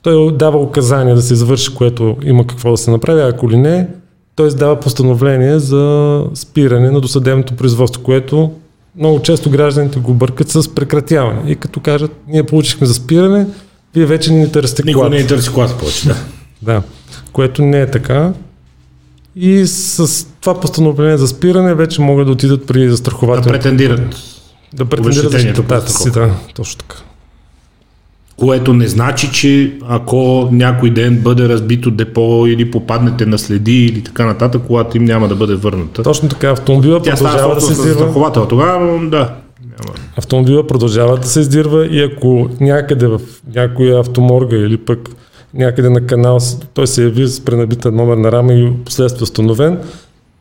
Той 0.04 0.38
дава 0.38 0.62
указания 0.62 1.16
да 1.16 1.22
се 1.22 1.34
извърши, 1.34 1.76
което 1.76 2.18
има 2.24 2.48
какво 2.48 2.72
да 2.72 2.78
се 2.78 2.92
направи, 2.92 3.22
ако 3.22 3.52
ли 3.52 3.58
не, 3.58 3.88
той 4.36 4.48
издава 4.48 4.80
постановление 4.80 5.60
за 5.60 6.24
спиране 6.34 6.92
на 6.92 7.02
досъдебното 7.02 7.56
производство, 7.56 8.04
което 8.04 8.52
много 8.98 9.22
често 9.22 9.50
гражданите 9.50 10.00
го 10.00 10.14
бъркат 10.14 10.50
с 10.50 10.76
прекратяване. 10.76 11.52
И 11.52 11.56
като 11.56 11.80
кажат, 11.80 12.12
ние 12.28 12.44
получихме 12.44 12.88
за 12.88 12.94
спиране, 12.94 13.48
вие 13.96 14.06
вече 14.06 14.34
не 14.34 14.52
търсите 14.52 14.84
Никой 14.86 15.10
не 15.10 15.28
търси 15.28 15.50
колата 15.54 15.78
повече, 15.78 16.08
да. 16.08 16.16
да, 16.62 16.82
което 17.34 17.62
не 17.62 17.82
е 17.82 17.92
така. 17.92 18.34
И 19.36 19.68
с 19.68 20.28
това 20.42 20.60
постановление 20.60 21.18
за 21.18 21.28
спиране 21.28 21.76
вече 21.76 22.02
могат 22.02 22.26
да 22.26 22.32
отидат 22.32 22.68
при 22.68 22.90
застраховател. 22.90 23.44
Да 23.44 23.50
претендират. 23.50 24.16
Да 24.74 24.86
претендират 24.86 25.32
защитата 25.32 25.92
си, 25.92 26.12
да, 26.12 26.30
точно 26.56 26.78
така. 26.78 26.96
Което 28.38 28.74
не 28.74 28.88
значи, 28.88 29.32
че 29.32 29.74
ако 29.88 30.50
някой 30.52 30.90
ден 30.90 31.20
бъде 31.20 31.50
разбито 31.50 31.92
депо 31.92 32.46
или 32.48 32.72
попаднете 32.72 33.26
на 33.26 33.40
следи 33.40 33.86
или 33.86 34.04
така 34.04 34.26
нататък, 34.26 34.62
колата 34.68 34.98
им 34.98 35.06
няма 35.06 35.28
да 35.28 35.36
бъде 35.36 35.56
върната. 35.56 36.04
Точно 36.04 36.30
така, 36.30 36.50
автомобила 36.50 37.02
Тя 37.02 37.16
продължава 37.16 37.56
да 37.56 37.62
се 37.62 37.72
издирва. 37.72 38.48
Тогава, 38.48 39.10
да. 39.10 39.34
Автомобила 40.18 40.68
продължава 40.68 41.18
да 41.18 41.28
се 41.28 41.40
издирва 41.40 41.88
и 41.88 42.04
ако 42.04 42.50
някъде 42.60 43.08
в 43.08 43.22
някоя 43.56 44.00
автоморга 44.00 44.58
или 44.58 44.78
пък 44.78 45.10
някъде 45.54 45.90
на 45.90 46.06
канал 46.06 46.38
той 46.74 46.88
се 46.88 47.04
яви 47.04 47.28
с 47.28 47.46
пренабита 47.46 47.92
номер 47.92 48.18
на 48.18 48.32
рама 48.32 48.54
и 48.54 48.74
последствие 48.86 49.24
установен, 49.24 49.80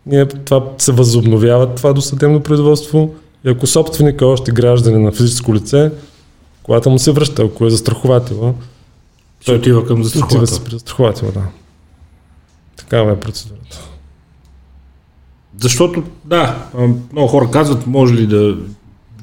ние, 0.07 0.26
това 0.26 0.64
се 0.78 0.93
възобновява 0.93 1.74
това 1.74 1.93
досъдебно 1.93 2.41
производство 2.41 3.14
и 3.45 3.51
ако 3.51 3.66
собственика 3.66 4.24
е 4.24 4.28
още 4.28 4.53
граждане 4.53 4.99
на 4.99 5.12
физическо 5.12 5.55
лице, 5.55 5.91
Колата 6.62 6.91
му 6.91 6.99
се 6.99 7.12
връща, 7.12 7.43
ако 7.43 7.66
е 7.66 7.70
застраховател. 7.70 8.55
Той 9.45 9.57
отива 9.57 9.86
към 9.86 10.05
застраховател. 10.05 10.36
Отива 10.36 10.47
се 10.47 10.64
при 10.64 10.70
застраховател, 10.70 11.32
да. 11.32 11.43
Такава 12.76 13.12
е 13.12 13.20
процедурата. 13.20 13.88
Защото, 15.59 16.03
да, 16.24 16.68
много 17.12 17.28
хора 17.28 17.51
казват, 17.51 17.86
може 17.86 18.14
ли 18.14 18.26
да 18.26 18.57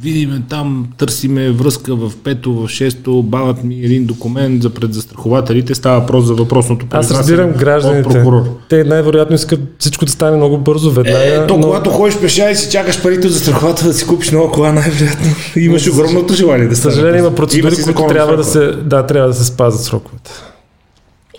видиме 0.02 0.42
там, 0.50 0.88
търсиме 0.98 1.52
връзка 1.52 1.96
в 1.96 2.12
пето, 2.24 2.54
в 2.54 2.70
шесто, 2.70 3.24
бават 3.24 3.64
ми 3.64 3.76
един 3.76 4.06
документ 4.06 4.64
за 4.64 4.70
предзастрахователите, 4.70 5.76
става 5.76 6.00
въпрос 6.00 6.26
за 6.26 6.34
въпросното 6.34 6.86
Аз 6.90 7.12
разбирам 7.12 7.52
гражданите. 7.52 8.24
Те 8.70 8.84
най-вероятно 8.84 9.36
искат 9.36 9.60
всичко 9.80 10.06
да 10.06 10.12
стане 10.12 10.38
много 10.38 10.58
бързо, 10.58 10.92
веднага. 10.92 11.44
Е, 11.44 11.48
то, 11.48 11.58
но... 11.58 11.64
когато 11.64 11.90
ходиш 11.90 12.18
пеша 12.22 12.52
и 12.52 12.56
си 12.56 12.72
чакаш 12.72 13.02
парите 13.04 13.30
за 13.30 13.40
страховател 13.40 13.88
да 13.88 13.94
си 13.94 14.08
купиш 14.08 14.32
нова 14.32 14.52
кола, 14.52 14.72
най-вероятно 14.72 15.32
имаш 15.56 15.88
огромното 15.88 16.34
желание 16.34 16.68
да 16.68 16.76
стане. 16.76 16.94
Съжаление 16.94 17.20
има 17.20 17.36
процедури, 17.36 17.76
има 17.76 17.84
които 17.84 18.08
трябва 18.08 18.38
да, 18.38 18.44
се, 18.44 18.72
да, 18.72 19.06
трябва 19.06 19.28
да 19.28 19.36
се 19.36 19.46
спазят 19.46 19.82
сроковете. 19.82 20.32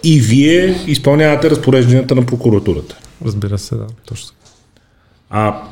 И 0.04 0.20
вие 0.20 0.84
изпълнявате 0.86 1.50
разпорежданията 1.50 2.14
на 2.14 2.26
прокуратурата. 2.26 2.96
Разбира 3.24 3.58
се, 3.58 3.74
да, 3.74 3.86
точно. 4.06 4.30
А 5.30 5.62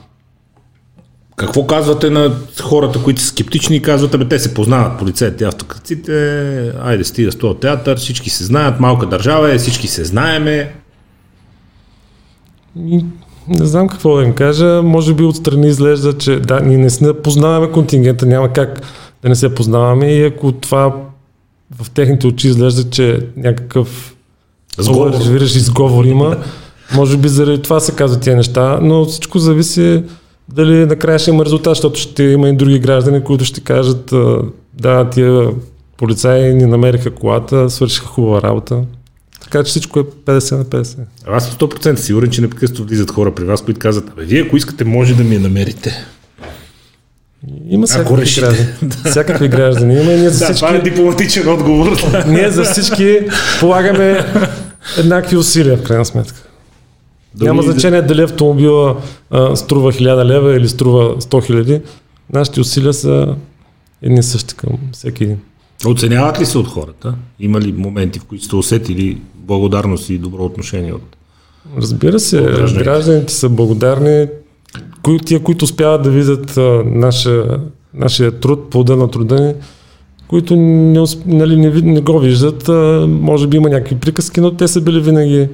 какво 1.37 1.67
казвате 1.67 2.11
на 2.11 2.37
хората, 2.63 3.03
които 3.03 3.21
са 3.21 3.27
скептични 3.27 3.77
и 3.77 3.83
казвате, 3.83 4.19
бе, 4.19 4.29
те 4.29 4.39
се 4.39 4.55
познават, 4.55 4.99
полицейите, 4.99 5.45
автокраците, 5.45 6.73
айде 6.83 7.05
стига 7.05 7.33
с 7.33 7.37
този 7.37 7.59
театър, 7.59 7.99
всички 7.99 8.31
се 8.31 8.45
знаят, 8.45 8.81
малка 8.81 9.07
държава 9.07 9.53
е, 9.53 9.59
всички 9.59 9.89
се 9.89 10.05
знаеме. 10.05 10.75
Не 13.49 13.67
знам 13.67 13.89
какво 13.89 14.17
да 14.17 14.23
им 14.23 14.33
кажа, 14.33 14.83
може 14.85 15.15
би 15.15 15.25
отстрани 15.25 15.69
изглежда, 15.69 16.19
че 16.19 16.41
да, 16.41 16.61
ние 16.61 16.79
не 16.79 16.91
се 16.91 17.23
познаваме 17.23 17.73
контингента, 17.73 18.27
няма 18.27 18.53
как 18.53 18.81
да 19.23 19.29
не 19.29 19.35
се 19.35 19.55
познаваме. 19.55 20.13
И 20.13 20.25
ако 20.25 20.53
това 20.53 20.95
в 21.83 21.91
техните 21.91 22.27
очи 22.27 22.49
изглежда, 22.49 22.91
че 22.91 23.27
някакъв 23.37 24.15
сговор, 24.79 25.13
изговор 25.41 26.05
има, 26.05 26.37
може 26.95 27.17
би 27.17 27.29
заради 27.29 27.63
това 27.63 27.81
се 27.81 27.93
казват 27.93 28.23
тия 28.23 28.37
неща, 28.37 28.79
но 28.83 29.05
всичко 29.05 29.39
зависи 29.39 30.03
дали 30.49 30.87
накрая 30.87 31.19
ще 31.19 31.31
има 31.31 31.45
резултат, 31.45 31.71
защото 31.71 32.01
ще 32.01 32.23
има 32.23 32.49
и 32.49 32.57
други 32.57 32.79
граждани, 32.79 33.25
които 33.25 33.45
ще 33.45 33.61
кажат 33.61 34.13
да, 34.75 35.11
тия 35.11 35.49
полицаи 35.97 36.55
ни 36.55 36.67
намериха 36.67 37.11
колата, 37.11 37.71
свършиха 37.71 38.07
хубава 38.07 38.43
работа. 38.43 38.83
Така 39.43 39.65
че 39.65 39.71
всичко 39.71 40.01
е 40.01 40.03
50 40.03 40.57
на 40.57 40.65
50. 40.65 40.97
Аз 41.27 41.49
съм 41.49 41.55
100% 41.59 41.97
сигурен, 41.97 42.31
че 42.31 42.41
непрекъснато 42.41 42.85
влизат 42.85 43.11
хора 43.11 43.35
при 43.35 43.45
вас, 43.45 43.63
които 43.63 43.81
казват, 43.81 44.11
абе, 44.11 44.25
вие 44.25 44.43
ако 44.43 44.57
искате, 44.57 44.85
може 44.85 45.15
да 45.15 45.25
ми 45.25 45.35
я 45.35 45.41
намерите. 45.41 46.07
Има 47.69 47.87
всякакви 47.87 48.41
граждани. 48.41 48.69
всякакви 49.05 49.49
граждани. 49.49 49.95
Има 49.95 50.13
и 50.13 50.21
ние 50.21 50.31
за 50.31 50.45
всички... 50.45 50.61
Това 50.61 50.77
е 50.77 50.81
дипломатичен 50.81 51.49
отговор. 51.49 51.97
ние 52.27 52.51
за 52.51 52.65
всички 52.65 53.19
полагаме 53.61 54.25
еднакви 54.99 55.37
усилия, 55.37 55.77
в 55.77 55.83
крайна 55.83 56.05
сметка. 56.05 56.43
Дали 57.37 57.49
Няма 57.49 57.63
значение 57.63 58.03
дали 58.03 58.23
автомобила 58.23 58.97
а, 59.31 59.57
струва 59.57 59.93
1000 59.93 60.25
лева 60.25 60.57
или 60.57 60.69
струва 60.69 61.17
100 61.17 61.47
хиляди. 61.47 61.81
Нашите 62.33 62.61
усилия 62.61 62.93
са 62.93 63.35
едни 64.03 64.23
същи 64.23 64.55
към 64.55 64.71
всеки 64.93 65.25
един. 65.25 65.39
Оценяват 65.87 66.41
ли 66.41 66.47
се 66.47 66.59
от 66.59 66.69
хората? 66.69 67.15
Има 67.41 67.61
ли 67.61 67.73
моменти, 67.73 68.19
в 68.19 68.25
които 68.25 68.45
сте 68.45 68.57
усетили 68.57 69.21
благодарност 69.35 70.11
и 70.11 70.19
добро 70.19 70.45
отношение 70.45 70.93
от 70.93 71.17
Разбира 71.79 72.21
се, 72.21 72.41
от 72.41 72.73
гражданите 72.73 73.33
са 73.33 73.49
благодарни. 73.49 74.27
Кои, 75.03 75.19
тия, 75.19 75.43
които 75.43 75.65
успяват 75.65 76.03
да 76.03 76.11
видят 76.11 76.57
а, 76.57 76.83
наша, 76.87 77.59
нашия 77.95 78.41
труд, 78.41 78.71
плода 78.71 78.97
на 78.97 79.11
труда 79.11 79.41
ни, 79.41 79.55
които 80.29 80.57
не, 80.57 81.05
нали, 81.27 81.57
не, 81.57 81.71
не 81.71 82.01
го 82.01 82.19
виждат, 82.19 82.69
а, 82.69 83.07
може 83.09 83.47
би 83.47 83.57
има 83.57 83.69
някакви 83.69 83.97
приказки, 83.97 84.41
но 84.41 84.51
те 84.51 84.69
са 84.69 84.81
били 84.81 85.01
винаги 85.01 85.49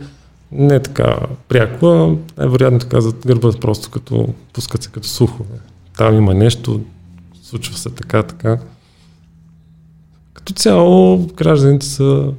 не 0.53 0.81
така 0.81 1.17
пряко, 1.49 2.19
а 2.37 2.47
вероятно 2.47 2.79
така 2.79 3.01
зад 3.01 3.27
гърба 3.27 3.51
просто 3.61 3.91
като 3.91 4.29
пускат 4.53 4.83
се 4.83 4.91
като 4.91 5.09
слухове. 5.09 5.55
Там 5.97 6.17
има 6.17 6.35
нещо, 6.35 6.81
случва 7.43 7.79
се 7.79 7.91
така, 7.91 8.23
така. 8.23 8.59
Като 10.35 10.53
цяло 10.53 11.19
гражданите 11.19 11.87
са 11.87 12.33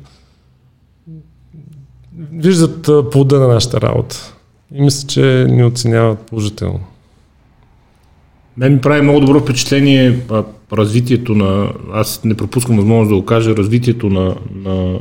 виждат 2.31 3.11
плода 3.11 3.39
на 3.39 3.47
нашата 3.47 3.81
работа 3.81 4.33
и 4.73 4.81
мисля, 4.81 5.07
че 5.07 5.45
ни 5.49 5.63
оценяват 5.63 6.19
положително. 6.19 6.79
Мен 8.57 8.73
ми 8.73 8.81
прави 8.81 9.01
много 9.01 9.19
добро 9.19 9.39
впечатление 9.39 10.19
развитието 10.73 11.35
на, 11.35 11.73
аз 11.93 12.23
не 12.23 12.37
пропускам 12.37 12.75
възможност 12.75 13.09
да 13.09 13.15
го 13.15 13.25
кажа, 13.25 13.55
развитието 13.55 14.09
на, 14.09 14.35
на 14.55 14.99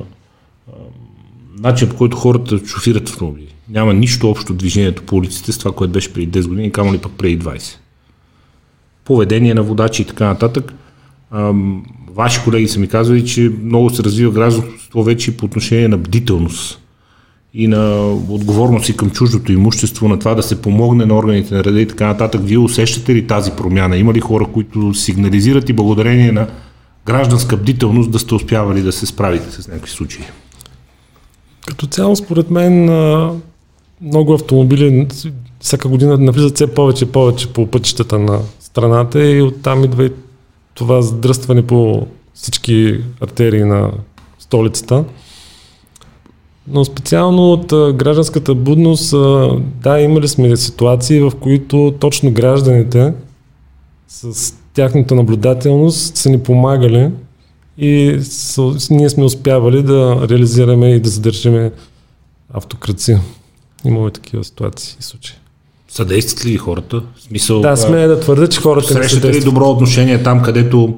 начин 1.62 1.88
по 1.88 1.96
който 1.96 2.16
хората 2.16 2.60
шофират 2.66 3.08
автомобили. 3.08 3.54
Няма 3.68 3.94
нищо 3.94 4.30
общо 4.30 4.54
движението 4.54 5.02
по 5.02 5.16
улиците 5.16 5.52
с 5.52 5.58
това, 5.58 5.72
което 5.72 5.92
беше 5.92 6.12
преди 6.12 6.40
10 6.40 6.48
години, 6.48 6.72
камо 6.72 6.92
ли 6.92 6.98
пък 6.98 7.12
преди 7.18 7.38
20. 7.38 7.76
Поведение 9.04 9.54
на 9.54 9.62
водачи 9.62 10.02
и 10.02 10.04
така 10.04 10.26
нататък. 10.26 10.74
Ам, 11.30 11.84
ваши 12.14 12.40
колеги 12.44 12.68
са 12.68 12.80
ми 12.80 12.88
казали, 12.88 13.26
че 13.26 13.52
много 13.62 13.90
се 13.90 14.02
развива 14.02 14.32
гражданство 14.32 15.02
вече 15.02 15.36
по 15.36 15.44
отношение 15.44 15.88
на 15.88 15.98
бдителност 15.98 16.78
и 17.54 17.68
на 17.68 18.12
отговорност 18.28 18.88
и 18.88 18.96
към 18.96 19.10
чуждото 19.10 19.52
имущество, 19.52 20.08
на 20.08 20.18
това 20.18 20.34
да 20.34 20.42
се 20.42 20.62
помогне 20.62 21.06
на 21.06 21.14
органите 21.14 21.54
на 21.54 21.64
реда 21.64 21.80
и 21.80 21.88
така 21.88 22.06
нататък. 22.06 22.40
Вие 22.44 22.58
усещате 22.58 23.14
ли 23.14 23.26
тази 23.26 23.50
промяна? 23.50 23.96
Има 23.96 24.14
ли 24.14 24.20
хора, 24.20 24.46
които 24.52 24.94
сигнализират 24.94 25.68
и 25.68 25.72
благодарение 25.72 26.32
на 26.32 26.46
гражданска 27.06 27.56
бдителност 27.56 28.10
да 28.10 28.18
сте 28.18 28.34
успявали 28.34 28.82
да 28.82 28.92
се 28.92 29.06
справите 29.06 29.50
с 29.50 29.68
някакви 29.68 29.90
случаи? 29.90 30.24
Като 31.66 31.86
цяло, 31.86 32.16
според 32.16 32.50
мен, 32.50 32.84
много 34.00 34.34
автомобили 34.34 35.08
всяка 35.60 35.88
година 35.88 36.18
навлизат 36.18 36.54
все 36.54 36.74
повече 36.74 37.04
и 37.04 37.08
повече 37.08 37.52
по 37.52 37.66
пътищата 37.66 38.18
на 38.18 38.40
страната 38.60 39.24
и 39.26 39.42
оттам 39.42 39.84
идва 39.84 40.04
и 40.04 40.12
това 40.74 41.02
задръстване 41.02 41.66
по 41.66 42.06
всички 42.34 43.00
артерии 43.20 43.64
на 43.64 43.90
столицата. 44.38 45.04
Но 46.68 46.84
специално 46.84 47.52
от 47.52 47.66
гражданската 47.96 48.54
будност, 48.54 49.10
да, 49.82 50.00
имали 50.00 50.28
сме 50.28 50.56
ситуации, 50.56 51.20
в 51.20 51.32
които 51.40 51.94
точно 52.00 52.30
гражданите 52.32 53.12
с 54.08 54.54
тяхната 54.74 55.14
наблюдателност 55.14 56.16
са 56.16 56.30
ни 56.30 56.42
помагали 56.42 57.10
и 57.78 58.18
с, 58.22 58.72
ние 58.90 59.10
сме 59.10 59.24
успявали 59.24 59.82
да 59.82 60.26
реализираме 60.30 60.90
и 60.90 61.00
да 61.00 61.08
задържиме 61.08 61.72
автокраци. 62.54 63.18
Имаме 63.84 64.10
такива 64.10 64.44
ситуации 64.44 64.96
и 65.00 65.02
случаи. 65.02 65.36
Съдействат 65.88 66.46
ли 66.46 66.56
хората? 66.56 67.02
В 67.16 67.22
смисъл, 67.22 67.60
да, 67.60 67.76
сме 67.76 68.06
да 68.06 68.20
твърда, 68.20 68.46
че 68.46 68.60
хората 68.60 68.92
Срещате 68.92 69.32
ли 69.32 69.44
добро 69.44 69.70
отношение 69.70 70.22
там, 70.22 70.42
където 70.42 70.96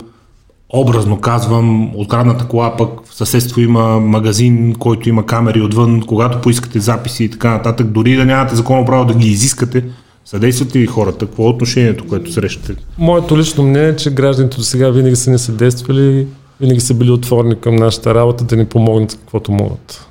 образно 0.68 1.20
казвам, 1.20 1.96
открадната 1.96 2.48
кола 2.48 2.76
пък 2.76 3.06
в 3.06 3.14
съседство 3.14 3.60
има 3.60 4.00
магазин, 4.00 4.74
който 4.78 5.08
има 5.08 5.26
камери 5.26 5.60
отвън, 5.60 6.02
когато 6.06 6.40
поискате 6.40 6.80
записи 6.80 7.24
и 7.24 7.30
така 7.30 7.50
нататък, 7.50 7.86
дори 7.86 8.16
да 8.16 8.24
нямате 8.24 8.56
законно 8.56 8.86
право 8.86 9.04
да 9.04 9.14
ги 9.14 9.28
изискате, 9.28 9.84
съдействат 10.24 10.76
ли 10.76 10.86
хората? 10.86 11.26
Какво 11.26 11.44
е 11.44 11.50
отношението, 11.50 12.06
което 12.06 12.32
срещате? 12.32 12.74
Моето 12.98 13.38
лично 13.38 13.64
мнение 13.64 13.88
е, 13.88 13.96
че 13.96 14.10
гражданите 14.10 14.56
до 14.56 14.62
сега 14.62 14.90
винаги 14.90 15.16
са 15.16 15.30
ни 15.30 15.38
съдействали, 15.38 16.26
винаги 16.60 16.80
са 16.80 16.94
били 16.94 17.10
отворени 17.10 17.60
към 17.60 17.76
нашата 17.76 18.14
работа 18.14 18.44
да 18.44 18.56
ни 18.56 18.66
помогнат 18.66 19.18
каквото 19.20 19.52
могат. 19.52 20.08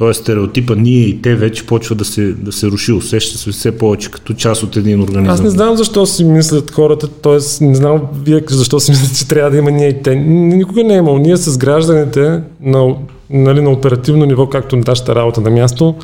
Тоест 0.00 0.20
стереотипа 0.20 0.74
ние 0.76 1.00
и 1.00 1.22
те 1.22 1.34
вече 1.34 1.66
почва 1.66 1.94
да 1.94 2.04
се, 2.04 2.32
да 2.32 2.52
се 2.52 2.66
руши, 2.66 2.92
усеща 2.92 3.38
се 3.38 3.50
все 3.50 3.78
повече 3.78 4.10
като 4.10 4.34
част 4.34 4.62
от 4.62 4.76
един 4.76 5.02
организъм. 5.02 5.34
Аз 5.34 5.42
не 5.42 5.50
знам 5.50 5.76
защо 5.76 6.06
си 6.06 6.24
мислят 6.24 6.70
хората, 6.70 7.08
т.е. 7.08 7.64
не 7.64 7.74
знам 7.74 8.00
вие 8.24 8.42
защо 8.48 8.80
си 8.80 8.90
мислят, 8.90 9.18
че 9.18 9.28
трябва 9.28 9.50
да 9.50 9.56
има 9.56 9.70
ние 9.70 9.88
и 9.88 10.02
те. 10.02 10.14
Никога 10.16 10.84
не 10.84 10.94
е 10.94 10.96
имал. 10.96 11.18
Ние 11.18 11.36
с 11.36 11.58
гражданите 11.58 12.40
на, 12.60 12.94
нали, 13.30 13.60
на 13.60 13.70
оперативно 13.70 14.24
ниво, 14.24 14.48
както 14.48 14.76
нашата 14.76 15.14
работа 15.14 15.40
на 15.40 15.50
място, 15.50 15.94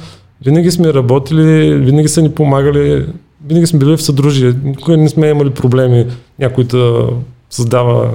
винаги 0.45 0.70
сме 0.70 0.95
работили, 0.95 1.74
винаги 1.74 2.09
са 2.09 2.22
ни 2.22 2.30
помагали, 2.30 3.07
винаги 3.47 3.66
сме 3.66 3.78
били 3.78 3.97
в 3.97 4.03
съдружие, 4.03 4.55
никога 4.64 4.97
не 4.97 5.09
сме 5.09 5.28
имали 5.28 5.51
проблеми, 5.51 6.07
някой 6.39 6.64
да 6.64 7.09
създава 7.51 8.11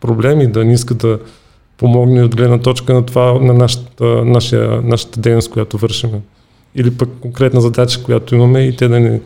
проблеми, 0.00 0.46
да 0.46 0.64
не 0.64 0.72
иска 0.72 0.94
да 0.94 1.18
помогне 1.76 2.22
от 2.22 2.36
гледна 2.36 2.58
точка 2.58 2.94
на 2.94 3.06
това, 3.06 3.32
на 3.32 3.54
нашата, 3.54 4.04
нашия, 4.24 4.82
нашата 4.82 5.20
дейност, 5.20 5.50
която 5.50 5.78
вършим. 5.78 6.10
Или 6.74 6.90
пък 6.90 7.08
конкретна 7.20 7.60
задача, 7.60 8.02
която 8.02 8.34
имаме 8.34 8.60
и 8.60 8.76
те 8.76 8.88
да 8.88 9.00
ни 9.00 9.20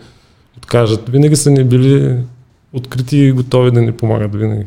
откажат. 0.56 1.08
Винаги 1.08 1.36
са 1.36 1.50
ни 1.50 1.64
били 1.64 2.16
открити 2.72 3.18
и 3.18 3.32
готови 3.32 3.70
да 3.70 3.82
ни 3.82 3.92
помагат 3.92 4.34
винаги. 4.34 4.66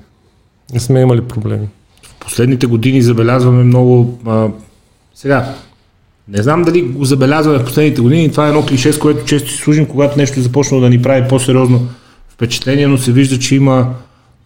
Не 0.74 0.80
сме 0.80 1.02
имали 1.02 1.22
проблеми. 1.22 1.68
В 2.04 2.16
последните 2.20 2.68
години 2.68 3.02
забелязваме 3.02 3.64
много... 3.64 4.20
А, 4.26 4.48
сега, 5.16 5.56
не 6.28 6.44
знам 6.44 6.64
дали 6.64 6.82
го 6.82 7.06
забелязваме 7.06 7.60
в 7.60 7.66
последните 7.66 8.02
години. 8.02 8.32
Това 8.32 8.46
е 8.46 8.50
едно 8.50 8.66
клише, 8.66 8.94
с 8.94 9.00
което 9.00 9.26
често 9.26 9.52
си 9.52 9.58
служим, 9.58 9.86
когато 9.86 10.18
нещо 10.18 10.40
е 10.76 10.80
да 10.80 10.90
ни 10.90 11.02
прави 11.02 11.28
по-сериозно 11.28 11.88
впечатление, 12.30 12.88
но 12.88 12.98
се 12.98 13.12
вижда, 13.12 13.40
че 13.40 13.56
има 13.56 13.94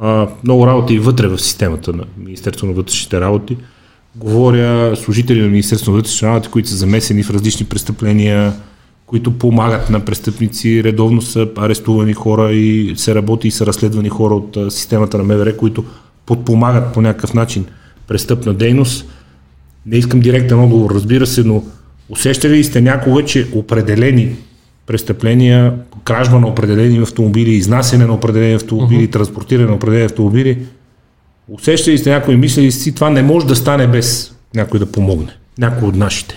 а, 0.02 0.28
много 0.43 0.68
работа 0.68 0.93
и 0.93 0.99
вътре 0.99 1.28
в 1.28 1.39
системата 1.39 1.93
на 1.93 2.04
Министерство 2.18 2.68
на 2.68 2.74
вътрешните 2.74 3.22
работи. 3.22 3.58
Говоря 4.16 4.95
служители 4.95 5.41
на 5.41 5.47
Министерство 5.47 5.91
на 5.91 5.97
вътрешните 5.97 6.28
работи, 6.28 6.49
които 6.49 6.70
са 6.70 6.76
замесени 6.76 7.24
в 7.24 7.30
различни 7.30 7.66
престъпления, 7.66 8.54
които 9.06 9.38
помагат 9.38 9.89
на 9.89 10.06
престъпници, 10.06 10.84
редовно 10.84 11.22
са 11.22 11.47
арестувани 11.58 12.14
хора 12.14 12.52
и 12.52 12.93
се 12.97 13.16
работи 13.16 13.47
и 13.47 13.52
са 13.52 13.66
разследвани 13.66 14.10
хора 14.10 14.36
от 14.36 14.74
системата 14.74 15.18
на 15.18 15.24
МВР, 15.24 15.58
които 15.58 15.84
подпомагат 16.26 16.93
по 16.93 17.02
някакъв 17.02 17.34
начин 17.34 17.66
престъпна 18.08 18.54
дейност. 18.54 19.06
Не 19.86 19.97
искам 19.97 20.20
директен 20.20 20.60
отговор, 20.60 20.91
разбира 20.95 21.28
се, 21.28 21.43
но 21.43 21.64
усещали 22.10 22.54
ли 22.54 22.64
сте 22.64 22.82
някога, 22.82 23.26
че 23.26 23.47
определени 23.54 24.36
престъпления, 24.92 25.74
кражба 26.04 26.39
на 26.39 26.48
определени 26.48 26.98
автомобили, 26.98 27.50
изнасяне 27.50 28.06
на 28.06 28.14
определени 28.14 28.54
автомобили, 28.54 29.08
uh-huh. 29.08 29.12
транспортиране 29.12 29.68
на 29.68 29.76
определени 29.76 30.06
автомобили. 30.06 30.66
Усещали 31.50 31.98
сте 31.98 32.10
някой, 32.10 32.36
мислили 32.36 32.72
си, 32.72 32.96
това 32.96 33.10
не 33.10 33.22
може 33.22 33.48
да 33.48 33.56
стане 33.56 33.88
без 33.88 34.36
някой 34.56 34.80
да 34.80 34.86
помогне. 34.86 35.32
Някой 35.58 35.88
от 35.88 35.96
нашите. 35.96 36.36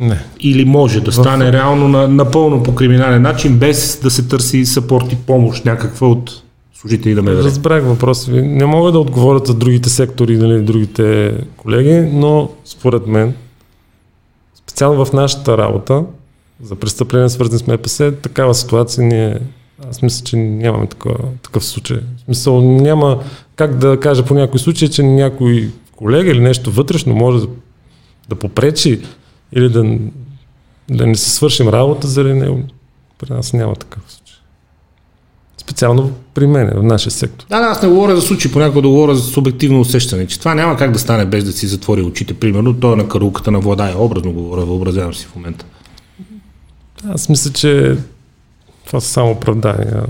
Не. 0.00 0.18
Или 0.40 0.64
може 0.64 1.00
да 1.00 1.12
стане 1.12 1.44
в... 1.44 1.52
реално 1.52 1.88
на, 1.88 2.08
напълно 2.08 2.62
по 2.62 2.74
криминален 2.74 3.22
начин, 3.22 3.58
без 3.58 4.00
да 4.02 4.10
се 4.10 4.28
търси 4.28 4.66
съпорт 4.66 5.12
и 5.12 5.16
помощ 5.16 5.64
някаква 5.64 6.08
от 6.08 6.42
служители 6.74 7.14
да 7.14 7.22
ме 7.22 7.30
даде. 7.30 7.42
Разбрах 7.42 7.84
въпроса 7.84 8.30
ви. 8.30 8.42
Не 8.42 8.66
мога 8.66 8.92
да 8.92 8.98
отговоря 8.98 9.40
за 9.44 9.54
другите 9.54 9.90
сектори, 9.90 10.36
нали, 10.36 10.62
другите 10.62 11.34
колеги, 11.56 12.10
но 12.12 12.50
според 12.64 13.06
мен, 13.06 13.34
специално 14.54 15.04
в 15.04 15.12
нашата 15.12 15.58
работа, 15.58 16.04
за 16.62 16.74
престъпления 16.74 17.30
свързани 17.30 17.58
с 17.58 17.66
МПС, 17.66 18.12
такава 18.22 18.54
ситуация 18.54 19.04
ние 19.04 19.40
аз 19.90 20.02
мисля, 20.02 20.24
че 20.24 20.36
нямаме 20.36 20.86
такова, 20.86 21.18
такъв 21.42 21.64
случай. 21.64 21.96
В 21.96 22.24
смисъл 22.24 22.60
няма 22.60 23.22
как 23.56 23.78
да 23.78 24.00
кажа 24.00 24.24
по 24.24 24.34
някой 24.34 24.60
случай, 24.60 24.88
че 24.88 25.02
някой 25.02 25.70
колега 25.96 26.30
или 26.30 26.40
нещо 26.40 26.70
вътрешно 26.70 27.14
може 27.14 27.40
да, 27.40 27.48
да 28.28 28.34
попречи 28.34 29.00
или 29.52 29.68
да, 29.68 29.98
да 30.90 31.06
не 31.06 31.14
се 31.14 31.30
свършим 31.30 31.68
работа 31.68 32.08
заради 32.08 32.34
него. 32.34 32.62
При 33.18 33.32
нас 33.32 33.52
няма 33.52 33.74
такъв 33.74 34.02
случай. 34.06 34.36
Специално 35.58 36.12
при 36.34 36.46
мен, 36.46 36.70
в 36.74 36.82
нашия 36.82 37.12
сектор. 37.12 37.46
Да, 37.48 37.60
да, 37.60 37.66
аз 37.66 37.82
не 37.82 37.88
говоря 37.88 38.16
за 38.16 38.22
случай, 38.22 38.52
понякога 38.52 38.82
да 38.82 38.88
говоря 38.88 39.14
за 39.14 39.22
субективно 39.22 39.80
усещане, 39.80 40.26
че 40.26 40.38
това 40.38 40.54
няма 40.54 40.76
как 40.76 40.90
да 40.90 40.98
стане 40.98 41.26
без 41.26 41.44
да 41.44 41.52
си 41.52 41.66
затвори 41.66 42.02
очите. 42.02 42.34
Примерно, 42.34 42.80
той 42.80 42.92
е 42.92 42.96
на 42.96 43.08
карулката 43.08 43.50
на 43.50 43.60
Владая, 43.60 43.98
образно 43.98 44.32
говоря, 44.32 44.64
въобразявам 44.64 45.14
си 45.14 45.26
в 45.26 45.36
момента. 45.36 45.64
Аз 47.04 47.28
мисля, 47.28 47.52
че 47.52 47.96
това 48.86 49.00
са 49.00 49.08
само 49.08 49.30
оправдания 49.30 50.04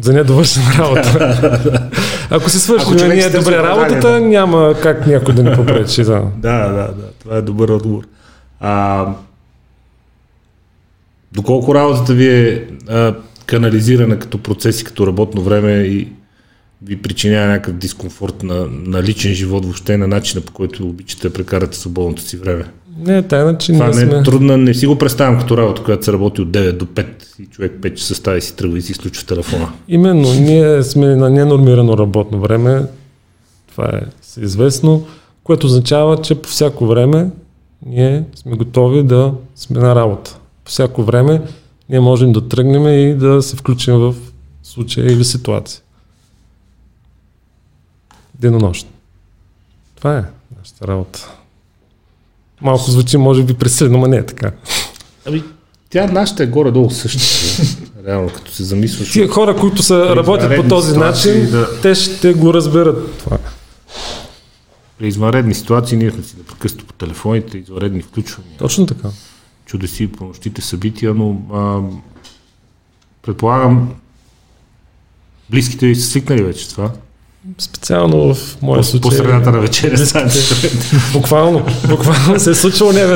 за 0.00 0.12
недовършена 0.12 0.66
работа. 0.78 1.90
Ако 2.30 2.50
си 2.50 2.58
свършим 2.58 3.08
ние 3.08 3.30
добре 3.30 3.56
работата, 3.56 4.12
да. 4.12 4.20
няма 4.20 4.74
как 4.82 5.06
някой 5.06 5.34
да 5.34 5.42
ни 5.42 5.56
попречи. 5.56 6.04
Да. 6.04 6.22
да, 6.36 6.68
да, 6.68 6.72
да. 6.72 7.10
Това 7.18 7.36
е 7.36 7.42
добър 7.42 7.68
отговор. 7.68 8.06
А, 8.60 9.06
доколко 11.32 11.74
работата 11.74 12.14
ви 12.14 12.28
е 12.28 12.64
а, 12.88 13.14
канализирана 13.46 14.18
като 14.18 14.38
процеси, 14.38 14.84
като 14.84 15.06
работно 15.06 15.42
време 15.42 15.72
и 15.72 16.08
ви 16.82 17.02
причинява 17.02 17.46
някакъв 17.46 17.74
дискомфорт 17.74 18.42
на, 18.42 18.66
на 18.70 19.02
личен 19.02 19.34
живот, 19.34 19.64
въобще 19.64 19.96
на 19.96 20.06
начина 20.06 20.40
по 20.44 20.52
който 20.52 20.88
обичате 20.88 21.28
да 21.28 21.34
прекарате 21.34 21.76
свободното 21.78 22.22
си 22.22 22.36
време? 22.36 22.64
Не, 22.98 23.22
тайна, 23.22 23.58
че 23.58 23.72
Това 23.72 23.86
не 23.86 23.92
сме... 23.92 24.18
е 24.18 24.22
трудна, 24.22 24.56
не 24.56 24.74
си 24.74 24.86
го 24.86 24.98
представям 24.98 25.38
като 25.38 25.56
работа, 25.56 25.82
която 25.82 26.04
се 26.04 26.12
работи 26.12 26.40
от 26.40 26.48
9 26.48 26.72
до 26.72 26.86
5 26.86 27.06
и 27.38 27.46
човек 27.46 27.72
5 27.80 27.94
часа 27.94 28.14
става 28.14 28.36
и 28.36 28.40
си 28.40 28.56
тръгва 28.56 28.78
и 28.78 28.82
си 28.82 28.92
изключва 28.92 29.26
телефона. 29.26 29.72
Именно, 29.88 30.34
ние 30.34 30.82
сме 30.82 31.16
на 31.16 31.30
ненормирано 31.30 31.98
работно 31.98 32.40
време, 32.40 32.86
това 33.70 33.84
е 33.84 34.00
известно, 34.40 35.06
което 35.44 35.66
означава, 35.66 36.22
че 36.22 36.34
по 36.34 36.48
всяко 36.48 36.86
време 36.86 37.30
ние 37.86 38.24
сме 38.34 38.56
готови 38.56 39.02
да 39.02 39.32
сме 39.54 39.80
на 39.80 39.94
работа. 39.94 40.38
По 40.64 40.70
всяко 40.70 41.02
време 41.02 41.42
ние 41.88 42.00
можем 42.00 42.32
да 42.32 42.48
тръгнем 42.48 42.88
и 42.88 43.14
да 43.14 43.42
се 43.42 43.56
включим 43.56 43.94
в 43.94 44.14
случая 44.62 45.12
или 45.12 45.24
ситуация. 45.24 45.80
Денонощно. 48.34 48.90
Това 49.96 50.18
е 50.18 50.24
нашата 50.58 50.86
работа. 50.88 51.35
Малко 52.62 52.90
звучи, 52.90 53.16
може 53.16 53.42
би, 53.42 53.54
пресилено, 53.54 53.98
но 53.98 54.06
не 54.06 54.16
е 54.16 54.26
така. 54.26 54.52
Ами, 55.26 55.42
тя 55.90 56.06
нашата 56.06 56.42
е 56.42 56.46
горе-долу 56.46 56.90
същата. 56.90 57.86
Реално, 58.06 58.30
като 58.30 58.52
се 58.52 58.64
замисваш. 58.64 59.12
Тия 59.12 59.28
хора, 59.28 59.56
които 59.56 59.82
са 59.82 60.16
работят 60.16 60.56
по 60.56 60.68
този 60.68 60.98
начин, 60.98 61.50
да... 61.50 61.80
те 61.80 61.94
ще 61.94 62.34
го 62.34 62.54
разберат 62.54 63.18
това. 63.18 63.38
При 64.98 65.08
извънредни 65.08 65.54
ситуации 65.54 65.98
ние 65.98 66.10
сме 66.10 66.22
си 66.22 66.36
непрекъснато 66.38 66.86
по 66.86 66.92
телефоните, 66.92 67.58
извънредни 67.58 68.02
включвания. 68.02 68.58
Точно 68.58 68.86
така. 68.86 69.08
Чудеси 69.66 70.12
по 70.12 70.24
нощите 70.24 70.62
събития, 70.62 71.14
но 71.14 71.36
а, 71.52 71.80
предполагам, 73.22 73.94
близките 75.50 75.86
ви 75.86 75.96
са 75.96 76.08
свикнали 76.10 76.42
вече 76.42 76.68
това. 76.68 76.90
Специално 77.58 78.34
в 78.34 78.62
моя 78.62 78.80
по, 78.80 78.84
случай. 78.84 79.10
По 79.10 79.10
средата 79.10 79.52
на 79.52 79.60
вечеря 79.60 79.96
Буквално, 81.12 81.66
буквално 81.88 82.40
се 82.40 82.50
е 82.50 82.54
случило 82.54 82.92
не 82.92 83.06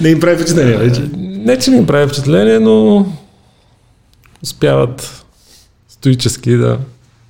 не 0.00 0.08
им 0.08 0.20
прави 0.20 0.36
впечатление 0.36 0.76
вече. 0.76 1.10
Не, 1.16 1.58
че 1.58 1.70
не 1.70 1.76
им 1.76 1.86
прави 1.86 2.06
впечатление, 2.06 2.58
но 2.58 3.06
успяват 4.42 5.24
стоически 5.88 6.56
да 6.56 6.78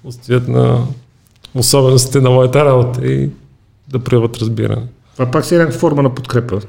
устоят 0.04 0.48
на 0.48 0.78
особеностите 1.54 2.20
на 2.20 2.30
моята 2.30 2.64
работа 2.64 3.06
и 3.06 3.30
да 3.88 3.98
проявят 3.98 4.36
разбиране. 4.36 4.82
Това 5.12 5.30
пак 5.30 5.44
си 5.44 5.54
е 5.54 5.58
една 5.58 5.72
форма 5.72 6.02
на 6.02 6.14
подкрепа. 6.14 6.60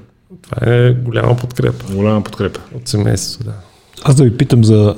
Това 0.41 0.73
е 0.73 0.93
голяма 0.93 1.37
подкрепа. 1.37 1.93
Голяма 1.93 2.23
подкрепа. 2.23 2.59
От 2.75 2.87
семейството, 2.87 3.43
да. 3.43 3.53
Аз 4.03 4.15
да 4.15 4.23
ви 4.23 4.37
питам 4.37 4.63
за 4.63 4.95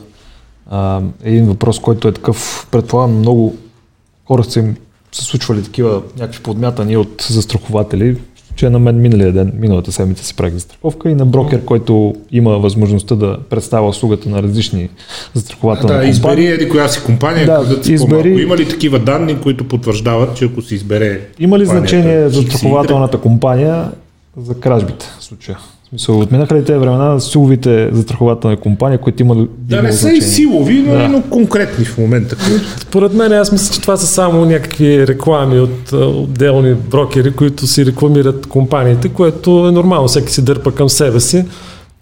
а, 0.69 1.01
един 1.23 1.45
въпрос, 1.45 1.79
който 1.79 2.07
е 2.07 2.11
такъв, 2.11 2.67
предполагам, 2.71 3.17
много 3.17 3.55
хора 4.27 4.43
са 4.43 4.59
им 4.59 4.75
се 5.11 5.25
случвали 5.25 5.63
такива 5.63 6.01
някакви 6.19 6.43
подмятания 6.43 6.99
от 6.99 7.25
застрахователи. 7.29 8.17
че 8.55 8.69
на 8.69 8.79
мен 8.79 9.01
миналия 9.01 9.33
ден, 9.33 9.51
миналата 9.55 9.91
седмица 9.91 10.25
си 10.25 10.35
правих 10.35 10.53
застраховка 10.53 11.09
и 11.09 11.15
на 11.15 11.25
брокер, 11.25 11.65
който 11.65 12.15
има 12.31 12.57
възможността 12.59 13.15
да 13.15 13.37
представя 13.49 13.87
услугата 13.87 14.29
на 14.29 14.43
различни 14.43 14.89
застрахователни 15.33 15.87
да, 15.87 15.93
компании. 15.93 16.09
избери 16.11 16.47
еди 16.47 16.69
коя 16.69 16.87
си 16.87 17.03
компания, 17.05 17.45
Да, 17.45 17.63
да, 17.63 17.77
да 17.77 17.91
избери- 17.93 18.41
Има 18.41 18.57
ли 18.57 18.69
такива 18.69 18.99
данни, 18.99 19.41
които 19.41 19.67
потвърждават, 19.67 20.37
че 20.37 20.45
ако 20.45 20.61
се 20.61 20.75
избере 20.75 21.21
Има 21.39 21.59
ли 21.59 21.65
значение 21.65 22.29
застрахователната 22.29 23.17
компания 23.21 23.91
за 24.37 24.59
кражбите 24.59 25.05
в 25.19 25.23
случая? 25.23 25.57
Смисъл, 25.95 26.19
отминаха 26.19 26.55
ли 26.55 26.63
тези 26.65 26.79
времена 26.79 27.19
силовите 27.19 27.89
застрахователни 27.93 28.57
компании, 28.57 28.97
които 28.97 29.23
имали 29.23 29.47
Да 29.59 29.81
не 29.81 29.91
са 29.93 30.11
и 30.11 30.21
силови, 30.21 30.83
но, 30.87 30.93
Да. 30.93 31.07
но 31.07 31.21
конкретни 31.21 31.85
в 31.85 31.97
момента. 31.97 32.37
Според 32.79 33.13
мен 33.13 33.31
аз 33.33 33.51
мисля, 33.51 33.73
че 33.73 33.81
това 33.81 33.97
са 33.97 34.07
само 34.07 34.45
някакви 34.45 35.07
реклами 35.07 35.59
от 35.59 35.91
отделни 35.91 36.73
брокери, 36.73 37.31
които 37.31 37.67
си 37.67 37.85
рекламират 37.85 38.47
компаниите, 38.47 39.09
което 39.09 39.67
е 39.67 39.71
нормално, 39.71 40.07
всеки 40.07 40.31
си 40.33 40.41
дърпа 40.45 40.71
към 40.75 40.89
себе 40.89 41.19
си, 41.19 41.45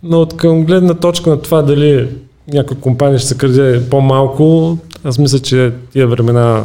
но 0.04 0.22
от 0.22 0.38
към 0.38 0.66
гледна 0.66 0.94
точка 0.94 1.30
на 1.30 1.42
това 1.42 1.62
дали 1.62 2.08
някоя 2.54 2.80
компания 2.80 3.20
ще 3.20 3.28
се 3.28 3.38
краде 3.38 3.90
по-малко, 3.90 4.78
аз 5.04 5.20
мисля, 5.20 5.40
че 5.40 5.72
тия 5.92 6.08
времена 6.08 6.64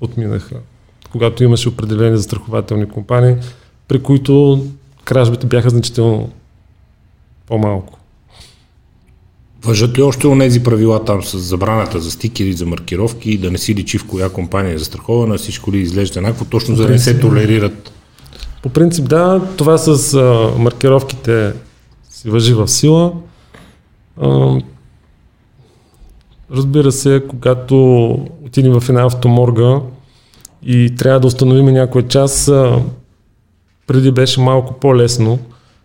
отминаха, 0.00 0.54
когато 1.12 1.44
имаше 1.44 1.68
определени 1.68 2.16
застрахователни 2.16 2.88
компании, 2.88 3.34
при 3.88 3.98
които 3.98 4.64
кражбите 5.06 5.46
бяха 5.46 5.70
значително 5.70 6.30
по-малко. 7.46 7.98
Въжат 9.64 9.98
ли 9.98 10.02
още 10.02 10.26
онези 10.26 10.62
правила 10.62 11.04
там 11.04 11.22
с 11.22 11.38
забраната 11.38 12.00
за 12.00 12.10
стикери, 12.10 12.52
за 12.52 12.66
маркировки 12.66 13.30
и 13.30 13.38
да 13.38 13.50
не 13.50 13.58
си 13.58 13.74
личи 13.74 13.98
в 13.98 14.06
коя 14.06 14.28
компания 14.30 14.74
е 14.74 14.78
застрахована, 14.78 15.38
всичко 15.38 15.72
ли 15.72 15.78
изглежда 15.78 16.18
еднакво, 16.18 16.44
точно 16.44 16.76
за 16.76 16.82
да 16.82 16.88
не 16.88 16.98
се 16.98 17.20
толерират. 17.20 17.92
По 18.62 18.68
принцип, 18.68 19.08
да, 19.08 19.48
това 19.56 19.78
с 19.78 20.14
а, 20.14 20.58
маркировките 20.58 21.52
си 22.10 22.30
въжи 22.30 22.54
в 22.54 22.68
сила. 22.68 23.12
А, 24.20 24.60
разбира 26.50 26.92
се, 26.92 27.22
когато 27.28 28.08
отидем 28.46 28.80
в 28.80 28.88
една 28.88 29.04
автоморга 29.06 29.80
и 30.62 30.94
трябва 30.98 31.20
да 31.20 31.26
установим 31.26 31.66
някой 31.66 32.08
час, 32.08 32.48
а, 32.48 32.82
преди 33.86 34.10
беше 34.10 34.40
малко 34.40 34.74
по-лесно, 34.74 35.38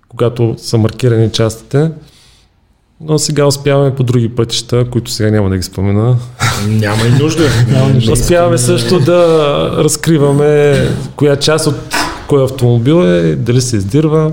когато 0.10 0.56
са 0.58 0.78
маркирани 0.78 1.32
частите, 1.32 1.92
но 3.02 3.20
сега 3.20 3.46
успяваме 3.46 3.96
по 3.96 4.04
други 4.04 4.30
пътища, 4.30 4.86
които 4.86 5.12
сега 5.12 5.32
няма 5.32 5.50
да 5.50 5.58
ги 5.58 5.64
спомена. 5.64 6.18
Няма 6.68 7.04
и 7.04 7.24
нужда. 7.24 7.44
Успяваме 8.12 8.58
също 8.58 9.00
да 9.00 9.26
разкриваме 9.78 10.78
коя 11.16 11.36
част 11.36 11.68
от 11.68 11.76
кой 12.28 12.44
автомобил 12.44 13.04
е, 13.04 13.36
дали 13.36 13.62
се 13.62 13.76
издирва 13.78 14.32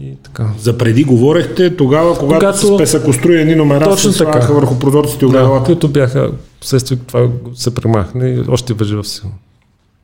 и 0.00 0.16
така. 0.22 0.46
За 0.60 0.78
преди 0.78 1.04
говорехте, 1.04 1.76
тогава, 1.76 2.18
когато, 2.18 2.38
Когато- 2.40 2.58
с 2.66 2.78
песъкостроени 2.78 3.54
номера 3.54 3.84
Точно 3.84 4.12
се 4.12 4.24
така. 4.24 4.52
върху 4.52 4.78
прозорците 4.78 5.16
и 5.16 5.20
Да, 5.20 5.26
огледалата. 5.28 5.64
които 5.64 5.88
бяха, 5.88 6.30
вследствие 6.60 6.98
това 6.98 7.26
се 7.54 7.74
премахне 7.74 8.28
и 8.28 8.40
още 8.48 8.72
въжи 8.72 8.94
в 8.94 9.04
сила. 9.04 9.30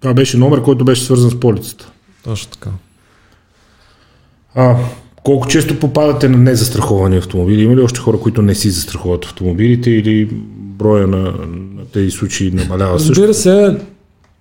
Това 0.00 0.14
беше 0.14 0.36
номер, 0.36 0.62
който 0.62 0.84
беше 0.84 1.04
свързан 1.04 1.30
с 1.30 1.40
полицата. 1.40 1.90
Точно 2.24 2.52
така. 2.52 2.70
А, 4.54 4.76
колко 5.22 5.48
често 5.48 5.78
попадате 5.78 6.28
на 6.28 6.38
незастраховани 6.38 7.16
автомобили? 7.16 7.62
Има 7.62 7.76
ли 7.76 7.80
още 7.80 8.00
хора, 8.00 8.20
които 8.20 8.42
не 8.42 8.54
си 8.54 8.70
застраховат 8.70 9.24
автомобилите 9.24 9.90
или 9.90 10.28
броя 10.56 11.06
на, 11.06 11.18
на 11.76 11.84
тези 11.92 12.10
случаи 12.10 12.50
намалява 12.50 13.00
също? 13.00 13.12
Разбира 13.12 13.34
се, 13.34 13.78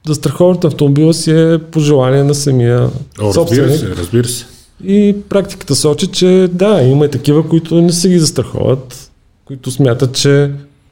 застраховането 0.08 0.68
автомобила 0.68 1.14
си 1.14 1.32
е 1.32 1.58
по 1.72 1.80
желание 1.80 2.24
на 2.24 2.36
самия 2.36 2.80
О, 2.80 2.90
разбира 3.20 3.34
собственик. 3.34 3.80
се, 3.80 3.96
разбира 3.96 4.28
се. 4.28 4.46
И 4.84 5.16
практиката 5.30 5.76
сочи, 5.76 6.08
че 6.08 6.50
да, 6.52 6.82
има 6.82 7.06
и 7.06 7.12
такива, 7.12 7.50
които 7.50 7.82
не 7.82 7.92
се 7.92 8.10
ги 8.10 8.20
застраховат, 8.20 9.12
които 9.46 9.72
смятат, 9.72 10.16
че 10.16 10.52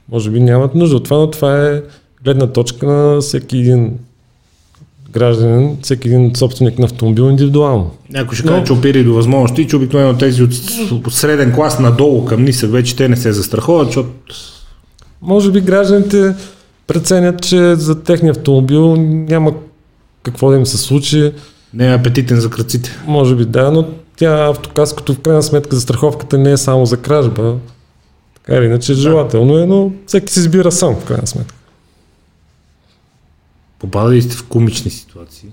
може 0.09 0.29
би 0.29 0.39
нямат 0.39 0.75
нужда 0.75 0.95
от 0.95 1.03
това, 1.03 1.17
но 1.17 1.31
това 1.31 1.67
е 1.67 1.81
гледна 2.23 2.47
точка 2.47 2.85
на 2.85 3.21
всеки 3.21 3.57
един 3.57 3.93
гражданин, 5.11 5.77
всеки 5.81 6.07
един 6.07 6.35
собственик 6.35 6.79
на 6.79 6.85
автомобил 6.85 7.23
индивидуално. 7.23 7.91
Някой 8.09 8.35
ще 8.35 8.45
Но- 8.45 8.51
каже, 8.51 8.65
че 8.65 8.73
опири 8.73 9.03
до 9.03 9.13
възможности, 9.13 9.67
че 9.67 9.75
обикновено 9.75 10.17
тези 10.17 10.43
от, 10.43 10.49
среден 11.09 11.53
клас 11.53 11.79
надолу 11.79 12.25
към 12.25 12.43
нисък 12.43 12.71
вече 12.71 12.95
те 12.95 13.09
не 13.09 13.17
се 13.17 13.33
застраховат, 13.33 13.87
защото 13.87 14.09
Може 15.21 15.51
би 15.51 15.61
гражданите 15.61 16.33
преценят, 16.87 17.41
че 17.41 17.75
за 17.75 18.03
техния 18.03 18.31
автомобил 18.31 18.95
няма 18.95 19.53
какво 20.23 20.49
да 20.49 20.57
им 20.57 20.65
се 20.65 20.77
случи. 20.77 21.31
не 21.73 21.87
е 21.87 21.95
апетитен 21.95 22.39
за 22.39 22.49
кръците. 22.49 22.89
Може 23.07 23.35
би 23.35 23.45
да, 23.45 23.71
но 23.71 23.85
тя 24.17 24.47
автокаското 24.47 25.13
в 25.13 25.19
крайна 25.19 25.43
сметка 25.43 25.75
застраховката 25.75 26.37
не 26.37 26.51
е 26.51 26.57
само 26.57 26.85
за 26.85 26.97
кражба. 26.97 27.55
Така 28.35 28.57
или 28.57 28.65
иначе 28.65 28.93
желателно 28.93 29.57
е, 29.57 29.65
но 29.65 29.91
всеки 30.07 30.33
си 30.33 30.39
избира 30.39 30.71
сам 30.71 30.95
в 30.95 31.05
крайна 31.05 31.27
сметка. 31.27 31.55
Попадали 33.79 34.21
сте 34.21 34.35
в 34.35 34.43
комични 34.43 34.91
ситуации. 34.91 35.49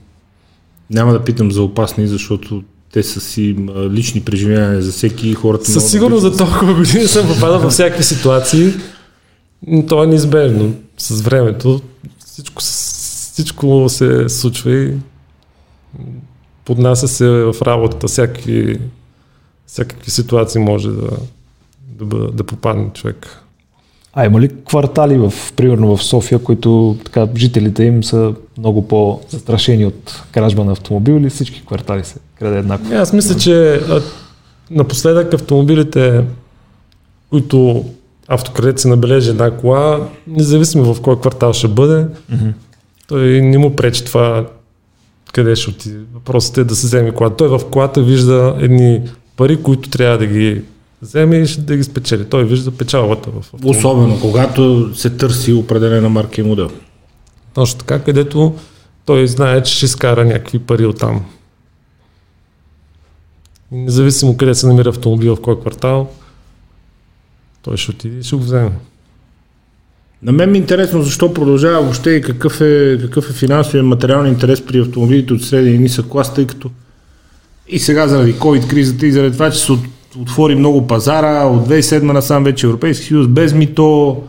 Няма 0.90 1.12
да 1.12 1.24
питам 1.24 1.52
за 1.52 1.62
опасни, 1.62 2.06
защото 2.06 2.62
те 2.92 3.02
са 3.02 3.20
си 3.20 3.56
лични 3.90 4.20
преживявания 4.20 4.82
за 4.82 4.92
всеки 4.92 5.28
и 5.28 5.34
хората. 5.34 5.70
Със 5.70 5.90
сигурност 5.90 6.22
да 6.22 6.30
за 6.30 6.36
толкова 6.36 6.74
години 6.74 7.06
съм 7.06 7.28
попадал 7.28 7.58
във 7.60 7.72
всякакви 7.72 8.04
ситуации, 8.04 8.72
но 9.66 9.86
то 9.86 10.04
е 10.04 10.06
неизбежно. 10.06 10.74
С 10.98 11.20
времето 11.20 11.80
всичко, 12.26 12.62
всичко 12.62 13.86
се 13.88 14.28
случва 14.28 14.72
и 14.72 14.94
поднася 16.64 17.08
се 17.08 17.28
в 17.28 17.54
работата. 17.62 18.08
Всякакви, 18.08 18.80
всякакви 19.66 20.10
ситуации 20.10 20.60
може 20.60 20.88
да, 20.90 21.10
да, 21.88 22.04
бъде- 22.04 22.32
да 22.32 22.44
попадне 22.44 22.90
човек. 22.94 23.43
А 24.14 24.26
има 24.26 24.40
ли 24.40 24.48
квартали, 24.68 25.18
в, 25.18 25.32
примерно 25.56 25.96
в 25.96 26.04
София, 26.04 26.38
които 26.38 26.96
така, 27.04 27.28
жителите 27.36 27.84
им 27.84 28.04
са 28.04 28.34
много 28.58 28.88
по-застрашени 28.88 29.86
от 29.86 30.22
кражба 30.32 30.64
на 30.64 30.72
автомобил 30.72 31.12
или 31.12 31.30
всички 31.30 31.66
квартали 31.66 32.04
се 32.04 32.16
краде 32.38 32.58
еднакво? 32.58 32.94
Аз 32.94 33.12
мисля, 33.12 33.36
че 33.36 33.74
а, 33.74 34.00
напоследък 34.70 35.34
автомобилите, 35.34 36.24
които 37.30 37.84
автокрадет 38.28 38.78
се 38.78 38.88
набележи 38.88 39.30
една 39.30 39.50
кола, 39.50 40.08
независимо 40.26 40.94
в 40.94 41.00
кой 41.00 41.20
квартал 41.20 41.52
ще 41.52 41.68
бъде, 41.68 42.06
той 43.08 43.40
не 43.40 43.58
му 43.58 43.76
пречи 43.76 44.04
това 44.04 44.46
къде 45.32 45.56
ще 45.56 45.70
отиде. 45.70 45.98
Въпросът 46.14 46.58
е 46.58 46.64
да 46.64 46.76
се 46.76 46.86
вземе 46.86 47.10
колата. 47.10 47.36
Той 47.36 47.48
в 47.48 47.60
колата 47.70 48.02
вижда 48.02 48.56
едни 48.60 49.02
пари, 49.36 49.62
които 49.62 49.90
трябва 49.90 50.18
да 50.18 50.26
ги 50.26 50.62
вземе 51.02 51.36
и 51.36 51.46
ще 51.46 51.60
да 51.60 51.76
ги 51.76 51.84
спечели. 51.84 52.24
Той 52.24 52.44
вижда 52.44 52.70
печалбата 52.70 53.30
в 53.30 53.36
автомобила. 53.38 53.70
Особено 53.70 54.20
когато 54.20 54.90
се 54.94 55.10
търси 55.10 55.52
определена 55.52 56.08
марка 56.08 56.40
и 56.40 56.44
модел. 56.44 56.70
Точно 57.54 57.78
така, 57.78 57.98
където 57.98 58.54
той 59.06 59.28
знае, 59.28 59.62
че 59.62 59.74
ще 59.74 59.84
изкара 59.84 60.24
някакви 60.24 60.58
пари 60.58 60.86
оттам. 60.86 61.24
И 63.72 63.76
Независимо 63.76 64.36
къде 64.36 64.54
се 64.54 64.66
намира 64.66 64.88
автомобил, 64.88 65.36
в 65.36 65.40
кой 65.40 65.60
квартал, 65.60 66.10
той 67.62 67.76
ще 67.76 67.90
отиде 67.90 68.18
и 68.18 68.22
ще 68.22 68.36
го 68.36 68.42
вземе. 68.42 68.70
На 70.22 70.32
мен 70.32 70.50
ми 70.50 70.58
е 70.58 70.60
интересно 70.60 71.02
защо 71.02 71.34
продължава 71.34 71.82
въобще 71.82 72.10
и 72.10 72.22
какъв 72.22 72.60
е, 72.60 72.98
какъв 73.00 73.30
е 73.30 73.32
финансовият 73.32 73.86
материален 73.86 74.32
интерес 74.32 74.66
при 74.66 74.80
автомобилите 74.80 75.32
от 75.32 75.42
среден 75.44 75.74
и 75.74 75.78
нисък 75.78 76.06
клас, 76.08 76.34
тъй 76.34 76.46
като 76.46 76.70
и 77.68 77.78
сега 77.78 78.08
заради 78.08 78.34
COVID 78.34 78.66
кризата 78.70 79.06
и 79.06 79.12
заради 79.12 79.32
това, 79.32 79.50
че 79.50 79.58
се 79.58 79.72
от- 79.72 79.86
отвори 80.20 80.54
много 80.54 80.86
пазара, 80.86 81.44
от 81.44 81.68
2007 81.68 82.02
насам 82.02 82.44
вече 82.44 82.66
Европейски 82.66 83.06
съюз, 83.06 83.26
без 83.26 83.54
мито, 83.54 84.22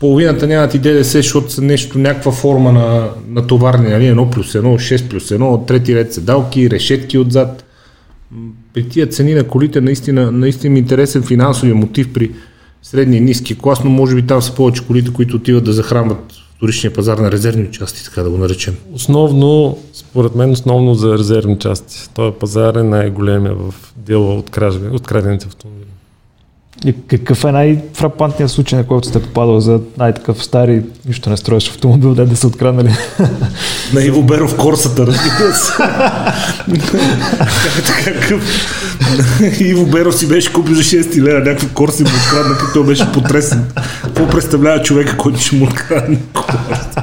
половината 0.00 0.46
нямат 0.46 0.74
и 0.74 0.78
ДДС, 0.78 1.04
защото 1.04 1.52
са 1.52 1.62
нещо, 1.62 1.98
някаква 1.98 2.32
форма 2.32 2.72
на, 2.72 3.08
на 3.28 3.46
товарни, 3.46 3.88
нали, 3.88 4.04
1 4.04 4.30
плюс 4.30 4.52
1, 4.52 4.62
6 4.62 5.08
плюс 5.08 5.28
1, 5.28 5.66
трети 5.66 5.94
ред 5.94 6.14
седалки, 6.14 6.70
решетки 6.70 7.18
отзад. 7.18 7.64
При 8.74 8.88
тия 8.88 9.06
цени 9.06 9.34
на 9.34 9.44
колите 9.44 9.80
наистина, 9.80 10.32
наистина 10.32 10.76
е 10.76 10.78
интересен 10.78 11.22
финансовия 11.22 11.74
мотив 11.74 12.12
при 12.12 12.30
средния 12.82 13.18
и 13.18 13.20
ниски 13.20 13.58
клас, 13.58 13.84
но 13.84 13.90
може 13.90 14.14
би 14.14 14.26
там 14.26 14.42
са 14.42 14.54
повече 14.54 14.86
колите, 14.86 15.12
които 15.12 15.36
отиват 15.36 15.64
да 15.64 15.72
захранват 15.72 16.32
вторичния 16.60 16.92
пазар 16.92 17.18
на 17.18 17.32
резервни 17.32 17.70
части, 17.72 18.04
така 18.04 18.22
да 18.22 18.30
го 18.30 18.38
наречем. 18.38 18.76
Основно, 18.92 19.78
според 19.92 20.34
мен, 20.34 20.50
основно 20.50 20.94
за 20.94 21.18
резервни 21.18 21.58
части. 21.58 22.10
Този 22.14 22.34
пазар 22.40 22.74
е 22.74 22.82
най-големия 22.82 23.54
в 23.54 23.74
дела 23.96 24.34
от, 24.34 24.50
кражби, 24.50 24.86
от 24.86 25.06
крадените 25.06 25.46
автомобили. 25.46 25.86
И 26.84 26.94
какъв 27.06 27.44
е 27.44 27.52
най-фрапантният 27.52 28.50
случай, 28.50 28.78
на 28.78 28.86
който 28.86 29.08
сте 29.08 29.22
попадал 29.22 29.60
за 29.60 29.80
най-такъв 29.98 30.44
стари, 30.44 30.82
нищо 31.06 31.30
не 31.30 31.36
строиш 31.36 31.68
автомобил, 31.68 32.14
де 32.14 32.24
да 32.24 32.36
са 32.36 32.46
откраднали? 32.46 32.90
На 33.94 34.04
Иво 34.04 34.22
Беров 34.22 34.56
корсата, 34.56 35.06
разбира 35.06 35.54
се. 35.54 35.72
Какъв... 38.04 38.66
Иво 39.60 39.86
Беров 39.86 40.16
си 40.16 40.28
беше 40.28 40.52
купил 40.52 40.74
за 40.74 40.82
6 40.82 41.22
лева 41.22 41.38
някаква 41.38 41.68
корса 41.68 42.02
и 42.02 42.04
му 42.04 42.10
открадна, 42.24 42.58
като 42.58 42.84
беше 42.84 43.12
потресен. 43.12 43.64
Какво 44.02 44.28
представлява 44.28 44.82
човека, 44.82 45.16
който 45.16 45.40
ще 45.40 45.56
му 45.56 45.64
открадне 45.64 46.18
корса? 46.32 47.02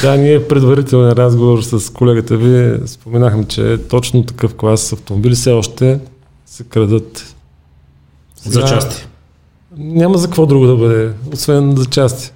Сега 0.00 0.16
ние 0.16 0.48
предварителен 0.48 1.12
разговор 1.12 1.62
с 1.62 1.92
колегата 1.92 2.36
ви 2.36 2.78
споменахме, 2.86 3.44
че 3.44 3.78
точно 3.88 4.22
такъв 4.22 4.54
клас 4.54 4.92
автомобили 4.92 5.34
все 5.34 5.50
още 5.50 5.98
се 6.46 6.64
крадат. 6.64 7.33
Сега, 8.44 8.66
за 8.66 8.74
части. 8.74 9.06
Няма 9.76 10.18
за 10.18 10.26
какво 10.26 10.46
друго 10.46 10.66
да 10.66 10.76
бъде, 10.76 11.10
освен 11.32 11.76
за 11.76 11.86
части. 11.86 12.32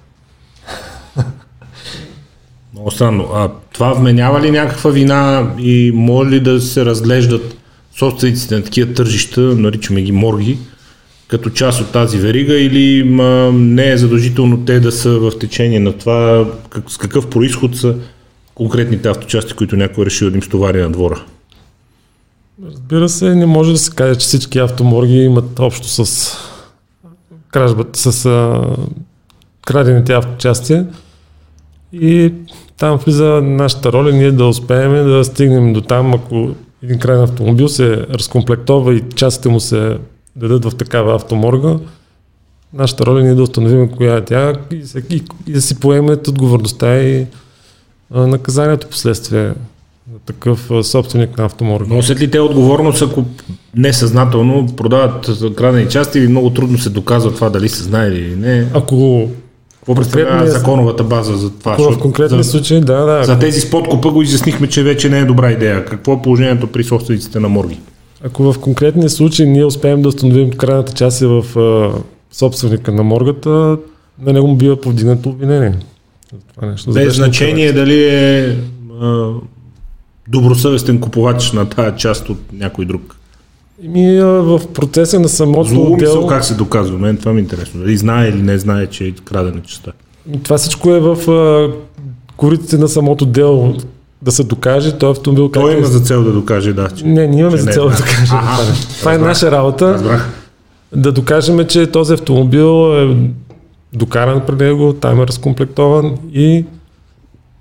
Много 2.73 2.91
странно. 2.91 3.29
А 3.33 3.49
това 3.73 3.93
вменява 3.93 4.41
ли 4.41 4.51
някаква 4.51 4.91
вина 4.91 5.51
и 5.59 5.91
може 5.95 6.29
ли 6.29 6.39
да 6.39 6.61
се 6.61 6.85
разглеждат 6.85 7.57
собствениците 7.97 8.55
на 8.55 8.63
такива 8.63 8.93
тържища, 8.93 9.41
наричаме 9.41 10.01
ги 10.01 10.11
морги, 10.11 10.57
като 11.27 11.49
част 11.49 11.81
от 11.81 11.91
тази 11.91 12.17
верига 12.17 12.59
или 12.59 13.03
ма, 13.03 13.51
не 13.53 13.91
е 13.91 13.97
задължително 13.97 14.65
те 14.65 14.79
да 14.79 14.91
са 14.91 15.19
в 15.19 15.31
течение 15.39 15.79
на 15.79 15.93
това, 15.93 16.51
как, 16.69 16.91
с 16.91 16.97
какъв 16.97 17.29
происход 17.29 17.77
са 17.77 17.95
конкретните 18.55 19.09
авточасти, 19.09 19.53
които 19.53 19.75
някой 19.75 20.01
е 20.01 20.05
решил 20.05 20.29
да 20.29 20.35
им 20.35 20.43
стовари 20.43 20.81
на 20.81 20.89
двора? 20.89 21.23
Разбира 22.65 23.09
се, 23.09 23.35
не 23.35 23.45
може 23.45 23.71
да 23.71 23.77
се 23.77 23.91
каже, 23.91 24.15
че 24.15 24.27
всички 24.27 24.59
автоморги 24.59 25.17
имат 25.17 25.59
общо 25.59 25.87
с 25.87 26.31
кражбата, 27.51 27.99
с 27.99 28.25
а, 28.25 28.61
крадените 29.65 30.13
авточасти. 30.13 30.83
И 31.93 32.33
там 32.77 32.97
влиза 32.97 33.41
нашата 33.43 33.91
роля, 33.91 34.11
ние 34.11 34.31
да 34.31 34.45
успеем 34.45 34.91
да 34.91 35.23
стигнем 35.23 35.73
до 35.73 35.81
там, 35.81 36.13
ако 36.13 36.49
един 36.83 36.99
крайен 36.99 37.23
автомобил 37.23 37.69
се 37.69 38.07
разкомплектова 38.09 38.93
и 38.93 39.03
частите 39.15 39.49
му 39.49 39.59
се 39.59 39.97
дадат 40.35 40.65
в 40.65 40.77
такава 40.77 41.15
автоморга, 41.15 41.79
нашата 42.73 43.05
роля 43.05 43.19
е 43.19 43.23
ние 43.23 43.35
да 43.35 43.43
установим 43.43 43.89
коя 43.89 44.15
е 44.15 44.25
тя 44.25 44.53
и, 44.71 44.83
и, 45.09 45.23
и 45.47 45.53
да 45.53 45.61
си 45.61 45.79
поемат 45.79 46.27
отговорността 46.27 47.01
и 47.01 47.27
а, 48.13 48.27
наказанието 48.27 48.87
последствие 48.87 49.53
такъв 50.25 50.71
собственик 50.83 51.37
на 51.37 51.45
автоморга. 51.45 51.93
Носят 51.93 52.21
ли 52.21 52.31
те 52.31 52.39
отговорност, 52.39 53.01
ако 53.01 53.25
несъзнателно 53.75 54.67
продават 54.77 55.29
крадени 55.55 55.89
части 55.89 56.19
или 56.19 56.27
много 56.27 56.49
трудно 56.49 56.77
се 56.77 56.89
доказва 56.89 57.35
това 57.35 57.49
дали 57.49 57.69
се 57.69 57.83
знае 57.83 58.07
или 58.07 58.35
не? 58.35 58.67
Ако 58.73 59.29
какво 59.79 59.95
представлява 59.95 60.47
законовата 60.47 61.03
база 61.03 61.37
за 61.37 61.49
това? 61.49 61.77
В 61.77 61.99
конкретни 61.99 62.43
за, 62.43 62.51
случаи, 62.51 62.81
да, 62.81 63.05
да. 63.05 63.23
За 63.23 63.39
тези 63.39 63.61
с 63.61 63.69
подкупа 63.69 64.11
го 64.11 64.21
изяснихме, 64.21 64.67
че 64.67 64.83
вече 64.83 65.09
не 65.09 65.19
е 65.19 65.25
добра 65.25 65.51
идея. 65.51 65.85
Какво 65.85 66.13
е 66.13 66.21
положението 66.21 66.67
при 66.67 66.83
собствениците 66.83 67.39
на 67.39 67.49
морги? 67.49 67.79
Ако 68.23 68.53
в 68.53 68.59
конкретни 68.59 69.09
случаи 69.09 69.47
ние 69.47 69.65
успеем 69.65 70.01
да 70.01 70.09
установим 70.09 70.49
крайната 70.49 70.93
част 70.93 71.21
е 71.21 71.27
в 71.27 71.59
а, 71.59 71.91
собственика 72.31 72.91
на 72.91 73.03
моргата, 73.03 73.77
на 74.21 74.33
него 74.33 74.47
му 74.47 74.55
бива 74.55 74.81
повдигнато 74.81 75.29
обвинение. 75.29 75.73
Това 76.55 76.67
нещо. 76.67 76.91
Без 76.91 77.15
значение 77.15 77.73
дали 77.73 78.03
е 78.03 78.57
а, 79.01 79.29
добросъвестен 80.29 80.99
купувач 80.99 81.51
на 81.51 81.69
тази 81.69 81.97
част 81.97 82.29
от 82.29 82.37
някой 82.53 82.85
друг. 82.85 83.15
Ми, 83.83 84.19
в 84.21 84.61
процеса 84.73 85.19
на 85.19 85.29
самото 85.29 85.69
Злоумисъл 85.69 86.13
дело... 86.13 86.27
как 86.27 86.45
се 86.45 86.53
доказва? 86.53 86.97
Мен 86.97 87.17
това 87.17 87.33
ми 87.33 87.39
е 87.39 87.41
интересно. 87.41 87.79
Дали 87.79 87.97
знае 87.97 88.27
или 88.27 88.41
не 88.41 88.57
знае, 88.57 88.87
че 88.87 89.05
е 89.05 89.11
крадена 89.11 89.61
частта. 89.61 89.91
Това 90.43 90.57
всичко 90.57 90.91
е 90.91 90.99
в 90.99 91.31
а, 91.31 91.73
кориците 92.37 92.77
на 92.77 92.87
самото 92.87 93.25
дело 93.25 93.75
да 94.21 94.31
се 94.31 94.43
докаже, 94.43 94.97
той 94.97 95.11
автомобил 95.11 95.49
Той 95.49 95.71
има 95.71 95.81
е... 95.81 95.89
за 95.89 95.99
цел 95.99 96.23
да 96.23 96.31
докаже, 96.31 96.73
да. 96.73 96.89
Че... 96.89 97.05
Не, 97.05 97.27
ние 97.27 97.39
имаме 97.39 97.57
за 97.57 97.71
цел 97.71 97.83
да, 97.83 97.91
да 97.91 97.97
докажем. 97.97 98.25
Ага, 98.31 98.63
това 98.63 98.75
това 98.99 99.13
е 99.13 99.17
наша 99.17 99.51
работа. 99.51 99.93
Разбрах. 99.93 100.29
Да 100.95 101.11
докажем, 101.11 101.65
че 101.65 101.87
този 101.87 102.13
автомобил 102.13 102.95
е 102.95 103.17
докаран 103.93 104.41
при 104.47 104.55
него, 104.55 104.93
там 104.93 105.21
е 105.21 105.27
разкомплектован 105.27 106.17
и 106.33 106.65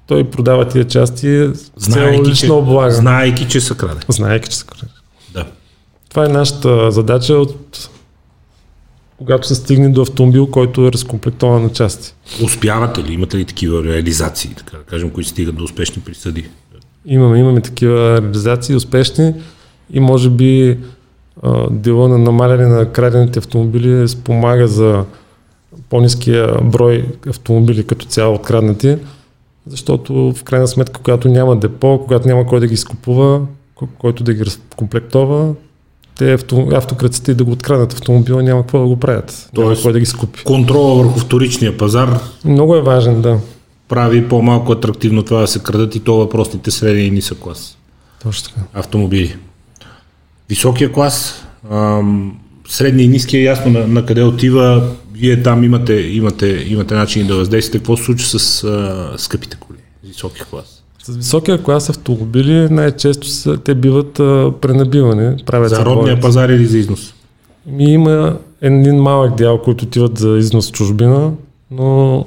той 0.08 0.24
продава 0.24 0.68
тия 0.68 0.84
части 0.84 1.50
с 1.76 1.92
цел 1.92 2.22
лична 2.22 2.54
облага. 2.54 2.94
Знаейки, 2.94 3.48
че 3.48 3.60
са 3.60 3.74
краде. 3.74 4.00
Знаейки, 4.08 4.48
че 4.48 4.56
са 4.56 4.66
краде. 4.66 4.92
Да. 5.34 5.46
Това 6.10 6.24
е 6.24 6.28
нашата 6.28 6.90
задача 6.90 7.34
от 7.34 7.90
когато 9.18 9.48
се 9.48 9.54
стигне 9.54 9.88
до 9.88 10.02
автомобил, 10.02 10.46
който 10.46 10.86
е 10.86 10.92
разкомплектован 10.92 11.62
на 11.62 11.72
части. 11.72 12.14
Успявате 12.44 13.04
ли? 13.04 13.12
Имате 13.12 13.36
ли 13.36 13.44
такива 13.44 13.84
реализации, 13.84 14.54
така 14.56 14.76
да 14.76 14.82
кажем, 14.82 15.10
които 15.10 15.30
стигат 15.30 15.56
до 15.56 15.64
успешни 15.64 16.02
присъди? 16.02 16.48
Имаме, 17.06 17.38
имаме 17.38 17.60
такива 17.60 18.22
реализации, 18.22 18.76
успешни 18.76 19.34
и 19.92 20.00
може 20.00 20.30
би 20.30 20.78
дела 21.70 22.08
на 22.08 22.18
намаляне 22.18 22.66
на 22.66 22.92
крадените 22.92 23.38
автомобили 23.38 24.08
спомага 24.08 24.68
за 24.68 25.04
по-низкия 25.88 26.54
брой 26.62 27.06
автомобили 27.28 27.86
като 27.86 28.06
цяло 28.06 28.34
откраднати, 28.34 28.96
защото 29.68 30.32
в 30.32 30.44
крайна 30.44 30.68
сметка, 30.68 31.00
когато 31.00 31.28
няма 31.28 31.56
депо, 31.56 32.00
когато 32.02 32.28
няма 32.28 32.46
кой 32.46 32.60
да 32.60 32.66
ги 32.66 32.74
изкупува, 32.74 33.40
който 33.98 34.24
да 34.24 34.34
ги 34.34 34.44
разкомплектова, 34.44 35.54
те 36.18 36.32
авто, 36.32 36.68
автократците 36.72 37.34
да 37.34 37.44
го 37.44 37.50
откраднат 37.50 37.92
автомобила, 37.92 38.42
няма 38.42 38.62
какво 38.62 38.78
да 38.78 38.86
го 38.86 38.96
правят. 38.96 39.50
Тоест, 39.54 39.68
няма 39.68 39.82
кой 39.82 39.92
да 39.92 40.00
ги 40.00 40.06
скупи. 40.06 40.44
Контрола 40.44 41.02
върху 41.02 41.18
вторичния 41.18 41.76
пазар. 41.76 42.20
Много 42.44 42.76
е 42.76 42.82
важен, 42.82 43.22
да. 43.22 43.38
Прави 43.88 44.28
по-малко 44.28 44.72
атрактивно 44.72 45.22
това 45.22 45.40
да 45.40 45.46
се 45.46 45.58
крадат 45.58 45.94
и 45.94 46.00
то 46.00 46.14
въпросните 46.14 46.70
средни 46.70 47.02
и 47.02 47.10
нисък 47.10 47.38
клас. 47.38 47.78
Точно 48.22 48.48
така. 48.48 48.66
Автомобили. 48.74 49.36
Високия 50.48 50.92
клас, 50.92 51.46
ам, 51.70 52.38
средния 52.68 53.04
и 53.04 53.08
ниския, 53.08 53.42
ясно 53.42 53.70
на, 53.70 53.86
на 53.86 54.06
къде 54.06 54.22
отива. 54.22 54.90
Вие 55.18 55.42
там 55.42 55.64
имате, 55.64 55.94
имате, 55.94 56.64
имате 56.68 56.94
начин 56.94 57.26
да 57.26 57.36
въздействате. 57.36 57.78
Какво 57.78 57.96
се 57.96 58.04
случва 58.04 58.38
с 58.38 58.64
а, 58.64 59.14
скъпите 59.18 59.56
коли? 59.60 59.78
Високия 60.04 60.44
клас. 60.44 60.84
С 61.02 61.16
високия 61.16 61.62
клас 61.62 61.90
автомобили 61.90 62.68
най-често 62.70 63.28
са, 63.28 63.56
те 63.56 63.74
биват 63.74 64.20
а, 64.20 64.52
пренабивани. 64.60 65.36
Правят 65.46 65.70
за 65.70 65.84
родния 65.84 66.20
пазар 66.20 66.48
или 66.48 66.66
за 66.66 66.78
износ? 66.78 67.14
Ми 67.66 67.84
има 67.84 68.38
един 68.60 68.96
малък 68.96 69.36
дял, 69.36 69.62
които 69.62 69.84
отиват 69.84 70.18
за 70.18 70.38
износ 70.38 70.68
в 70.68 70.72
чужбина, 70.72 71.32
но 71.70 72.26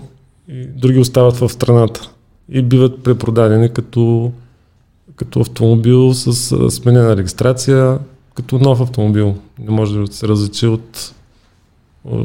и 0.50 0.66
други 0.66 1.00
остават 1.00 1.38
в 1.38 1.50
страната 1.50 2.10
и 2.50 2.62
биват 2.62 3.04
препродадени 3.04 3.70
като, 3.70 4.32
като 5.16 5.40
автомобил 5.40 6.14
с 6.14 6.72
сменена 6.72 7.18
регистрация, 7.18 7.98
като 8.36 8.60
нов 8.60 8.82
автомобил. 8.82 9.36
Не 9.60 9.72
може 9.72 10.00
да 10.00 10.08
се 10.08 10.28
различи 10.28 10.68
от, 10.68 11.14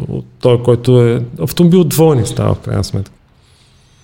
от 0.09 0.25
той, 0.41 0.63
който 0.63 1.03
е 1.03 1.23
автомобил 1.41 1.85
двойни 1.85 2.27
става 2.27 2.55
в 2.55 2.59
крайна 2.59 2.85
сметка 2.85 3.13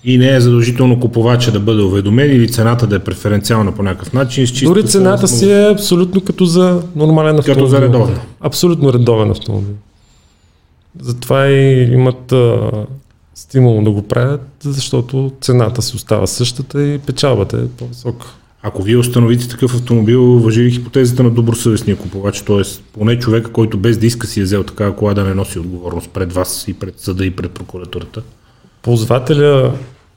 и 0.05 0.17
не 0.17 0.35
е 0.35 0.41
задължително 0.41 0.99
купувача 0.99 1.51
да 1.51 1.59
бъде 1.59 1.81
уведомен 1.81 2.31
или 2.31 2.51
цената 2.51 2.87
да 2.87 2.95
е 2.95 2.99
преференциална 2.99 3.71
по 3.71 3.83
някакъв 3.83 4.13
начин. 4.13 4.45
Дори 4.63 4.87
цената 4.87 5.27
си 5.27 5.51
е 5.51 5.71
абсолютно 5.71 6.21
като 6.21 6.45
за 6.45 6.83
нормален 6.95 7.39
автомобил. 7.39 7.63
Като 7.63 7.67
за 7.67 7.81
редовно. 7.81 8.19
Абсолютно 8.41 8.93
редовен 8.93 9.31
автомобил. 9.31 9.75
Затова 11.01 11.47
и 11.47 11.93
имат 11.93 12.31
а, 12.31 12.71
стимул 13.35 13.83
да 13.83 13.91
го 13.91 14.01
правят, 14.01 14.47
защото 14.59 15.31
цената 15.41 15.81
си 15.81 15.95
остава 15.95 16.27
същата 16.27 16.83
и 16.83 16.99
печалбата 16.99 17.57
е 17.57 17.67
по-висока. 17.67 18.25
Ако 18.65 18.83
вие 18.83 18.97
установите 18.97 19.49
такъв 19.49 19.75
автомобил, 19.75 20.23
въжи 20.23 20.63
ли 20.63 20.71
хипотезата 20.71 21.23
на 21.23 21.29
добросъвестния 21.29 21.97
купувач, 21.97 22.41
т.е. 22.41 22.61
поне 22.93 23.19
човека, 23.19 23.51
който 23.51 23.77
без 23.77 23.97
да 23.97 24.05
иска 24.05 24.27
си 24.27 24.39
е 24.39 24.43
взел 24.43 24.63
такава 24.63 24.95
кола 24.95 25.13
да 25.13 25.23
не 25.23 25.33
носи 25.33 25.59
отговорност 25.59 26.09
пред 26.09 26.33
вас 26.33 26.65
и 26.67 26.73
пред 26.73 26.99
съда 26.99 27.25
и 27.25 27.31
пред 27.31 27.51
прокуратурата? 27.51 28.21
Ползвателя 28.81 29.71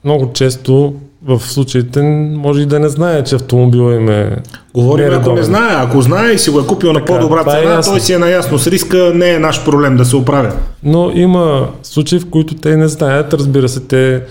много 0.04 0.32
често 0.32 0.94
в 1.22 1.40
случаите 1.40 2.02
може 2.36 2.60
и 2.62 2.66
да 2.66 2.80
не 2.80 2.88
знае, 2.88 3.24
че 3.24 3.34
автомобила 3.34 3.94
им 3.94 4.08
е 4.08 4.36
Говорим, 4.74 5.12
ако 5.12 5.32
не 5.32 5.42
знае. 5.42 5.74
Ако 5.76 6.02
знае 6.02 6.32
и 6.32 6.38
си 6.38 6.50
го 6.50 6.60
е 6.60 6.66
купил 6.66 6.92
така, 6.92 7.12
на 7.12 7.20
по-добра 7.20 7.40
е 7.40 7.60
цена, 7.60 7.78
е 7.78 7.82
той 7.82 8.00
си 8.00 8.12
е 8.12 8.18
наясно 8.18 8.58
с 8.58 8.66
риска, 8.66 9.12
не 9.14 9.30
е 9.30 9.38
наш 9.38 9.64
проблем 9.64 9.96
да 9.96 10.04
се 10.04 10.16
оправя. 10.16 10.52
Но 10.82 11.10
има 11.14 11.68
случаи, 11.82 12.18
в 12.18 12.30
които 12.30 12.54
те 12.54 12.76
не 12.76 12.88
знаят. 12.88 13.34
Разбира 13.34 13.68
се, 13.68 13.80
те 13.80 14.22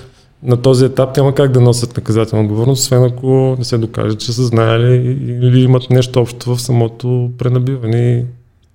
на 0.45 0.57
този 0.57 0.85
етап 0.85 1.17
няма 1.17 1.35
как 1.35 1.51
да 1.51 1.61
носят 1.61 1.97
наказателна 1.97 2.45
отговорност, 2.45 2.81
освен 2.83 3.03
ако 3.03 3.55
не 3.59 3.65
се 3.65 3.77
докаже, 3.77 4.15
че 4.15 4.33
са 4.33 4.43
знаели 4.43 5.17
или 5.41 5.61
имат 5.61 5.89
нещо 5.89 6.19
общо 6.19 6.55
в 6.55 6.61
самото 6.61 7.31
пренабиване 7.37 8.25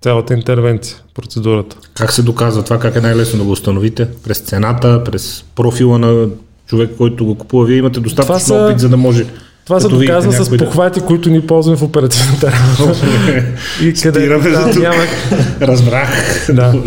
цялата 0.01 0.33
интервенция, 0.33 0.97
процедурата. 1.13 1.77
Как 1.93 2.11
се 2.11 2.23
доказва 2.23 2.63
това? 2.63 2.79
Как 2.79 2.95
е 2.95 3.01
най-лесно 3.01 3.39
да 3.39 3.45
го 3.45 3.51
установите? 3.51 4.07
През 4.23 4.39
цената, 4.39 5.03
през 5.03 5.45
профила 5.55 5.99
на 5.99 6.27
човек, 6.67 6.89
който 6.97 7.25
го 7.25 7.35
купува? 7.35 7.65
Вие 7.65 7.77
имате 7.77 7.99
достатъчно 7.99 8.39
са, 8.39 8.55
опит, 8.55 8.79
за 8.79 8.89
да 8.89 8.97
може 8.97 9.25
това 9.65 9.79
се 9.79 9.87
доказва 9.87 10.45
с 10.45 10.57
похвати, 10.57 10.99
да... 10.99 11.05
които 11.05 11.29
ни 11.29 11.47
ползваме 11.47 11.77
в 11.77 11.83
оперативната 11.83 12.51
работа. 12.51 13.05
и 13.81 13.93
къде 13.93 14.27
да, 14.27 14.79
Няма... 14.79 15.03
Разбрах. 15.61 16.47
Да. 16.53 16.83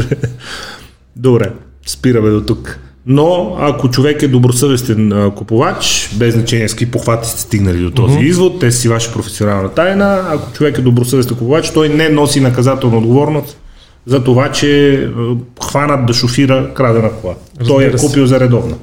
Добре, 1.16 1.52
спираме 1.86 2.30
до 2.30 2.40
тук. 2.40 2.78
Но 3.06 3.56
ако 3.60 3.90
човек 3.90 4.22
е 4.22 4.28
добросъвестен 4.28 5.12
а, 5.12 5.30
купувач, 5.30 6.10
без 6.16 6.34
значение 6.34 6.68
с 6.68 6.72
какви 6.72 6.90
похвати 6.90 7.28
сте 7.28 7.40
стигнали 7.40 7.78
до 7.78 7.90
този 7.90 8.14
mm-hmm. 8.14 8.22
извод, 8.22 8.60
те 8.60 8.72
си 8.72 8.88
ваша 8.88 9.12
професионална 9.12 9.68
тайна. 9.68 10.24
Ако 10.28 10.52
човек 10.52 10.78
е 10.78 10.82
добросъвестен 10.82 11.36
купувач, 11.36 11.70
той 11.70 11.88
не 11.88 12.08
носи 12.08 12.40
наказателна 12.40 12.98
отговорност 12.98 13.58
за 14.06 14.24
това, 14.24 14.52
че 14.52 14.94
а, 14.94 15.36
хванат 15.64 16.06
да 16.06 16.12
шофира 16.12 16.74
крадена 16.74 17.10
кола. 17.12 17.34
Разбира 17.60 17.74
той 17.74 17.84
е 17.84 17.96
купил 17.96 18.26
за 18.26 18.40
редовна. 18.40 18.76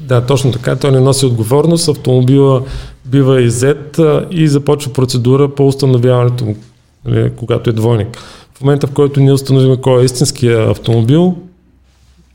Да, 0.00 0.26
точно 0.26 0.52
така. 0.52 0.76
Той 0.76 0.92
не 0.92 1.00
носи 1.00 1.26
отговорност. 1.26 1.88
Автомобила 1.88 2.62
бива 3.04 3.42
иззет 3.42 4.00
и 4.30 4.48
започва 4.48 4.92
процедура 4.92 5.48
по 5.48 5.66
установяването 5.66 6.44
му, 6.44 6.56
нали, 7.04 7.30
когато 7.36 7.70
е 7.70 7.72
двойник. 7.72 8.18
В 8.54 8.60
момента, 8.60 8.86
в 8.86 8.90
който 8.90 9.20
ние 9.20 9.32
установим 9.32 9.76
кой 9.76 10.02
е 10.02 10.04
истинския 10.04 10.70
автомобил, 10.70 11.36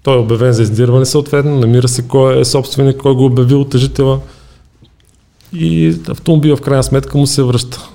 той 0.03 0.15
е 0.15 0.19
обявен 0.19 0.53
за 0.53 0.63
издирване 0.63 1.05
съответно, 1.05 1.59
намира 1.59 1.87
се 1.87 2.07
кой 2.07 2.39
е 2.39 2.45
собственик, 2.45 2.97
кой 2.97 3.13
го 3.15 3.23
е 3.23 3.25
обявил 3.25 3.63
тъжителя 3.63 4.19
и 5.53 5.95
автомобила 6.09 6.57
в 6.57 6.61
крайна 6.61 6.83
сметка 6.83 7.17
му 7.17 7.27
се 7.27 7.43
връща 7.43 7.89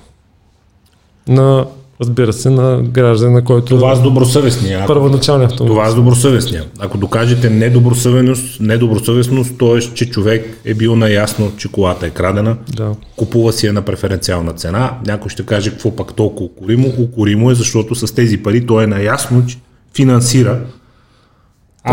на 1.27 1.65
разбира 2.01 2.33
се, 2.33 2.49
на 2.49 2.81
граждан, 2.81 3.33
на 3.33 3.43
който... 3.43 3.65
Това 3.65 3.95
с 3.95 4.01
добросъвестния. 4.01 4.87
Първоначалния 4.87 5.47
автомобил. 5.47 5.75
Това 5.75 5.89
с 5.89 5.95
добросъвестния. 5.95 6.65
Ако 6.79 6.97
докажете 6.97 7.49
недобросъвестност, 7.49 8.59
недобросъвестност, 8.59 9.57
т.е. 9.59 9.79
че 9.79 10.09
човек 10.09 10.57
е 10.65 10.73
бил 10.73 10.95
наясно, 10.95 11.51
че 11.57 11.71
колата 11.71 12.07
е 12.07 12.09
крадена, 12.09 12.57
да. 12.75 12.95
купува 13.15 13.53
си 13.53 13.67
я 13.67 13.73
на 13.73 13.81
преференциална 13.81 14.53
цена, 14.53 14.97
някой 15.07 15.29
ще 15.29 15.45
каже 15.45 15.71
какво 15.71 15.95
пак 15.95 16.13
толкова 16.13 16.45
укоримо. 16.45 16.93
Укоримо 16.99 17.51
е, 17.51 17.55
защото 17.55 17.95
с 17.95 18.15
тези 18.15 18.37
пари 18.37 18.65
той 18.65 18.83
е 18.83 18.87
наясно, 18.87 19.45
че 19.45 19.57
финансира 19.95 20.59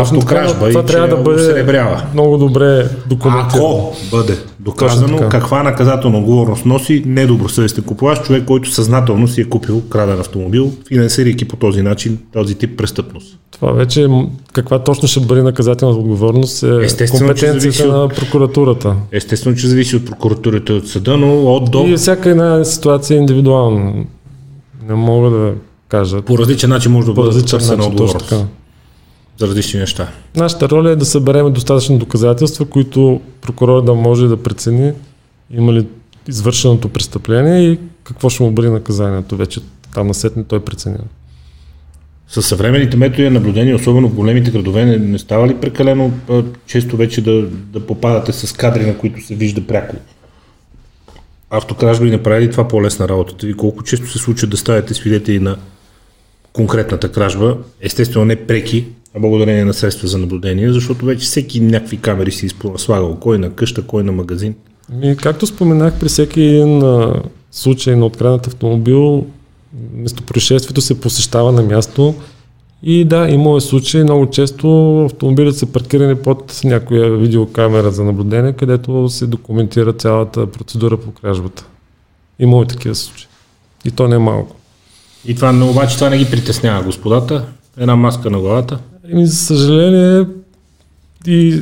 автокражба 0.01 0.69
това 0.69 0.81
и 0.81 0.85
трябва 0.85 1.07
да 1.07 1.17
бъде 1.17 1.41
усребрява. 1.41 2.03
много 2.13 2.37
добре 2.37 2.89
документирано. 3.09 3.91
Ако 3.91 3.95
бъде 4.11 4.37
доказано 4.59 5.17
каква 5.29 5.63
наказателна 5.63 6.17
отговорност 6.17 6.65
носи 6.65 7.03
недобросъвестен 7.05 7.83
купувач, 7.83 8.21
човек, 8.21 8.45
който 8.45 8.71
съзнателно 8.71 9.27
си 9.27 9.41
е 9.41 9.43
купил 9.43 9.81
краден 9.81 10.19
автомобил, 10.19 10.71
финансирайки 10.87 11.45
по 11.45 11.55
този 11.55 11.81
начин 11.81 12.17
този 12.33 12.55
тип 12.55 12.77
престъпност. 12.77 13.37
Това 13.51 13.71
вече 13.71 14.07
каква 14.53 14.79
точно 14.79 15.07
ще 15.07 15.19
бъде 15.19 15.41
наказателна 15.41 15.95
отговорност 15.95 16.63
е 16.63 16.83
Естествено, 16.83 17.27
компетенцията 17.27 17.87
на 17.87 18.09
прокуратурата. 18.09 18.95
Естествено, 19.11 19.55
че 19.55 19.67
зависи 19.67 19.95
от 19.95 20.05
прокуратурата 20.05 20.73
и 20.73 20.75
от 20.75 20.87
съда, 20.87 21.17
но 21.17 21.53
от 21.53 21.71
до... 21.71 21.85
И 21.87 21.97
всяка 21.97 22.29
една 22.29 22.63
ситуация 22.63 23.15
е 23.15 23.19
индивидуална. 23.19 23.93
Не 24.89 24.95
мога 24.95 25.29
да 25.29 25.53
кажа. 25.87 26.21
По 26.21 26.37
различен 26.37 26.69
начин 26.69 26.91
може 26.91 27.07
да 27.07 27.13
бъде 27.13 27.41
търсена 27.41 27.85
отговорност 27.85 28.33
за 29.37 29.47
различни 29.47 29.79
неща. 29.79 30.11
Нашата 30.35 30.69
роля 30.69 30.91
е 30.91 30.95
да 30.95 31.05
съберем 31.05 31.53
достатъчно 31.53 31.97
доказателства, 31.97 32.65
които 32.65 33.21
прокурор 33.41 33.83
да 33.83 33.93
може 33.93 34.27
да 34.27 34.43
прецени 34.43 34.93
има 35.51 35.73
ли 35.73 35.85
извършеното 36.27 36.89
престъпление 36.89 37.71
и 37.71 37.79
какво 38.03 38.29
ще 38.29 38.43
му 38.43 38.51
бъде 38.51 38.69
наказанието. 38.69 39.37
Вече 39.37 39.59
там 39.93 40.07
насетне 40.07 40.43
той 40.43 40.59
преценява. 40.59 41.03
С 42.29 42.41
съвременните 42.41 42.97
методи 42.97 43.23
на 43.23 43.31
наблюдение, 43.31 43.75
особено 43.75 44.09
в 44.09 44.13
големите 44.13 44.51
градове, 44.51 44.85
не, 44.85 44.97
не 44.97 45.19
става 45.19 45.47
ли 45.47 45.55
прекалено 45.55 46.11
а, 46.29 46.43
често 46.65 46.97
вече 46.97 47.21
да, 47.21 47.41
да 47.47 47.79
попадате 47.79 48.33
с 48.33 48.53
кадри, 48.53 48.85
на 48.85 48.97
които 48.97 49.25
се 49.25 49.35
вижда 49.35 49.67
пряко? 49.67 49.95
Автокражба 51.49 52.07
и 52.07 52.11
направи 52.11 52.45
ли 52.45 52.51
това 52.51 52.67
по-лесна 52.67 53.07
работата? 53.07 53.47
И 53.49 53.53
колко 53.53 53.83
често 53.83 54.07
се 54.07 54.17
случва 54.17 54.47
да 54.47 54.57
ставате 54.57 54.93
свидетели 54.93 55.39
на 55.39 55.57
конкретната 56.53 57.11
кражба, 57.11 57.57
естествено 57.81 58.25
не 58.25 58.35
преки, 58.35 58.85
благодарение 59.15 59.65
на 59.65 59.73
средства 59.73 60.07
за 60.07 60.17
наблюдение, 60.17 60.73
защото 60.73 61.05
вече 61.05 61.25
всеки 61.25 61.59
някакви 61.59 61.97
камери 61.97 62.31
си 62.31 62.49
слагал, 62.77 63.17
кой 63.19 63.37
на 63.37 63.49
къща, 63.49 63.81
кой 63.81 64.03
на 64.03 64.11
магазин. 64.11 64.55
Ми, 64.93 65.17
както 65.17 65.47
споменах, 65.47 65.99
при 65.99 66.07
всеки 66.07 66.41
един 66.41 66.83
а, 66.83 67.13
случай 67.51 67.95
на 67.95 68.05
откраднат 68.05 68.47
автомобил, 68.47 69.25
местопроизшествието 69.93 70.81
се 70.81 71.01
посещава 71.01 71.51
на 71.51 71.63
място 71.63 72.15
и 72.83 73.05
да, 73.05 73.29
има 73.29 73.57
е 73.57 73.61
случай, 73.61 74.03
много 74.03 74.29
често 74.29 74.99
автомобилите 75.05 75.57
са 75.57 75.65
паркирани 75.65 76.15
под 76.15 76.61
някоя 76.63 77.17
видеокамера 77.17 77.91
за 77.91 78.03
наблюдение, 78.03 78.53
където 78.53 79.09
се 79.09 79.27
документира 79.27 79.93
цялата 79.93 80.47
процедура 80.47 80.97
по 80.97 81.11
кражбата. 81.11 81.65
Има 82.39 82.61
и 82.61 82.67
такива 82.67 82.95
случаи. 82.95 83.27
И 83.85 83.91
то 83.91 84.07
не 84.07 84.15
е 84.15 84.19
малко. 84.19 84.55
И 85.25 85.35
това, 85.35 85.51
но 85.51 85.69
обаче 85.69 85.95
това 85.95 86.09
не 86.09 86.17
ги 86.17 86.31
притеснява 86.31 86.83
господата? 86.83 87.45
Една 87.77 87.95
маска 87.95 88.29
на 88.29 88.39
главата? 88.39 88.79
Еми, 89.11 89.25
за 89.25 89.35
съжаление, 89.35 90.25
и, 91.27 91.61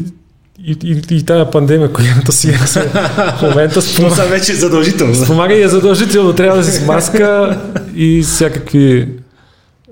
и, 0.63 0.77
и, 0.83 1.01
и 1.11 1.25
тая 1.25 1.51
пандемия, 1.51 1.93
която 1.93 2.31
си 2.31 2.49
е 2.49 2.53
в 2.53 3.41
момента 3.41 3.81
спомага. 3.81 4.15
Това 4.15 4.25
вече 4.25 4.51
е 4.51 4.55
задължително. 4.55 5.15
Спомага 5.15 5.53
и 5.55 5.61
е 5.61 5.67
задължително. 5.67 6.33
Трябва 6.33 6.57
да 6.57 6.63
си 6.63 6.71
с 6.71 6.85
маска 6.85 7.59
и 7.95 8.21
всякакви 8.21 9.09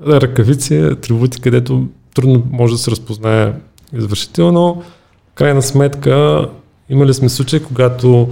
ръкавици, 0.08 0.78
атрибути, 0.78 1.42
където 1.42 1.88
трудно 2.16 2.44
може 2.52 2.74
да 2.74 2.78
се 2.78 2.92
разпознае 2.92 3.54
извършител, 3.98 4.52
но 4.52 4.74
в 5.32 5.34
крайна 5.36 5.62
сметка 5.62 6.48
имали 6.90 7.14
сме 7.14 7.30
случаи, 7.30 7.64
когато 7.64 8.30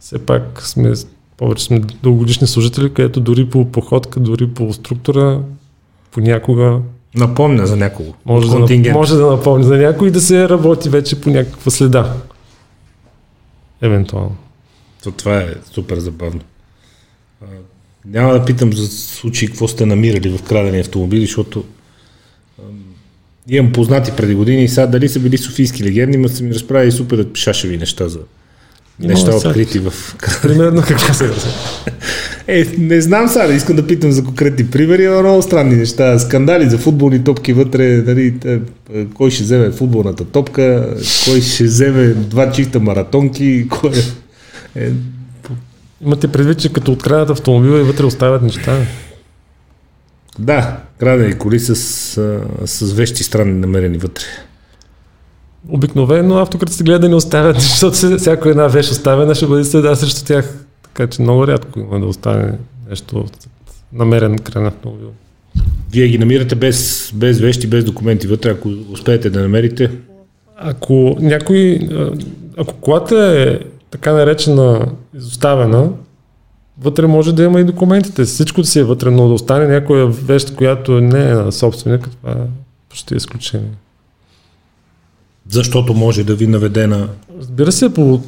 все 0.00 0.18
пак 0.18 0.62
сме 0.62 0.92
повече 1.36 1.64
сме 1.64 1.80
дългогодишни 2.02 2.46
служители, 2.46 2.94
където 2.94 3.20
дори 3.20 3.46
по 3.46 3.64
походка, 3.64 4.20
дори 4.20 4.46
по 4.46 4.72
структура, 4.72 5.40
понякога 6.10 6.78
Напомня 7.16 7.66
за 7.66 7.76
някого. 7.76 8.14
Може, 8.24 8.48
да, 8.48 8.92
може 8.92 9.16
да 9.16 9.26
напомня 9.26 9.64
за 9.64 9.76
някой 9.76 10.08
и 10.08 10.10
да 10.10 10.20
се 10.20 10.48
работи 10.48 10.88
вече 10.88 11.20
по 11.20 11.30
някаква 11.30 11.70
следа. 11.70 12.12
Евентуално. 13.82 14.36
То 15.04 15.10
това 15.10 15.38
е 15.38 15.54
супер 15.72 15.98
забавно. 15.98 16.40
А, 17.42 17.46
няма 18.04 18.32
да 18.32 18.44
питам 18.44 18.72
за 18.72 18.86
случаи 18.86 19.48
какво 19.48 19.68
сте 19.68 19.86
намирали 19.86 20.38
в 20.38 20.42
крадени 20.42 20.80
автомобили, 20.80 21.26
защото 21.26 21.64
а, 22.58 22.62
имам 23.48 23.72
познати 23.72 24.12
преди 24.16 24.34
години 24.34 24.64
и 24.64 24.68
сега 24.68 24.86
дали 24.86 25.08
са 25.08 25.20
били 25.20 25.38
софийски 25.38 25.84
легенди, 25.84 26.18
но 26.18 26.28
са 26.28 26.44
ми 26.44 26.54
разправили 26.54 26.92
супер 26.92 27.32
пишашеви 27.32 27.76
неща 27.76 28.08
за 28.08 28.20
неща 28.98 29.30
Има, 29.30 29.36
открити 29.36 29.78
в... 29.78 29.92
Примерно 30.42 30.82
какво 30.82 31.14
се 31.14 31.30
Е, 32.48 32.66
не 32.78 33.00
знам 33.00 33.28
сега, 33.28 33.54
искам 33.54 33.76
да 33.76 33.86
питам 33.86 34.12
за 34.12 34.24
конкретни 34.24 34.66
примери, 34.66 35.06
но 35.06 35.22
много 35.22 35.42
странни 35.42 35.76
неща. 35.76 36.18
Скандали 36.18 36.70
за 36.70 36.78
футболни 36.78 37.24
топки 37.24 37.52
вътре, 37.52 38.02
нали, 38.06 38.34
кой 39.14 39.30
ще 39.30 39.42
вземе 39.42 39.70
футболната 39.70 40.24
топка, 40.24 40.94
кой 41.24 41.40
ще 41.40 41.64
вземе 41.64 42.06
два 42.06 42.52
чифта 42.52 42.80
маратонки, 42.80 43.68
кой 43.68 43.92
е... 44.76 44.90
Имате 46.04 46.28
предвид, 46.28 46.58
че 46.58 46.72
като 46.72 46.92
открадат 46.92 47.30
автомобила 47.30 47.80
и 47.80 47.82
вътре 47.82 48.04
оставят 48.04 48.42
неща? 48.42 48.78
Да, 50.38 50.76
крадени 50.98 51.38
коли 51.38 51.60
с, 51.60 51.74
с 52.66 52.92
вещи 52.92 53.24
странни 53.24 53.60
намерени 53.60 53.98
вътре. 53.98 54.24
Обикновено 55.68 56.38
автократите 56.38 56.84
гледат 56.84 57.00
да 57.00 57.08
не 57.08 57.14
оставят, 57.14 57.60
защото 57.60 58.18
всяко 58.18 58.48
една 58.48 58.66
вещ 58.66 58.90
оставена 58.90 59.34
ще 59.34 59.46
бъде 59.46 59.64
следа 59.64 59.94
срещу 59.94 60.24
тях. 60.24 60.65
Така 60.96 61.10
че 61.10 61.22
много 61.22 61.46
рядко 61.46 61.80
има 61.80 62.00
да 62.00 62.06
остане 62.06 62.52
нещо 62.88 63.24
намерен 63.92 64.38
край 64.38 64.62
на 64.62 64.68
автомобил. 64.68 65.08
Вие 65.92 66.08
ги 66.08 66.18
намирате 66.18 66.54
без, 66.54 67.10
без 67.14 67.40
вещи, 67.40 67.66
без 67.66 67.84
документи 67.84 68.26
вътре, 68.26 68.50
ако 68.50 68.68
успеете 68.68 69.30
да 69.30 69.40
намерите? 69.40 69.90
Ако 70.56 71.16
някой, 71.20 71.88
ако 72.56 72.74
колата 72.74 73.34
е 73.36 73.58
така 73.90 74.12
наречена 74.12 74.86
изоставена, 75.16 75.90
вътре 76.78 77.06
може 77.06 77.34
да 77.34 77.42
има 77.42 77.60
и 77.60 77.64
документите. 77.64 78.24
Всичко 78.24 78.64
си 78.64 78.78
е 78.78 78.84
вътре, 78.84 79.10
но 79.10 79.28
да 79.28 79.34
остане 79.34 79.66
някоя 79.66 80.06
вещ, 80.06 80.54
която 80.54 81.00
не 81.00 81.30
е 81.30 81.34
на 81.34 81.52
собственика, 81.52 82.10
това 82.10 82.32
е 82.32 82.46
почти 82.88 83.14
изключение. 83.14 83.72
Защото 85.48 85.94
може 85.94 86.24
да 86.24 86.34
ви 86.34 86.46
наведе 86.46 86.86
на... 86.86 87.08
Разбира 87.38 87.72
се, 87.72 87.94
по 87.94 88.20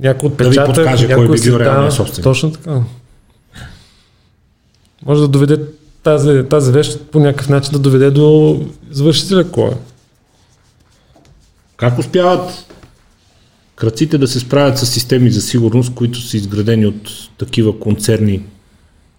някой 0.00 0.28
отпечатък, 0.28 0.54
да 0.54 0.60
ви 0.60 0.74
подкаже 0.74 1.14
кой 1.14 1.30
би 1.30 1.40
бил 1.40 1.52
реалния 1.52 1.92
собственик. 1.92 2.24
Точно 2.24 2.52
така. 2.52 2.80
Може 5.06 5.20
да 5.20 5.28
доведе 5.28 5.60
тази, 6.02 6.44
тази 6.50 6.72
вещ 6.72 7.00
по 7.12 7.18
някакъв 7.18 7.48
начин 7.48 7.72
да 7.72 7.78
доведе 7.78 8.10
до 8.10 8.60
извършителя 8.90 9.50
кой 9.50 9.70
е. 9.70 9.74
Как 11.76 11.98
успяват 11.98 12.66
кръците 13.76 14.18
да 14.18 14.28
се 14.28 14.40
справят 14.40 14.78
с 14.78 14.86
системи 14.86 15.30
за 15.30 15.40
сигурност, 15.40 15.94
които 15.94 16.20
са 16.20 16.36
изградени 16.36 16.86
от 16.86 17.10
такива 17.38 17.80
концерни 17.80 18.42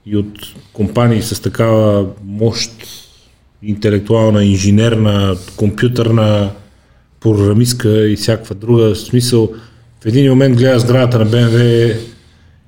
и 0.05 0.17
от 0.17 0.39
компании 0.73 1.21
с 1.21 1.41
такава 1.41 2.05
мощ, 2.23 2.71
интелектуална, 3.63 4.43
инженерна, 4.43 5.35
компютърна, 5.55 6.51
програмистка 7.19 8.07
и 8.07 8.15
всякаква 8.15 8.55
друга 8.55 8.95
смисъл. 8.95 9.49
В 10.03 10.05
един 10.05 10.29
момент 10.29 10.57
гледа 10.57 10.79
сградата 10.79 11.19
на 11.19 11.25
БМВ 11.25 11.95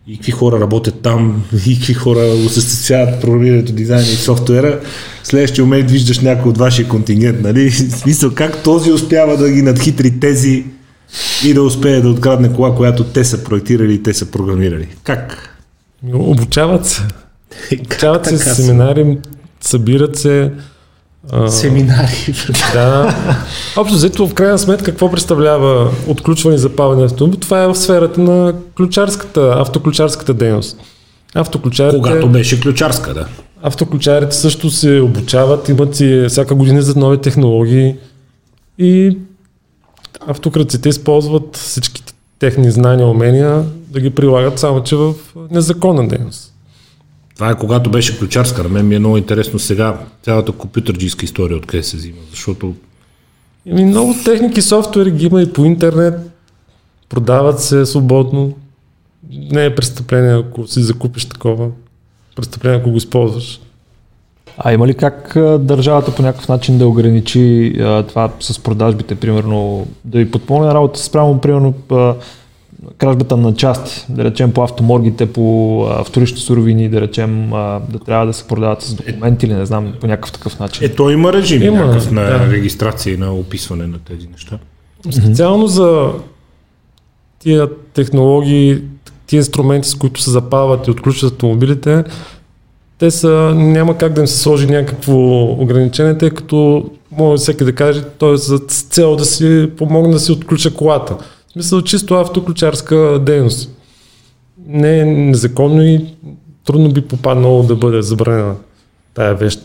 и 0.07 0.15
какви 0.15 0.31
хора 0.31 0.59
работят 0.59 1.01
там, 1.01 1.43
и 1.67 1.75
какви 1.75 1.93
хора 1.93 2.19
осъществяват 2.19 3.21
програмирането, 3.21 3.71
дизайна 3.71 4.03
и 4.03 4.15
софтуера. 4.15 4.79
В 5.23 5.27
следващия 5.27 5.65
момент 5.65 5.91
виждаш 5.91 6.19
някой 6.19 6.49
от 6.49 6.57
вашия 6.57 6.87
контингент, 6.87 7.41
нали? 7.41 7.69
В 7.69 7.91
смисъл, 7.91 8.31
как 8.35 8.63
този 8.63 8.91
успява 8.91 9.37
да 9.37 9.51
ги 9.51 9.61
надхитри 9.61 10.19
тези 10.19 10.65
и 11.45 11.53
да 11.53 11.63
успее 11.63 12.01
да 12.01 12.09
открадне 12.09 12.53
кола, 12.53 12.75
която 12.75 13.03
те 13.03 13.25
са 13.25 13.43
проектирали 13.43 13.93
и 13.93 14.03
те 14.03 14.13
са 14.13 14.25
програмирали. 14.25 14.87
Как? 15.03 15.55
Обучават 16.13 16.85
се. 16.85 17.01
Обучават 17.79 18.25
се 18.25 18.37
семинари, 18.37 19.17
събират 19.61 20.17
се, 20.17 20.51
Семинари. 21.47 22.33
Да. 22.73 23.15
Общо 23.77 23.95
взето, 23.95 24.27
в 24.27 24.33
крайна 24.33 24.59
сметка, 24.59 24.85
какво 24.85 25.11
представлява 25.11 25.91
отключване 26.07 26.55
и 26.55 26.59
запаване 26.59 26.99
на 26.99 27.05
автомобил? 27.05 27.39
Това 27.39 27.63
е 27.63 27.67
в 27.67 27.75
сферата 27.75 28.21
на 28.21 28.53
ключарската, 28.77 29.53
автоключарската 29.57 30.33
дейност. 30.33 30.77
Автоключарите... 31.35 31.97
Когато 31.97 32.29
беше 32.29 32.61
ключарска, 32.61 33.13
да. 33.13 33.27
Автоключарите 33.63 34.35
също 34.35 34.69
се 34.69 34.99
обучават, 34.99 35.69
имат 35.69 35.99
и 35.99 36.25
всяка 36.29 36.55
година 36.55 36.81
за 36.81 36.99
нови 36.99 37.17
технологии 37.17 37.95
и 38.77 39.17
автокраците 40.27 40.89
използват 40.89 41.57
всички 41.57 42.03
техни 42.39 42.71
знания, 42.71 43.07
умения 43.07 43.63
да 43.87 43.99
ги 43.99 44.09
прилагат 44.09 44.59
само, 44.59 44.83
че 44.83 44.95
в 44.95 45.13
незаконна 45.51 46.07
дейност. 46.07 46.53
Това 47.39 47.51
е 47.51 47.55
когато 47.55 47.89
беше 47.89 48.19
ключарска. 48.19 48.63
На 48.63 48.69
мен 48.69 48.87
ми 48.87 48.95
е 48.95 48.99
много 48.99 49.17
интересно 49.17 49.59
сега 49.59 49.97
цялата 50.23 50.51
компютърджийска 50.51 51.25
история 51.25 51.57
откъде 51.57 51.83
се 51.83 51.97
взима, 51.97 52.17
защото... 52.29 52.73
Ими 53.65 53.85
много 53.85 54.15
техники, 54.25 54.61
софтуери 54.61 55.11
ги 55.11 55.25
има 55.25 55.41
и 55.41 55.53
по 55.53 55.65
интернет, 55.65 56.13
продават 57.09 57.59
се 57.59 57.85
свободно. 57.85 58.53
Не 59.31 59.65
е 59.65 59.75
престъпление, 59.75 60.33
ако 60.33 60.67
си 60.67 60.81
закупиш 60.81 61.25
такова 61.25 61.69
престъпление, 62.35 62.79
ако 62.79 62.91
го 62.91 62.97
използваш. 62.97 63.61
А 64.57 64.73
има 64.73 64.87
ли 64.87 64.93
как 64.93 65.33
държавата 65.59 66.15
по 66.15 66.21
някакъв 66.21 66.47
начин 66.47 66.77
да 66.77 66.87
ограничи 66.87 67.75
а, 67.79 68.03
това 68.03 68.31
с 68.39 68.59
продажбите, 68.59 69.15
примерно, 69.15 69.87
да 70.05 70.17
ви 70.17 70.31
подпомогне 70.31 70.73
работа 70.73 70.99
спрямо, 70.99 71.41
примерно, 71.41 71.73
а, 71.91 72.15
кражбата 72.97 73.37
на 73.37 73.55
части, 73.55 74.05
да 74.09 74.23
речем 74.23 74.51
по 74.51 74.63
автоморгите, 74.63 75.25
по 75.25 75.83
а, 75.89 76.03
вторични 76.03 76.37
суровини, 76.37 76.89
да 76.89 77.01
речем 77.01 77.53
а, 77.53 77.81
да 77.89 77.99
трябва 77.99 78.25
да 78.25 78.33
се 78.33 78.47
продават 78.47 78.81
с 78.81 78.93
документи 78.93 79.45
или 79.45 79.53
не 79.53 79.65
знам, 79.65 79.93
по 80.01 80.07
някакъв 80.07 80.31
такъв 80.31 80.59
начин. 80.59 80.85
Е, 80.85 80.89
то 80.89 81.09
има 81.09 81.33
режим 81.33 81.63
има, 81.63 81.77
някакъв 81.77 82.11
на 82.11 82.21
да. 82.21 82.51
регистрация 82.51 83.13
и 83.13 83.17
на 83.17 83.33
описване 83.33 83.87
на 83.87 83.99
тези 83.99 84.27
неща. 84.27 84.59
Специално 85.11 85.67
за 85.67 86.11
тия 87.39 87.69
технологии, 87.93 88.81
тия 89.27 89.37
инструменти, 89.37 89.89
с 89.89 89.95
които 89.95 90.21
се 90.21 90.31
запават 90.31 90.87
и 90.87 90.91
отключват 90.91 91.31
автомобилите, 91.31 92.03
те 92.97 93.11
са, 93.11 93.53
няма 93.55 93.97
как 93.97 94.13
да 94.13 94.21
им 94.21 94.27
се 94.27 94.37
сложи 94.37 94.67
някакво 94.67 95.43
ограничение, 95.43 96.17
тъй 96.17 96.29
като 96.29 96.89
може 97.11 97.41
всеки 97.41 97.63
да 97.63 97.75
каже, 97.75 98.03
той 98.17 98.33
е 98.33 98.37
за 98.37 98.59
цел 98.59 99.15
да 99.15 99.25
си 99.25 99.69
помогне 99.77 100.13
да 100.13 100.19
си 100.19 100.31
отключа 100.31 100.73
колата. 100.73 101.17
В 101.49 101.53
смисъл 101.53 101.81
чисто 101.81 102.13
автоключарска 102.13 103.19
дейност. 103.21 103.69
Не 104.67 104.99
е 104.99 105.05
незаконно 105.05 105.83
и 105.83 106.05
трудно 106.65 106.91
би 106.91 107.01
попаднало 107.01 107.63
да 107.63 107.75
бъде 107.75 108.01
забранена 108.01 108.55
тая 109.13 109.35
вещ. 109.35 109.59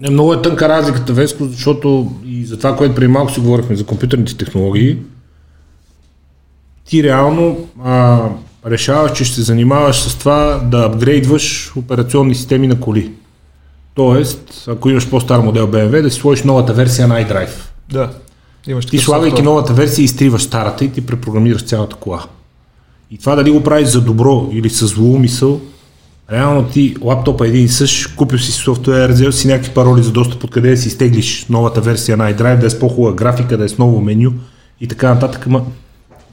Не, 0.00 0.10
много 0.10 0.34
е 0.34 0.42
тънка 0.42 0.68
разликата, 0.68 1.12
Веско, 1.12 1.44
защото 1.44 2.12
и 2.26 2.44
за 2.44 2.56
това, 2.56 2.76
което 2.76 2.94
преди 2.94 3.08
малко 3.08 3.32
си 3.32 3.40
говорихме 3.40 3.76
за 3.76 3.86
компютърните 3.86 4.36
технологии, 4.36 4.98
ти 6.84 7.02
реално 7.02 7.68
а, 7.84 8.20
решаваш, 8.66 9.12
че 9.12 9.24
ще 9.24 9.34
се 9.34 9.42
занимаваш 9.42 10.00
с 10.02 10.18
това 10.18 10.60
да 10.70 10.84
апгрейдваш 10.84 11.72
операционни 11.76 12.34
системи 12.34 12.66
на 12.66 12.80
коли. 12.80 13.12
Тоест, 13.94 14.64
ако 14.68 14.90
имаш 14.90 15.10
по-стар 15.10 15.40
модел 15.40 15.68
BMW, 15.68 16.02
да 16.02 16.10
си 16.10 16.20
сложиш 16.20 16.44
новата 16.44 16.72
версия 16.72 17.08
на 17.08 17.14
iDrive. 17.14 17.50
Да. 17.88 18.10
Имаш 18.66 18.86
ти 18.86 18.98
слагайки 18.98 19.42
новата 19.42 19.72
версия, 19.72 20.04
изтриваш 20.04 20.42
старата 20.42 20.84
и 20.84 20.92
ти 20.92 21.06
препрограмираш 21.06 21.64
цялата 21.64 21.96
кола. 21.96 22.24
И 23.10 23.18
това 23.18 23.34
дали 23.34 23.50
го 23.50 23.62
правиш 23.62 23.88
за 23.88 24.00
добро 24.00 24.48
или 24.52 24.70
с 24.70 24.86
зло 24.86 25.18
мисъл, 25.18 25.60
реално 26.32 26.64
ти 26.64 26.96
лаптопа 27.02 27.48
един 27.48 27.64
и 27.64 27.68
същ, 27.68 28.16
купил 28.16 28.38
си 28.38 28.52
софтуер, 28.52 29.10
взел 29.10 29.32
си 29.32 29.48
някакви 29.48 29.70
пароли 29.70 30.02
за 30.02 30.12
достъп, 30.12 30.44
откъде 30.44 30.70
да 30.70 30.76
си 30.76 30.88
изтеглиш 30.88 31.46
новата 31.50 31.80
версия 31.80 32.16
на 32.16 32.34
iDrive, 32.34 32.58
да 32.58 32.66
е 32.66 32.70
с 32.70 32.78
по-хубава 32.78 33.14
графика, 33.14 33.58
да 33.58 33.64
е 33.64 33.68
с 33.68 33.78
ново 33.78 34.00
меню 34.00 34.32
и 34.80 34.88
така 34.88 35.14
нататък. 35.14 35.46
Ама 35.46 35.62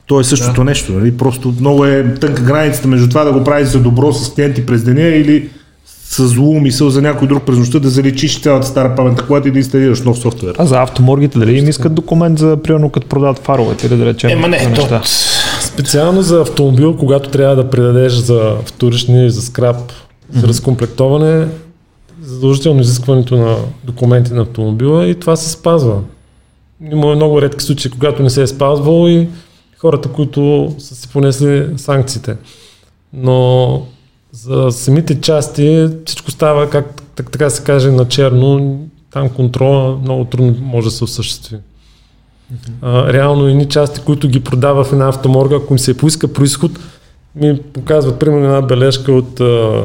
то 0.06 0.20
е 0.20 0.24
същото 0.24 0.62
да. 0.62 0.64
нещо. 0.64 0.94
Нали? 0.94 1.18
Просто 1.18 1.54
много 1.60 1.86
е 1.86 2.16
тънка 2.16 2.42
границата 2.42 2.88
между 2.88 3.10
това 3.10 3.24
да 3.24 3.34
го 3.34 3.44
правиш 3.44 3.68
за 3.68 3.80
добро 3.80 4.14
с 4.14 4.34
клиенти 4.34 4.66
през 4.66 4.84
деня 4.84 5.02
или 5.02 5.50
с 6.10 6.28
зло 6.28 6.60
мисъл 6.60 6.90
за 6.90 7.02
някой 7.02 7.28
друг 7.28 7.44
през 7.44 7.58
нощта 7.58 7.80
да 7.80 7.90
заличиш 7.90 8.42
цялата 8.42 8.68
стара 8.68 8.96
памет, 8.96 9.22
когато 9.22 9.48
и 9.48 9.52
да 9.52 9.58
инсталираш 9.60 10.02
нов 10.02 10.20
софтуер. 10.20 10.56
А 10.58 10.66
за 10.66 10.82
автоморгите 10.82 11.40
дали 11.40 11.58
им 11.58 11.70
искат 11.70 11.94
документ 11.94 12.40
за 12.40 12.58
примерно 12.64 12.90
като 12.90 13.08
продават 13.08 13.40
фаровете 13.40 13.88
или 13.88 13.98
да 13.98 14.06
речем? 14.06 14.30
Ема 14.30 14.48
не, 14.48 14.74
то... 14.74 15.02
Специално 15.62 16.22
за 16.22 16.42
автомобил, 16.42 16.98
когато 16.98 17.30
трябва 17.30 17.56
да 17.56 17.70
предадеш 17.70 18.14
за 18.14 18.56
вторични, 18.66 19.30
за 19.30 19.42
скраб, 19.42 19.78
за 20.34 20.48
разкомплектоване, 20.48 21.48
задължително 22.22 22.82
изискването 22.82 23.38
на 23.38 23.56
документи 23.84 24.34
на 24.34 24.42
автомобила 24.42 25.08
и 25.08 25.16
това 25.16 25.36
се 25.36 25.50
спазва. 25.50 26.00
Има 26.92 27.16
много 27.16 27.42
редки 27.42 27.64
случаи, 27.64 27.92
когато 27.92 28.24
не 28.24 28.30
се 28.30 28.42
е 28.42 28.48
спазвало 28.48 29.08
и 29.08 29.28
хората, 29.78 30.10
които 30.10 30.74
са 30.80 30.96
си 30.96 31.08
понесли 31.08 31.66
санкциите. 31.78 32.36
Но 33.14 33.82
за 34.44 34.72
самите 34.72 35.22
части 35.22 35.90
всичко 36.06 36.32
става, 36.32 36.70
как 36.70 37.02
так, 37.16 37.32
така 37.32 37.50
се 37.50 37.64
каже, 37.64 37.92
на 37.92 38.08
черно. 38.08 38.80
Там 39.12 39.30
контрола 39.30 39.98
много 39.98 40.26
трудно 40.26 40.56
може 40.62 40.86
да 40.86 40.92
се 40.92 41.04
осъществи. 41.04 41.56
Mm-hmm. 41.56 42.72
А, 42.82 43.14
реално 43.14 43.48
едни 43.48 43.66
части, 43.66 44.02
които 44.06 44.28
ги 44.28 44.40
продава 44.40 44.84
в 44.84 44.94
една 44.94 45.08
автоморга, 45.08 45.56
ако 45.56 45.74
им 45.74 45.80
се 45.80 45.98
поиска 45.98 46.34
происход, 46.34 46.72
ми 47.36 47.62
показват 47.74 48.20
примерно 48.20 48.46
една 48.46 48.62
бележка 48.62 49.12
от 49.12 49.40
а, 49.40 49.84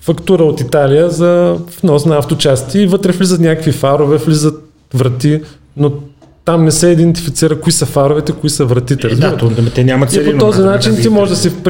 фактура 0.00 0.44
от 0.44 0.60
Италия 0.60 1.10
за 1.10 1.58
внос 1.82 2.06
на 2.06 2.18
авточасти 2.18 2.78
и 2.78 2.86
вътре 2.86 3.12
влизат 3.12 3.40
някакви 3.40 3.72
фарове, 3.72 4.16
влизат 4.16 4.64
врати, 4.94 5.40
но 5.76 5.92
там 6.44 6.64
не 6.64 6.70
се 6.70 6.88
идентифицира 6.88 7.60
кои 7.60 7.72
са 7.72 7.86
фаровете, 7.86 8.32
кои 8.32 8.50
са 8.50 8.64
вратите. 8.64 9.06
Е, 9.06 9.14
да, 9.14 9.36
то, 9.36 9.52
те 9.74 9.84
нямат 9.84 10.12
И 10.12 10.24
по 10.24 10.38
този 10.38 10.62
начин 10.62 10.96
ти 11.02 11.08
може 11.08 11.30
да 11.30 11.36
си 11.36 11.62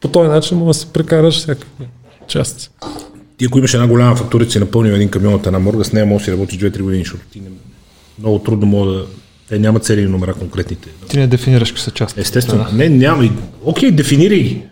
по 0.00 0.08
този 0.08 0.28
начин 0.28 0.58
може 0.58 0.66
да 0.66 0.74
се 0.74 0.92
прекараш 0.92 1.34
всякакви 1.38 1.86
части. 2.26 2.70
Ти 3.36 3.44
ако 3.44 3.58
имаш 3.58 3.74
една 3.74 3.86
голяма 3.86 4.16
фактурица 4.16 4.58
и 4.58 4.60
напълнил 4.60 4.92
един 4.92 5.08
камион 5.08 5.34
от 5.34 5.46
една 5.46 5.58
морга, 5.58 5.84
с 5.84 5.92
нея 5.92 6.06
може 6.06 6.18
да 6.18 6.24
си 6.24 6.32
работиш 6.32 6.58
2-3 6.58 6.82
години, 6.82 7.02
защото 7.02 7.24
ти 7.32 7.40
не, 7.40 7.48
много 8.18 8.38
трудно 8.38 8.66
мога 8.66 8.92
да... 8.92 9.06
Те 9.48 9.58
нямат 9.58 9.84
цели 9.84 10.06
номера 10.06 10.34
конкретните. 10.34 10.88
Ти 11.08 11.18
не 11.18 11.26
дефинираш 11.26 11.68
какви 11.68 11.82
са 11.82 11.90
части. 11.90 12.20
Естествено. 12.20 12.66
Да. 12.70 12.76
Не, 12.76 12.88
няма. 12.88 13.30
Окей, 13.64 13.90
дефинирай. 13.90 14.62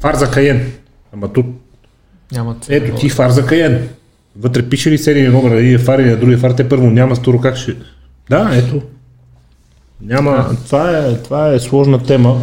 Фар 0.00 0.14
за 0.14 0.30
Каен. 0.30 0.72
Ама 1.12 1.32
тук... 1.32 1.46
Няма 2.32 2.56
Ето 2.68 2.96
ти 2.96 3.08
фар 3.08 3.30
за 3.30 3.46
Каен. 3.46 3.88
Вътре 4.36 4.68
пише 4.68 4.90
ли 4.90 4.98
серия 4.98 5.32
номер 5.32 5.50
на 5.50 5.56
един 5.56 5.78
фар 5.78 5.98
или 5.98 6.10
на 6.10 6.16
другия 6.16 6.38
фар, 6.38 6.50
те 6.50 6.68
първо 6.68 6.86
няма 6.86 7.16
стуро 7.16 7.40
как 7.40 7.56
ще... 7.56 7.76
Да, 8.30 8.50
ето. 8.54 8.82
Няма... 10.00 10.56
Това 10.66 10.98
е, 10.98 11.16
това 11.16 11.52
е 11.52 11.60
сложна 11.60 12.02
тема. 12.02 12.40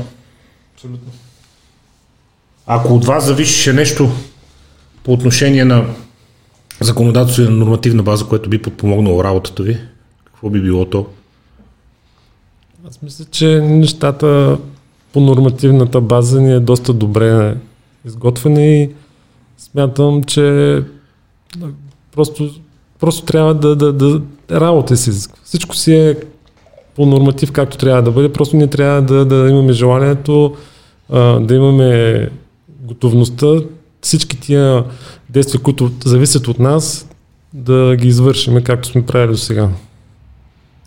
Абсолютно. 0.76 1.12
Ако 2.72 2.94
от 2.94 3.06
вас 3.06 3.26
зависеше 3.26 3.74
нещо 3.74 4.10
по 5.04 5.14
отношение 5.14 5.66
на 5.66 5.86
законодателство 6.82 7.44
и 7.44 7.46
на 7.46 7.52
нормативна 7.52 8.04
база, 8.04 8.26
което 8.26 8.50
би 8.50 8.62
подпомогнало 8.62 9.24
работата 9.24 9.64
ви, 9.64 9.78
какво 10.26 10.50
би 10.50 10.62
било 10.62 10.86
то? 10.86 11.06
Аз 12.88 13.02
мисля, 13.02 13.26
че 13.32 13.62
нещата 13.62 14.58
по 15.14 15.20
нормативната 15.20 16.02
база 16.02 16.42
ни 16.42 16.54
е 16.54 16.60
доста 16.60 16.94
добре 16.94 17.58
изготвени 18.06 18.84
и 18.84 18.90
смятам, 19.58 20.24
че 20.24 20.84
просто, 22.12 22.50
просто 23.00 23.26
трябва 23.26 23.54
да, 23.54 23.76
да, 23.76 23.94
да 23.94 24.22
работа 24.52 24.98
си. 24.98 25.30
Всичко 25.44 25.76
си 25.76 25.96
е 25.96 26.16
по 26.96 27.06
норматив 27.06 27.52
както 27.52 27.78
трябва 27.78 28.02
да 28.02 28.12
бъде, 28.12 28.34
просто 28.34 28.58
ние 28.58 28.68
трябва 28.68 29.02
да, 29.02 29.26
да 29.26 29.50
имаме 29.50 29.74
желанието, 29.74 30.56
да 31.40 31.56
имаме 31.56 32.30
готовността 32.90 33.48
всички 34.02 34.40
тия 34.40 34.84
действия, 35.30 35.62
които 35.62 35.92
зависят 36.06 36.48
от 36.48 36.60
нас, 36.60 37.10
да 37.54 37.96
ги 37.96 38.08
извършим 38.08 38.64
както 38.64 38.90
сме 38.90 39.06
правили 39.06 39.32
до 39.32 39.38
сега. 39.38 39.70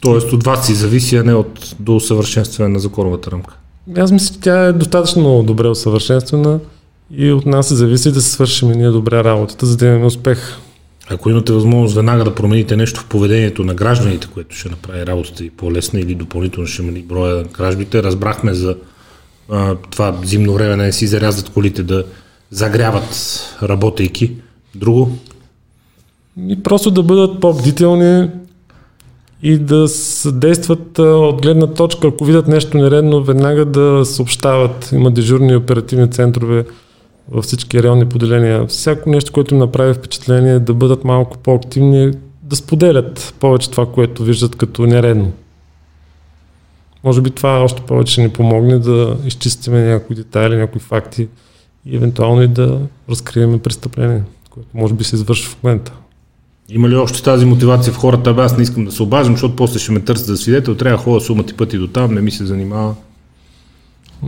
Тоест 0.00 0.32
от 0.32 0.44
вас 0.44 0.66
си 0.66 0.74
зависи, 0.74 1.16
а 1.16 1.24
не 1.24 1.34
от 1.34 1.76
до 1.80 1.96
усъвършенстване 1.96 2.68
на 2.68 2.78
законовата 2.78 3.30
рамка. 3.30 3.56
Аз 3.96 4.12
мисля, 4.12 4.34
че 4.34 4.40
тя 4.40 4.64
е 4.64 4.72
достатъчно 4.72 5.42
добре 5.42 5.68
усъвършенствана 5.68 6.60
и 7.16 7.32
от 7.32 7.46
нас 7.46 7.68
се 7.68 7.74
зависи 7.74 8.12
да 8.12 8.20
се 8.22 8.30
свършим 8.30 8.72
ние 8.72 8.90
добре 8.90 9.24
работата, 9.24 9.66
за 9.66 9.76
да 9.76 9.86
имаме 9.86 10.06
успех. 10.06 10.56
Ако 11.10 11.30
имате 11.30 11.52
възможност 11.52 11.94
веднага 11.94 12.24
да 12.24 12.34
промените 12.34 12.76
нещо 12.76 13.00
в 13.00 13.06
поведението 13.06 13.64
на 13.64 13.74
гражданите, 13.74 14.26
което 14.34 14.56
ще 14.56 14.68
направи 14.68 15.06
работата 15.06 15.44
и 15.44 15.50
по-лесна 15.50 16.00
или 16.00 16.14
допълнително 16.14 16.66
ще 16.66 16.82
мани 16.82 17.02
броя 17.02 17.36
на 17.36 17.44
кражбите, 17.44 18.02
разбрахме 18.02 18.54
за 18.54 18.76
това 19.90 20.18
зимно 20.24 20.52
време 20.52 20.76
не 20.76 20.92
си 20.92 21.06
зарязват 21.06 21.48
колите 21.48 21.82
да 21.82 22.04
загряват 22.50 23.40
работейки. 23.62 24.32
Друго? 24.74 25.18
И 26.48 26.62
просто 26.62 26.90
да 26.90 27.02
бъдат 27.02 27.40
по-бдителни 27.40 28.30
и 29.42 29.58
да 29.58 29.88
съдействат 29.88 30.98
от 30.98 31.42
гледна 31.42 31.66
точка, 31.66 32.08
ако 32.08 32.24
видят 32.24 32.48
нещо 32.48 32.76
нередно, 32.76 33.22
веднага 33.22 33.64
да 33.64 34.04
съобщават. 34.04 34.90
Има 34.92 35.10
дежурни 35.10 35.56
оперативни 35.56 36.10
центрове, 36.10 36.64
във 37.30 37.44
всички 37.44 37.82
районни 37.82 38.08
поделения. 38.08 38.66
Всяко 38.66 39.10
нещо, 39.10 39.32
което 39.32 39.54
им 39.54 39.60
направи 39.60 39.94
впечатление, 39.94 40.58
да 40.58 40.74
бъдат 40.74 41.04
малко 41.04 41.38
по-активни, 41.38 42.12
да 42.42 42.56
споделят 42.56 43.34
повече 43.40 43.70
това, 43.70 43.86
което 43.86 44.22
виждат 44.22 44.56
като 44.56 44.82
нередно. 44.82 45.32
Може 47.04 47.20
би 47.20 47.30
това 47.30 47.58
още 47.58 47.82
повече 47.82 48.20
ни 48.20 48.28
помогне 48.28 48.78
да 48.78 49.16
изчистиме 49.26 49.82
някои 49.82 50.16
детайли, 50.16 50.56
някои 50.56 50.80
факти 50.80 51.28
и 51.86 51.96
евентуално 51.96 52.42
и 52.42 52.48
да 52.48 52.80
разкрием 53.10 53.58
престъпление, 53.58 54.22
което 54.50 54.68
може 54.74 54.94
би 54.94 55.04
се 55.04 55.16
извършва 55.16 55.50
в 55.50 55.62
момента. 55.62 55.92
Има 56.68 56.88
ли 56.88 56.96
още 56.96 57.22
тази 57.22 57.46
мотивация 57.46 57.92
в 57.92 57.96
хората? 57.96 58.30
Абе, 58.30 58.42
аз 58.42 58.56
не 58.56 58.62
искам 58.62 58.84
да 58.84 58.92
се 58.92 59.02
обаждам, 59.02 59.34
защото 59.34 59.56
после 59.56 59.78
ще 59.78 59.92
ме 59.92 60.00
търсят 60.00 60.26
за 60.26 60.36
свидетел, 60.36 60.74
трябва 60.74 60.98
да 60.98 61.02
ходя 61.02 61.20
сума 61.20 61.46
ти 61.46 61.54
пъти 61.54 61.78
до 61.78 61.86
там, 61.86 62.14
не 62.14 62.20
ми 62.20 62.30
се 62.30 62.46
занимава. 62.46 62.94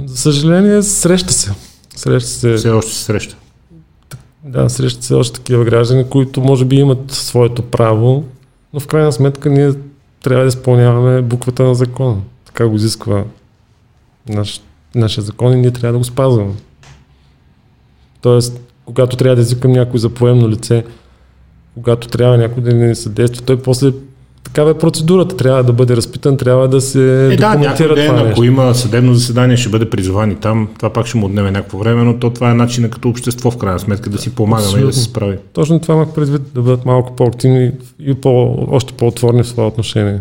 За 0.06 0.16
съжаление, 0.16 0.82
среща 0.82 1.32
се. 1.32 1.52
Среща 1.96 2.30
се. 2.30 2.54
Все 2.54 2.70
още 2.70 2.92
се 2.92 3.04
среща. 3.04 3.36
Да, 4.44 4.68
среща 4.70 5.02
се 5.02 5.14
още 5.14 5.40
такива 5.40 5.64
граждани, 5.64 6.08
които 6.08 6.40
може 6.40 6.64
би 6.64 6.76
имат 6.76 7.10
своето 7.10 7.62
право, 7.62 8.24
но 8.72 8.80
в 8.80 8.86
крайна 8.86 9.12
сметка 9.12 9.50
ние 9.50 9.72
трябва 10.22 10.44
да 10.44 10.48
изпълняваме 10.48 11.22
буквата 11.22 11.64
на 11.64 11.74
закона. 11.74 12.16
Така 12.54 12.68
го 12.68 12.76
изисква 12.76 13.24
наш, 14.28 14.60
нашия 14.94 15.24
закон 15.24 15.52
и 15.52 15.56
ние 15.56 15.70
трябва 15.70 15.92
да 15.92 15.98
го 15.98 16.04
спазваме. 16.04 16.52
Тоест, 18.20 18.60
когато 18.84 19.16
трябва 19.16 19.36
да 19.36 19.42
извикам 19.42 19.72
някой 19.72 20.00
за 20.00 20.08
поемно 20.08 20.48
лице, 20.48 20.84
когато 21.74 22.08
трябва 22.08 22.38
някой 22.38 22.62
да 22.62 22.74
ни 22.74 22.94
съдейства, 22.94 23.42
той 23.44 23.62
после 23.62 23.92
такава 24.44 24.70
е 24.70 24.74
процедурата. 24.74 25.36
Трябва 25.36 25.62
да 25.62 25.72
бъде 25.72 25.96
разпитан, 25.96 26.36
трябва 26.36 26.68
да 26.68 26.80
се 26.80 27.32
е, 27.32 27.36
да, 27.36 27.56
ден, 27.56 28.06
това 28.06 28.30
ако 28.30 28.44
има 28.44 28.74
съдебно 28.74 29.14
заседание, 29.14 29.56
ще 29.56 29.68
бъде 29.68 29.90
призован 29.90 30.30
и 30.30 30.34
там. 30.34 30.68
Това 30.78 30.92
пак 30.92 31.06
ще 31.06 31.18
му 31.18 31.26
отнеме 31.26 31.50
някакво 31.50 31.78
време, 31.78 32.04
но 32.04 32.18
то 32.18 32.30
това 32.30 32.50
е 32.50 32.54
начинът 32.54 32.90
като 32.90 33.08
общество 33.08 33.50
в 33.50 33.58
крайна 33.58 33.78
сметка 33.78 34.10
да 34.10 34.18
си 34.18 34.34
помагаме 34.34 34.66
Абсолютно. 34.66 34.88
и 34.88 34.90
да 34.90 34.92
се 34.92 35.02
справи. 35.02 35.38
Точно 35.52 35.80
това 35.80 35.94
имах 35.94 36.14
предвид 36.14 36.42
да 36.54 36.62
бъдат 36.62 36.84
малко 36.84 37.16
по-активни 37.16 37.72
и 37.98 38.14
по, 38.14 38.64
още 38.70 38.92
по-отворни 38.92 39.42
в 39.42 39.50
това 39.50 39.66
отношение. 39.66 40.20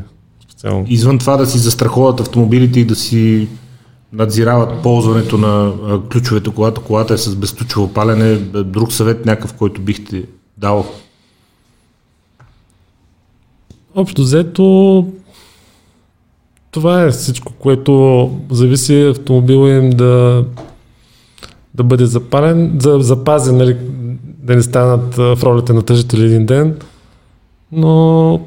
Специално. 0.64 0.86
Извън 0.89 1.20
това 1.20 1.38
да 1.38 1.45
си 1.45 1.57
застраховат 1.57 2.20
автомобилите 2.20 2.80
и 2.80 2.86
да 2.86 2.95
си 2.95 3.47
надзирават 4.14 4.82
ползването 4.84 5.38
на 5.38 5.74
ключовете, 6.11 6.49
когато 6.49 6.82
колата 6.82 7.14
е 7.14 7.18
с 7.18 7.36
безключово 7.36 7.93
палене, 7.93 8.36
друг 8.64 8.91
съвет 8.91 9.26
някакъв, 9.26 9.53
който 9.53 9.82
бихте 9.82 10.24
дал 10.57 10.86
Общо 13.95 14.22
взето, 14.22 15.07
това 16.72 17.03
е 17.03 17.11
всичко, 17.11 17.53
което 17.53 18.32
зависи 18.51 19.01
автомобила 19.01 19.70
им 19.70 19.89
да, 19.89 20.45
да 21.74 21.84
бъде 21.84 22.05
запален, 22.05 22.78
да 22.78 23.01
запазен, 23.01 23.57
нали, 23.57 23.78
да 24.43 24.55
не 24.55 24.61
станат 24.61 25.16
в 25.16 25.39
ролята 25.43 25.74
на 25.74 25.82
тъжители 25.82 26.26
един 26.26 26.45
ден, 26.45 26.80
но 27.72 28.39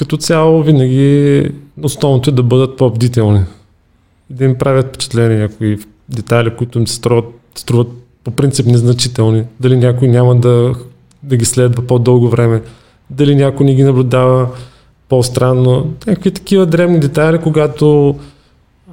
като 0.00 0.16
цяло 0.16 0.62
винаги 0.62 1.44
основното 1.82 2.30
е 2.30 2.32
да 2.32 2.42
бъдат 2.42 2.76
по-бдителни 2.76 3.40
да 4.30 4.44
им 4.44 4.54
правят 4.54 4.86
впечатление 4.88 5.38
някои 5.38 5.78
детайли, 6.08 6.50
които 6.58 6.78
им 6.78 6.86
се 6.86 6.94
струват, 6.94 7.24
струват 7.54 7.88
по 8.24 8.30
принцип 8.30 8.66
незначителни. 8.66 9.44
Дали 9.60 9.76
някой 9.76 10.08
няма 10.08 10.36
да, 10.36 10.74
да 11.22 11.36
ги 11.36 11.44
следва 11.44 11.82
по-дълго 11.86 12.28
време, 12.28 12.62
дали 13.10 13.34
някой 13.34 13.66
не 13.66 13.74
ги 13.74 13.82
наблюдава 13.82 14.48
по-странно. 15.08 15.92
Някакви 16.06 16.30
такива 16.30 16.66
древни 16.66 17.00
детайли, 17.00 17.38
когато 17.38 18.16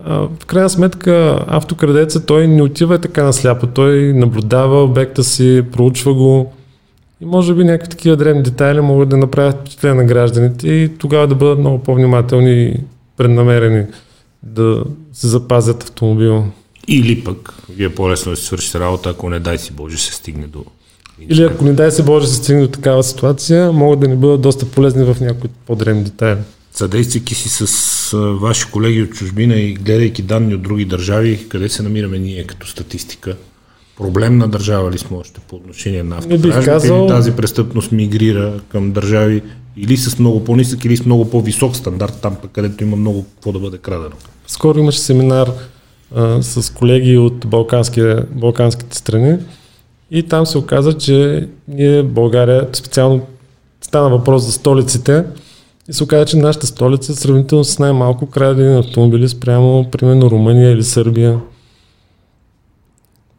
в 0.05 0.45
крайна 0.45 0.69
сметка 0.69 1.45
автокрадеца 1.47 2.25
той 2.25 2.47
не 2.47 2.61
отива 2.61 2.99
така 2.99 3.23
насляпо. 3.23 3.67
Той 3.67 4.13
наблюдава 4.13 4.83
обекта 4.83 5.23
си, 5.23 5.63
проучва 5.71 6.13
го 6.13 6.53
и 7.22 7.26
може 7.26 7.53
би 7.53 7.63
някакви 7.63 7.89
такива 7.89 8.15
древни 8.15 8.43
детайли 8.43 8.82
могат 8.82 9.09
да 9.09 9.18
направят 9.18 9.55
впечатление 9.59 10.01
на 10.01 10.05
гражданите 10.05 10.70
и 10.70 10.97
тогава 10.97 11.28
да 11.28 11.36
бъдат 11.36 11.59
много 11.59 11.84
по-внимателни 11.84 12.63
и 12.63 12.76
преднамерени 13.18 13.86
да 14.43 14.84
се 15.13 15.28
запазят 15.28 15.84
автомобила. 15.84 16.43
Или 16.88 17.24
пък 17.24 17.53
вие 17.70 17.95
по-лесно 17.95 18.32
да 18.32 18.36
си 18.36 18.45
свършите 18.45 18.80
работа, 18.80 19.09
ако 19.09 19.30
не 19.30 19.39
дай 19.39 19.57
си 19.57 19.74
Боже 19.74 19.97
се 19.97 20.13
стигне 20.13 20.47
до 20.47 20.65
или 21.30 21.43
ако 21.43 21.63
не 21.63 21.74
дай 21.74 21.91
се 21.91 22.03
Боже 22.03 22.28
се 22.28 22.36
стигне 22.36 22.61
до 22.61 22.68
такава 22.68 23.03
ситуация, 23.03 23.72
могат 23.72 23.99
да 23.99 24.07
ни 24.07 24.15
бъдат 24.15 24.41
доста 24.41 24.65
полезни 24.65 25.03
в 25.03 25.18
някои 25.22 25.49
по-древни 25.65 26.03
детайли. 26.03 26.39
Съдействайки 26.72 27.36
си 27.36 27.49
с 27.49 28.18
ваши 28.41 28.72
колеги 28.72 29.01
от 29.01 29.13
чужбина 29.13 29.55
и 29.55 29.74
гледайки 29.74 30.22
данни 30.22 30.55
от 30.55 30.61
други 30.61 30.86
държави, 30.86 31.49
къде 31.49 31.70
се 31.70 31.84
намираме 31.84 32.20
ние 32.20 32.43
като 32.43 32.68
статистика? 32.68 33.36
Проблемна 33.97 34.47
държава 34.47 34.91
ли 34.91 34.97
сме 34.97 35.17
още 35.17 35.39
по 35.39 35.55
отношение 35.55 36.03
на 36.03 36.17
автокражбите 36.17 36.65
казал... 36.65 36.99
или 36.99 37.07
тази 37.07 37.31
престъпност 37.31 37.91
мигрира 37.91 38.59
към 38.69 38.91
държави 38.91 39.41
или 39.77 39.97
с 39.97 40.19
много 40.19 40.43
по-нисък 40.43 40.85
или 40.85 40.97
с 40.97 41.05
много 41.05 41.29
по-висок 41.29 41.75
стандарт, 41.75 42.19
там 42.21 42.35
пък 42.41 42.51
където 42.51 42.83
има 42.83 42.95
много 42.95 43.23
какво 43.23 43.51
да 43.51 43.59
бъде 43.59 43.77
крадено? 43.77 44.15
Скоро 44.47 44.79
имаше 44.79 44.99
семинар 44.99 45.51
а, 46.15 46.41
с 46.41 46.73
колеги 46.73 47.17
от 47.17 47.47
балканските 48.31 48.97
страни 48.97 49.37
и 50.11 50.23
там 50.23 50.45
се 50.45 50.57
оказа, 50.57 50.93
че 50.93 51.47
ние, 51.67 52.03
България, 52.03 52.67
специално 52.73 53.21
стана 53.81 54.09
въпрос 54.09 54.43
за 54.43 54.51
столиците, 54.51 55.23
и 55.89 55.93
се 55.93 56.03
оказа, 56.03 56.25
че 56.25 56.37
нашата 56.37 56.67
столица 56.67 57.15
сравнително 57.15 57.63
с 57.63 57.79
най-малко 57.79 58.25
крадени 58.25 58.79
автомобили 58.79 59.29
спрямо, 59.29 59.91
примерно, 59.91 60.31
Румъния 60.31 60.71
или 60.71 60.83
Сърбия. 60.83 61.39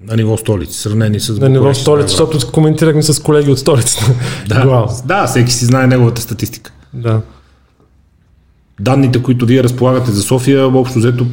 На 0.01 0.17
ниво 0.17 0.37
столици, 0.37 0.79
сравнени 0.79 1.21
с 1.21 1.41
На 1.41 1.49
ниво 1.49 1.75
столици, 1.75 2.09
защото 2.09 2.53
коментирахме 2.53 3.03
с 3.03 3.23
колеги 3.23 3.51
от 3.51 3.59
столицата. 3.59 4.15
Да, 4.49 4.87
да, 5.05 5.27
всеки 5.27 5.53
си 5.53 5.65
знае 5.65 5.87
неговата 5.87 6.23
статистика. 6.23 6.73
Да. 6.95 7.21
Данните, 8.81 9.23
които 9.23 9.47
вие 9.47 9.63
разполагате 9.63 10.11
за 10.11 10.23
София, 10.23 10.67
общо 10.67 10.99
взето 10.99 11.27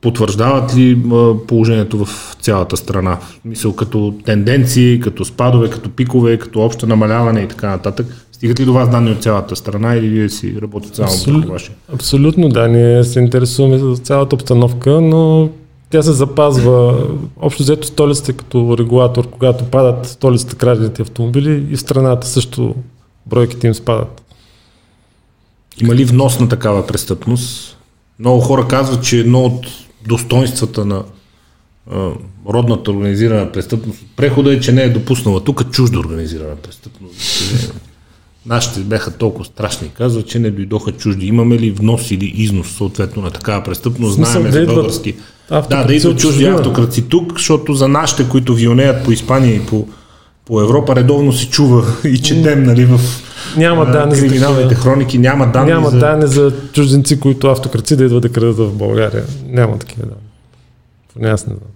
потвърждават 0.00 0.76
ли 0.76 1.02
положението 1.48 2.04
в 2.04 2.36
цялата 2.40 2.76
страна? 2.76 3.18
Мисъл 3.44 3.72
като 3.72 4.14
тенденции, 4.24 5.00
като 5.00 5.24
спадове, 5.24 5.70
като 5.70 5.90
пикове, 5.90 6.38
като 6.38 6.60
общо 6.60 6.86
намаляване 6.86 7.40
и 7.40 7.48
така 7.48 7.68
нататък. 7.68 8.06
Стигат 8.32 8.60
ли 8.60 8.64
до 8.64 8.72
вас 8.72 8.90
данни 8.90 9.10
от 9.10 9.22
цялата 9.22 9.56
страна 9.56 9.94
или 9.94 10.08
вие 10.08 10.28
си 10.28 10.54
работите 10.62 10.96
само 10.96 11.08
Абсолют, 11.08 11.44
ваше? 11.44 11.72
Абсолютно, 11.92 12.48
да. 12.48 12.68
Ние 12.68 13.04
се 13.04 13.20
интересуваме 13.20 13.78
за 13.78 13.96
цялата 13.96 14.34
обстановка, 14.34 15.00
но 15.00 15.48
тя 15.90 16.02
се 16.02 16.12
запазва. 16.12 17.06
Общо 17.40 17.62
взето 17.62 17.86
столицата 17.86 18.32
като 18.32 18.78
регулатор, 18.78 19.30
когато 19.30 19.64
падат 19.64 20.06
столицата 20.06 20.56
крадените 20.56 21.02
автомобили 21.02 21.66
и 21.70 21.76
в 21.76 21.80
страната 21.80 22.26
също 22.26 22.74
бройките 23.26 23.66
им 23.66 23.74
спадат. 23.74 24.22
Има 25.80 25.94
ли 25.94 26.04
внос 26.04 26.40
на 26.40 26.48
такава 26.48 26.86
престъпност? 26.86 27.76
Много 28.18 28.40
хора 28.40 28.68
казват, 28.68 29.04
че 29.04 29.18
едно 29.18 29.44
от 29.44 29.66
достоинствата 30.06 30.84
на 30.84 31.04
а, 31.90 32.10
родната 32.48 32.90
организирана 32.90 33.52
престъпност 33.52 34.00
прехода 34.16 34.54
е, 34.54 34.60
че 34.60 34.72
не 34.72 34.82
е 34.82 34.90
допуснала 34.90 35.44
тук 35.44 35.70
чужда 35.70 35.98
организирана 35.98 36.56
престъпност. 36.56 37.72
Нашите 38.46 38.80
бяха 38.80 39.10
толкова 39.10 39.44
страшни, 39.44 39.90
казва, 39.94 40.22
че 40.22 40.38
не 40.38 40.50
дойдоха 40.50 40.92
чужди. 40.92 41.26
Имаме 41.26 41.58
ли 41.58 41.70
внос 41.70 42.10
или 42.10 42.32
износ 42.36 42.68
съответно 42.68 43.22
на 43.22 43.30
такава 43.30 43.64
престъпност? 43.64 44.14
Знаеме 44.14 44.52
за 44.52 44.66
български. 44.66 45.14
Да, 45.48 45.84
да 45.84 45.94
идват 45.94 46.18
чужди 46.18 46.44
автокраци 46.44 47.08
тук, 47.08 47.32
защото 47.32 47.74
за 47.74 47.88
нашите, 47.88 48.28
които 48.28 48.54
вионеят 48.54 49.04
по 49.04 49.12
Испания 49.12 49.54
и 49.54 49.66
по, 49.66 49.88
по 50.44 50.60
Европа, 50.60 50.96
редовно 50.96 51.32
се 51.32 51.48
чува 51.48 51.84
и 52.04 52.18
четем 52.18 52.62
нали, 52.62 52.84
в 52.84 53.00
няма 53.56 53.86
данни 53.86 54.20
криминалните 54.20 54.74
за 54.74 54.80
хроники, 54.80 55.18
няма 55.18 55.52
данни 55.52 55.72
Няма 55.72 55.90
за... 55.90 55.98
данни 55.98 56.26
за 56.26 56.52
чужденци, 56.72 57.20
които 57.20 57.46
автокраци 57.46 57.96
да 57.96 58.04
идват 58.04 58.22
да 58.22 58.32
крадат 58.32 58.56
в 58.56 58.72
България. 58.72 59.24
Няма 59.46 59.78
такива 59.78 60.02
данни. 60.06 60.28
Поне 61.14 61.28
аз 61.28 61.46
не 61.46 61.54
знам. 61.54 61.70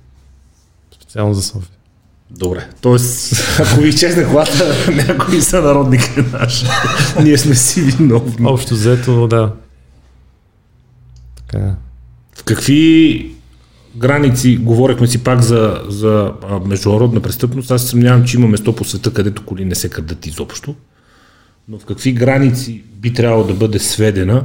Специално 0.94 1.34
за 1.34 1.42
София. 1.42 1.80
Добре. 2.31 2.69
Тоест, 2.81 3.32
ако 3.61 3.81
ви 3.81 3.97
честна 3.97 4.28
колата, 4.28 4.74
някои 5.09 5.40
са 5.40 5.62
народни 5.62 5.98
наши. 6.32 6.66
Ние 7.23 7.39
сме 7.39 7.55
си 7.55 7.81
виновни. 7.81 8.47
Общо 8.47 8.74
взето, 8.74 9.27
да. 9.27 9.52
Така. 11.36 11.74
В 12.36 12.44
какви 12.44 13.35
граници, 13.97 14.57
говорихме 14.57 15.07
си 15.07 15.24
пак 15.24 15.40
за, 15.40 15.82
за 15.89 16.32
международна 16.66 17.20
престъпност, 17.20 17.70
аз 17.70 17.82
съмнявам, 17.82 18.24
че 18.24 18.36
има 18.36 18.48
место 18.48 18.77
по 18.77 18.85
света, 18.85 19.12
където 19.12 19.44
коли 19.44 19.65
не 19.65 19.74
се 19.74 19.89
крадат 19.89 20.27
изобщо 20.27 20.74
но 21.70 21.78
в 21.78 21.85
какви 21.85 22.12
граници 22.12 22.82
би 22.94 23.12
трябвало 23.12 23.44
да 23.44 23.55
бъде 23.55 23.78
сведена 23.78 24.44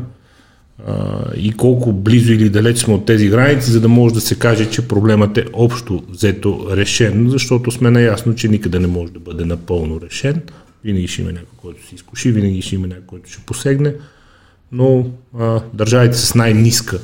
и 1.38 1.52
колко 1.52 1.94
близо 1.94 2.34
или 2.34 2.50
далеч 2.50 2.78
сме 2.78 2.94
от 2.94 3.06
тези 3.06 3.30
граници, 3.30 3.72
за 3.72 3.82
да 3.82 3.88
може 3.88 4.14
да 4.14 4.22
се 4.22 4.36
каже, 4.36 4.70
че 4.70 4.88
проблемът 4.88 5.38
е 5.38 5.46
общо 5.54 6.04
взето 6.10 6.68
решен, 6.72 7.30
защото 7.30 7.72
сме 7.72 7.92
наясно, 7.92 8.36
че 8.36 8.48
никъде 8.48 8.80
не 8.80 8.88
може 8.88 9.14
да 9.14 9.20
бъде 9.20 9.46
напълно 9.46 10.02
решен. 10.02 10.42
Винаги 10.84 11.08
ще 11.08 11.22
има 11.22 11.32
някой, 11.32 11.58
който 11.58 11.88
се 11.88 11.96
изкуши, 11.96 12.32
винаги 12.32 12.62
ще 12.62 12.76
има 12.76 12.88
някой, 12.88 13.04
който 13.08 13.30
ще 13.30 13.42
посегне, 13.46 13.94
но 14.72 15.06
а, 15.40 15.62
държавите 15.74 16.18
с 16.18 16.36
най-ниска 16.36 17.00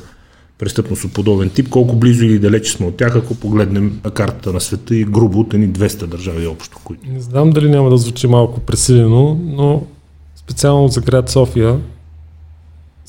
престъпност 0.57 1.03
от 1.03 1.13
подобен 1.13 1.49
тип, 1.49 1.69
колко 1.69 1.95
близо 1.95 2.25
или 2.25 2.39
далече 2.39 2.71
сме 2.71 2.85
от 2.85 2.97
тях, 2.97 3.15
ако 3.15 3.35
погледнем 3.35 3.99
на 4.05 4.11
картата 4.11 4.53
на 4.53 4.61
света 4.61 4.95
и 4.95 5.03
грубо 5.03 5.39
от 5.39 5.53
едни 5.53 5.69
200 5.69 6.05
държави 6.05 6.47
общо. 6.47 6.79
Които... 6.83 7.09
Не 7.09 7.21
знам 7.21 7.49
дали 7.49 7.69
няма 7.69 7.89
да 7.89 7.97
звучи 7.97 8.27
малко 8.27 8.59
пресилено, 8.59 9.39
но 9.43 9.83
специално 10.35 10.87
за 10.87 11.01
град 11.01 11.29
София 11.29 11.79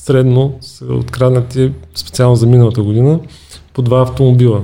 средно 0.02 0.58
са 0.60 0.84
откраднати, 0.84 1.72
специално 1.94 2.36
за 2.36 2.46
миналата 2.46 2.82
година, 2.82 3.20
по 3.72 3.82
два 3.82 4.02
автомобила. 4.02 4.62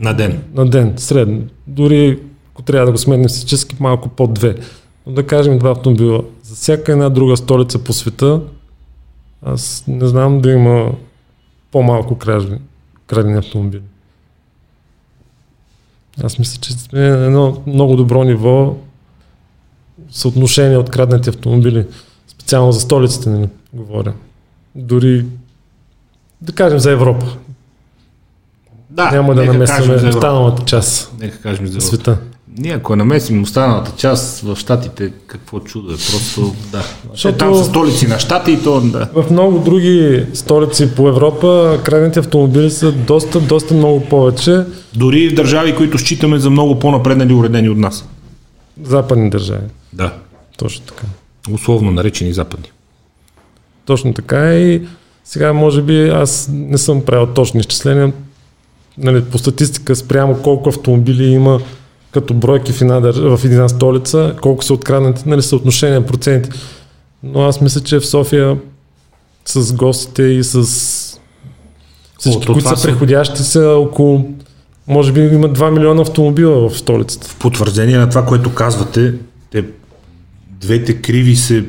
На 0.00 0.12
ден? 0.12 0.42
На 0.54 0.66
ден, 0.66 0.94
средно. 0.96 1.42
Дори 1.66 2.18
ако 2.52 2.62
трябва 2.62 2.86
да 2.86 2.92
го 2.92 2.98
сметнем 2.98 3.28
физически, 3.28 3.76
малко 3.80 4.08
под 4.08 4.34
две. 4.34 4.56
Но 5.06 5.12
да 5.12 5.26
кажем 5.26 5.58
два 5.58 5.70
автомобила. 5.70 6.24
За 6.42 6.54
всяка 6.54 6.92
една 6.92 7.08
друга 7.08 7.36
столица 7.36 7.78
по 7.78 7.92
света, 7.92 8.40
аз 9.42 9.84
не 9.88 10.06
знам 10.06 10.40
да 10.40 10.50
има 10.50 10.92
по-малко 11.70 12.18
кражби, 12.18 12.56
крадени 13.06 13.36
автомобили. 13.36 13.82
Аз 16.22 16.38
мисля, 16.38 16.60
че 16.60 16.72
сме 16.72 17.00
на 17.00 17.24
едно 17.24 17.62
много 17.66 17.96
добро 17.96 18.24
ниво 18.24 18.76
съотношение 20.10 20.78
от 20.78 20.90
краднати 20.90 21.28
автомобили. 21.28 21.86
Специално 22.26 22.72
за 22.72 22.80
столиците, 22.80 23.28
нали, 23.28 23.48
говоря. 23.74 24.12
Дори, 24.74 25.24
да 26.40 26.52
кажем 26.52 26.78
за 26.78 26.90
Европа. 26.90 27.26
Да, 28.90 29.10
Няма 29.10 29.34
да 29.34 29.44
намесваме 29.44 30.08
останалата 30.08 30.64
част 30.64 31.12
нека 31.20 31.38
кажем 31.38 31.66
за 31.66 31.80
света. 31.80 32.18
Ние 32.58 32.72
ако 32.72 32.96
намесим 32.96 33.42
останалата 33.42 33.92
част 33.96 34.40
в 34.40 34.56
Штатите, 34.56 35.12
какво 35.26 35.60
чудо 35.60 35.92
е, 35.92 35.94
просто 35.94 36.54
да. 36.72 36.84
Защото... 37.10 37.38
Там 37.38 37.54
са 37.54 37.64
столици 37.64 38.06
на 38.06 38.18
Штати 38.18 38.52
и 38.52 38.62
то 38.62 38.80
да. 38.80 39.08
В 39.14 39.30
много 39.30 39.58
други 39.58 40.26
столици 40.34 40.94
по 40.94 41.08
Европа 41.08 41.80
крайните 41.84 42.18
автомобили 42.18 42.70
са 42.70 42.92
доста, 42.92 43.40
доста 43.40 43.74
много 43.74 44.00
повече. 44.04 44.64
Дори 44.96 45.28
в 45.28 45.34
държави, 45.34 45.76
които 45.76 45.98
считаме 45.98 46.38
за 46.38 46.50
много 46.50 46.78
по-напреднали 46.78 47.34
уредени 47.34 47.68
от 47.68 47.78
нас. 47.78 48.08
Западни 48.82 49.30
държави. 49.30 49.66
Да. 49.92 50.12
Точно 50.56 50.86
така. 50.86 51.06
Условно 51.50 51.90
наречени 51.90 52.32
западни. 52.32 52.70
Точно 53.86 54.14
така 54.14 54.54
и 54.54 54.86
сега 55.24 55.52
може 55.52 55.82
би 55.82 56.08
аз 56.08 56.48
не 56.52 56.78
съм 56.78 57.04
правил 57.04 57.26
точни 57.26 57.60
изчисления, 57.60 58.12
нали, 58.98 59.24
по 59.24 59.38
статистика 59.38 59.96
спрямо 59.96 60.42
колко 60.42 60.68
автомобили 60.68 61.24
има 61.24 61.60
като 62.10 62.34
бройки 62.34 62.72
в 62.72 62.82
една, 62.82 63.00
в 63.00 63.40
една 63.44 63.68
столица, 63.68 64.36
колко 64.42 64.64
са 64.64 64.74
откраднати, 64.74 65.22
нали, 65.26 65.42
съотношение 65.42 66.06
проценти. 66.06 66.50
Но 67.22 67.42
аз 67.42 67.60
мисля, 67.60 67.80
че 67.80 68.00
в 68.00 68.06
София 68.06 68.58
с 69.44 69.72
гостите 69.72 70.22
и 70.22 70.44
с 70.44 70.62
всички, 72.18 72.48
О, 72.48 72.52
които 72.52 72.76
са 72.76 72.88
преходящи, 72.88 73.42
са 73.42 73.68
около 73.68 74.34
може 74.86 75.12
би 75.12 75.20
има 75.20 75.48
2 75.48 75.70
милиона 75.70 76.02
автомобила 76.02 76.68
в 76.68 76.78
столицата. 76.78 77.28
В 77.28 77.36
потвърждение 77.36 77.98
на 77.98 78.08
това, 78.08 78.26
което 78.26 78.54
казвате, 78.54 79.14
те, 79.50 79.64
двете 80.48 80.94
криви 81.02 81.36
се 81.36 81.64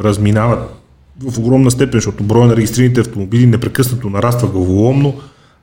разминават 0.00 0.81
в 1.30 1.38
огромна 1.38 1.70
степен, 1.70 1.98
защото 2.00 2.24
броя 2.24 2.46
на 2.46 2.56
регистрираните 2.56 3.00
автомобили 3.00 3.46
непрекъснато 3.46 4.10
нараства 4.10 4.48
главоломно, 4.48 5.14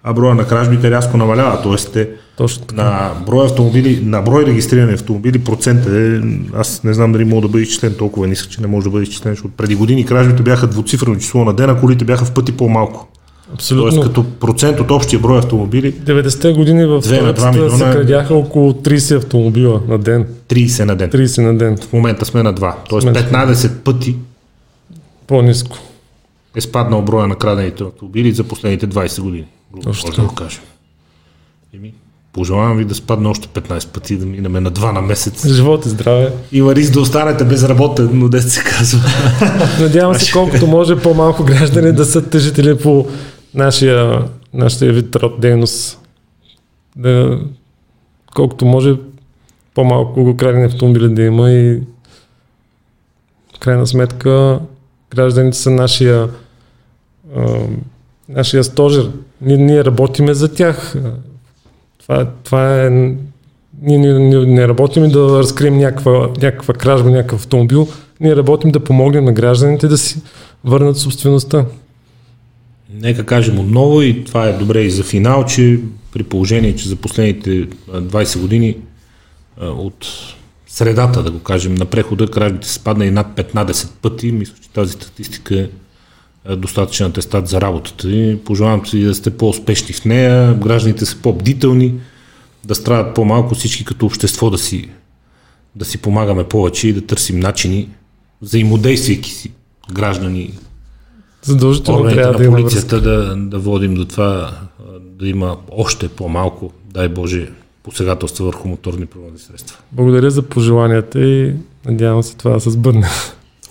а 0.04 0.14
броя 0.14 0.36
на 0.36 0.48
кражбите 0.48 0.92
рязко 0.92 1.18
намалява. 1.18 1.62
Тоест 1.64 1.94
те, 1.94 2.10
Точно 2.38 2.66
така. 2.66 2.84
на 2.84 3.12
брой 3.26 3.46
автомобили, 3.46 4.02
на 4.04 4.22
брой 4.22 4.46
регистрирани 4.46 4.94
автомобили 4.94 5.40
процентът 5.40 5.94
е, 5.94 6.22
аз 6.56 6.84
не 6.84 6.94
знам 6.94 7.12
дали 7.12 7.26
мога 7.26 7.42
да 7.42 7.48
бъде 7.48 7.64
изчислен 7.64 7.94
толкова 7.98 8.28
нисък, 8.28 8.50
че 8.50 8.62
не 8.62 8.68
може 8.68 8.84
да 8.84 8.90
бъде 8.90 9.04
изчислен, 9.04 9.34
защото 9.34 9.54
преди 9.58 9.76
години 9.76 10.06
кражбите 10.06 10.44
бяха 10.44 10.68
двуцифрено 10.68 11.16
число 11.16 11.46
на 11.46 11.54
ден, 11.54 11.70
а 11.70 11.80
колите 11.80 12.06
бяха 12.06 12.26
в 12.26 12.34
пъти 12.34 12.52
по-малко. 12.52 13.08
Абсолютно. 13.54 13.92
Тоест 13.92 14.08
като 14.08 14.24
процент 14.24 14.80
от 14.80 14.92
общия 14.92 15.20
брой 15.20 15.38
автомобили. 15.38 15.94
90-те 15.94 16.54
години 16.54 16.86
в 16.86 17.02
столицата 17.02 17.78
се 17.78 17.84
крадяха 17.84 18.36
около 18.36 18.72
30 18.74 19.18
автомобила 19.18 19.82
на 19.88 19.98
ден. 19.98 20.28
30 20.50 20.84
на 20.84 20.96
ден. 20.96 21.10
30 21.10 21.42
на 21.42 21.58
ден. 21.58 21.78
В 21.78 21.94
момента 21.94 22.26
сме 22.26 22.44
на 22.44 22.54
2. 22.54 22.74
Тоест 22.90 23.04
сме 23.04 23.14
15 23.14 23.70
пъти 23.70 24.16
по-низко. 25.30 25.78
Е 26.56 26.62
спаднал 26.62 27.02
броя 27.02 27.28
на 27.28 27.36
крадените 27.36 27.84
автомобили 27.84 28.32
за 28.32 28.44
последните 28.44 28.88
20 28.88 29.22
години. 29.22 29.48
Точно 29.84 30.08
може 30.08 30.22
да 30.22 30.28
го 30.28 30.36
кажем. 30.36 30.62
Еми, 31.74 31.94
пожелавам 32.34 32.78
ви 32.78 32.86
да 32.86 32.96
спадне 32.96 33.28
още 33.28 33.48
15 33.48 33.88
пъти, 33.88 34.18
да 34.18 34.26
минем 34.26 34.52
на 34.52 34.72
2 34.72 34.92
на 34.92 35.02
месец. 35.02 35.48
Живот 35.48 35.86
и 35.86 35.90
здраве. 35.90 36.34
Има 36.52 36.76
риск 36.76 36.94
да 36.94 37.02
останете 37.02 37.44
безработен, 37.44 38.10
но 38.14 38.30
де 38.30 38.42
се 38.42 38.64
казва. 38.64 39.00
Надявам 39.80 40.16
се 40.16 40.32
колкото 40.32 40.68
може 40.68 41.00
по-малко 41.00 41.44
граждани 41.44 41.92
да 41.92 42.06
са 42.06 42.30
тъжители 42.30 42.78
по 42.78 43.08
нашия, 43.54 44.26
нашия 44.54 44.94
вид 44.94 45.16
род 45.16 45.42
дейност. 45.42 46.00
Да, 46.96 47.40
колкото 48.36 48.66
може 48.66 48.96
по-малко 49.76 50.24
го 50.24 50.38
крадени 50.38 50.66
автомобили 50.66 51.10
да 51.10 51.22
има 51.22 51.52
и 51.52 51.82
в 53.56 53.60
крайна 53.60 53.88
сметка 53.88 54.60
гражданите 55.10 55.58
са 55.58 55.72
нашия, 55.72 56.30
а, 57.36 57.60
нашия 58.30 58.64
стожер. 58.64 59.12
Ние, 59.42 59.58
ние 59.58 59.86
работиме 59.86 60.34
за 60.34 60.54
тях. 60.54 60.96
Това, 62.02 62.30
това 62.44 62.84
е... 62.84 62.90
Ние 63.82 63.98
не, 63.98 64.46
не 64.46 64.68
работим 64.68 65.10
да 65.10 65.40
разкрием 65.40 65.78
някаква, 65.78 66.30
някаква 66.42 66.74
кражба, 66.74 67.10
някакъв 67.10 67.40
автомобил. 67.40 67.88
Ние 68.20 68.36
работим 68.36 68.72
да 68.72 68.80
помогнем 68.80 69.26
на 69.26 69.34
гражданите 69.34 69.88
да 69.88 69.98
си 69.98 70.22
върнат 70.64 70.98
собствеността. 70.98 71.66
Нека 72.94 73.26
кажем 73.26 73.60
отново 73.60 74.02
и 74.02 74.24
това 74.24 74.48
е 74.48 74.54
добре 74.54 74.82
и 74.82 74.92
за 74.92 75.04
финал, 75.04 75.46
че 75.46 75.80
при 76.14 76.24
положение, 76.24 76.76
че 76.76 76.90
за 76.90 76.96
последните 76.96 77.68
20 77.90 78.40
години 78.40 78.78
от 79.62 80.08
средата, 80.70 81.24
да 81.24 81.32
го 81.32 81.40
кажем, 81.40 81.76
на 81.76 81.86
прехода 81.86 82.28
кражбите 82.28 82.68
са 82.68 82.74
спаднали 82.74 83.12
над 83.12 83.28
15 83.28 83.90
пъти. 84.02 84.32
Мисля, 84.32 84.54
че 84.62 84.70
тази 84.70 84.92
статистика 84.92 85.70
е 86.46 86.56
достатъчен 86.56 87.08
атестат 87.08 87.48
за 87.48 87.62
работата 87.62 88.12
и 88.12 88.40
пожелавам 88.46 88.86
си 88.86 89.00
да 89.00 89.16
сте 89.16 89.30
по-успешни 89.38 89.94
в 89.94 90.06
нея, 90.06 90.54
гражданите 90.54 91.06
са 91.06 91.18
по-бдителни, 91.22 91.94
да 92.66 92.76
страдат 92.76 93.16
по-малко 93.16 93.56
всички 93.56 93.86
като 93.86 94.06
общество 94.06 94.50
да 94.50 94.58
си, 94.58 94.90
да 95.76 95.86
си 95.86 95.98
помагаме 95.98 96.44
повече 96.44 96.88
и 96.88 96.94
да 96.94 97.06
търсим 97.06 97.40
начини, 97.40 97.90
взаимодействайки 98.42 99.32
си 99.32 99.52
граждани, 99.94 100.54
Задължително 101.42 102.10
трябва 102.10 102.34
на 102.34 102.40
да 102.40 102.52
полицията 102.52 103.02
да, 103.02 103.36
да 103.36 103.60
водим 103.60 103.94
до 103.94 104.06
това 104.06 104.52
да 105.02 105.28
има 105.28 105.58
още 105.72 106.08
по-малко, 106.08 106.74
дай 106.94 107.10
Боже, 107.10 107.50
посегателства 107.84 108.46
върху 108.46 108.68
моторни 108.68 109.06
превозни 109.06 109.40
средства. 109.40 109.78
Благодаря 109.92 110.32
за 110.32 110.42
пожеланията 110.42 111.20
и 111.20 111.54
надявам 111.86 112.24
се 112.24 112.38
това 112.38 112.52
да 112.52 112.60
се 112.60 112.70
сбъдне. 112.70 113.08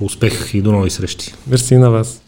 Успех 0.01 0.55
и 0.55 0.63
до 0.63 0.73
нови 0.73 0.91
срещи. 0.91 1.35
Мерси 1.47 1.77
на 1.77 1.91
вас. 1.91 2.23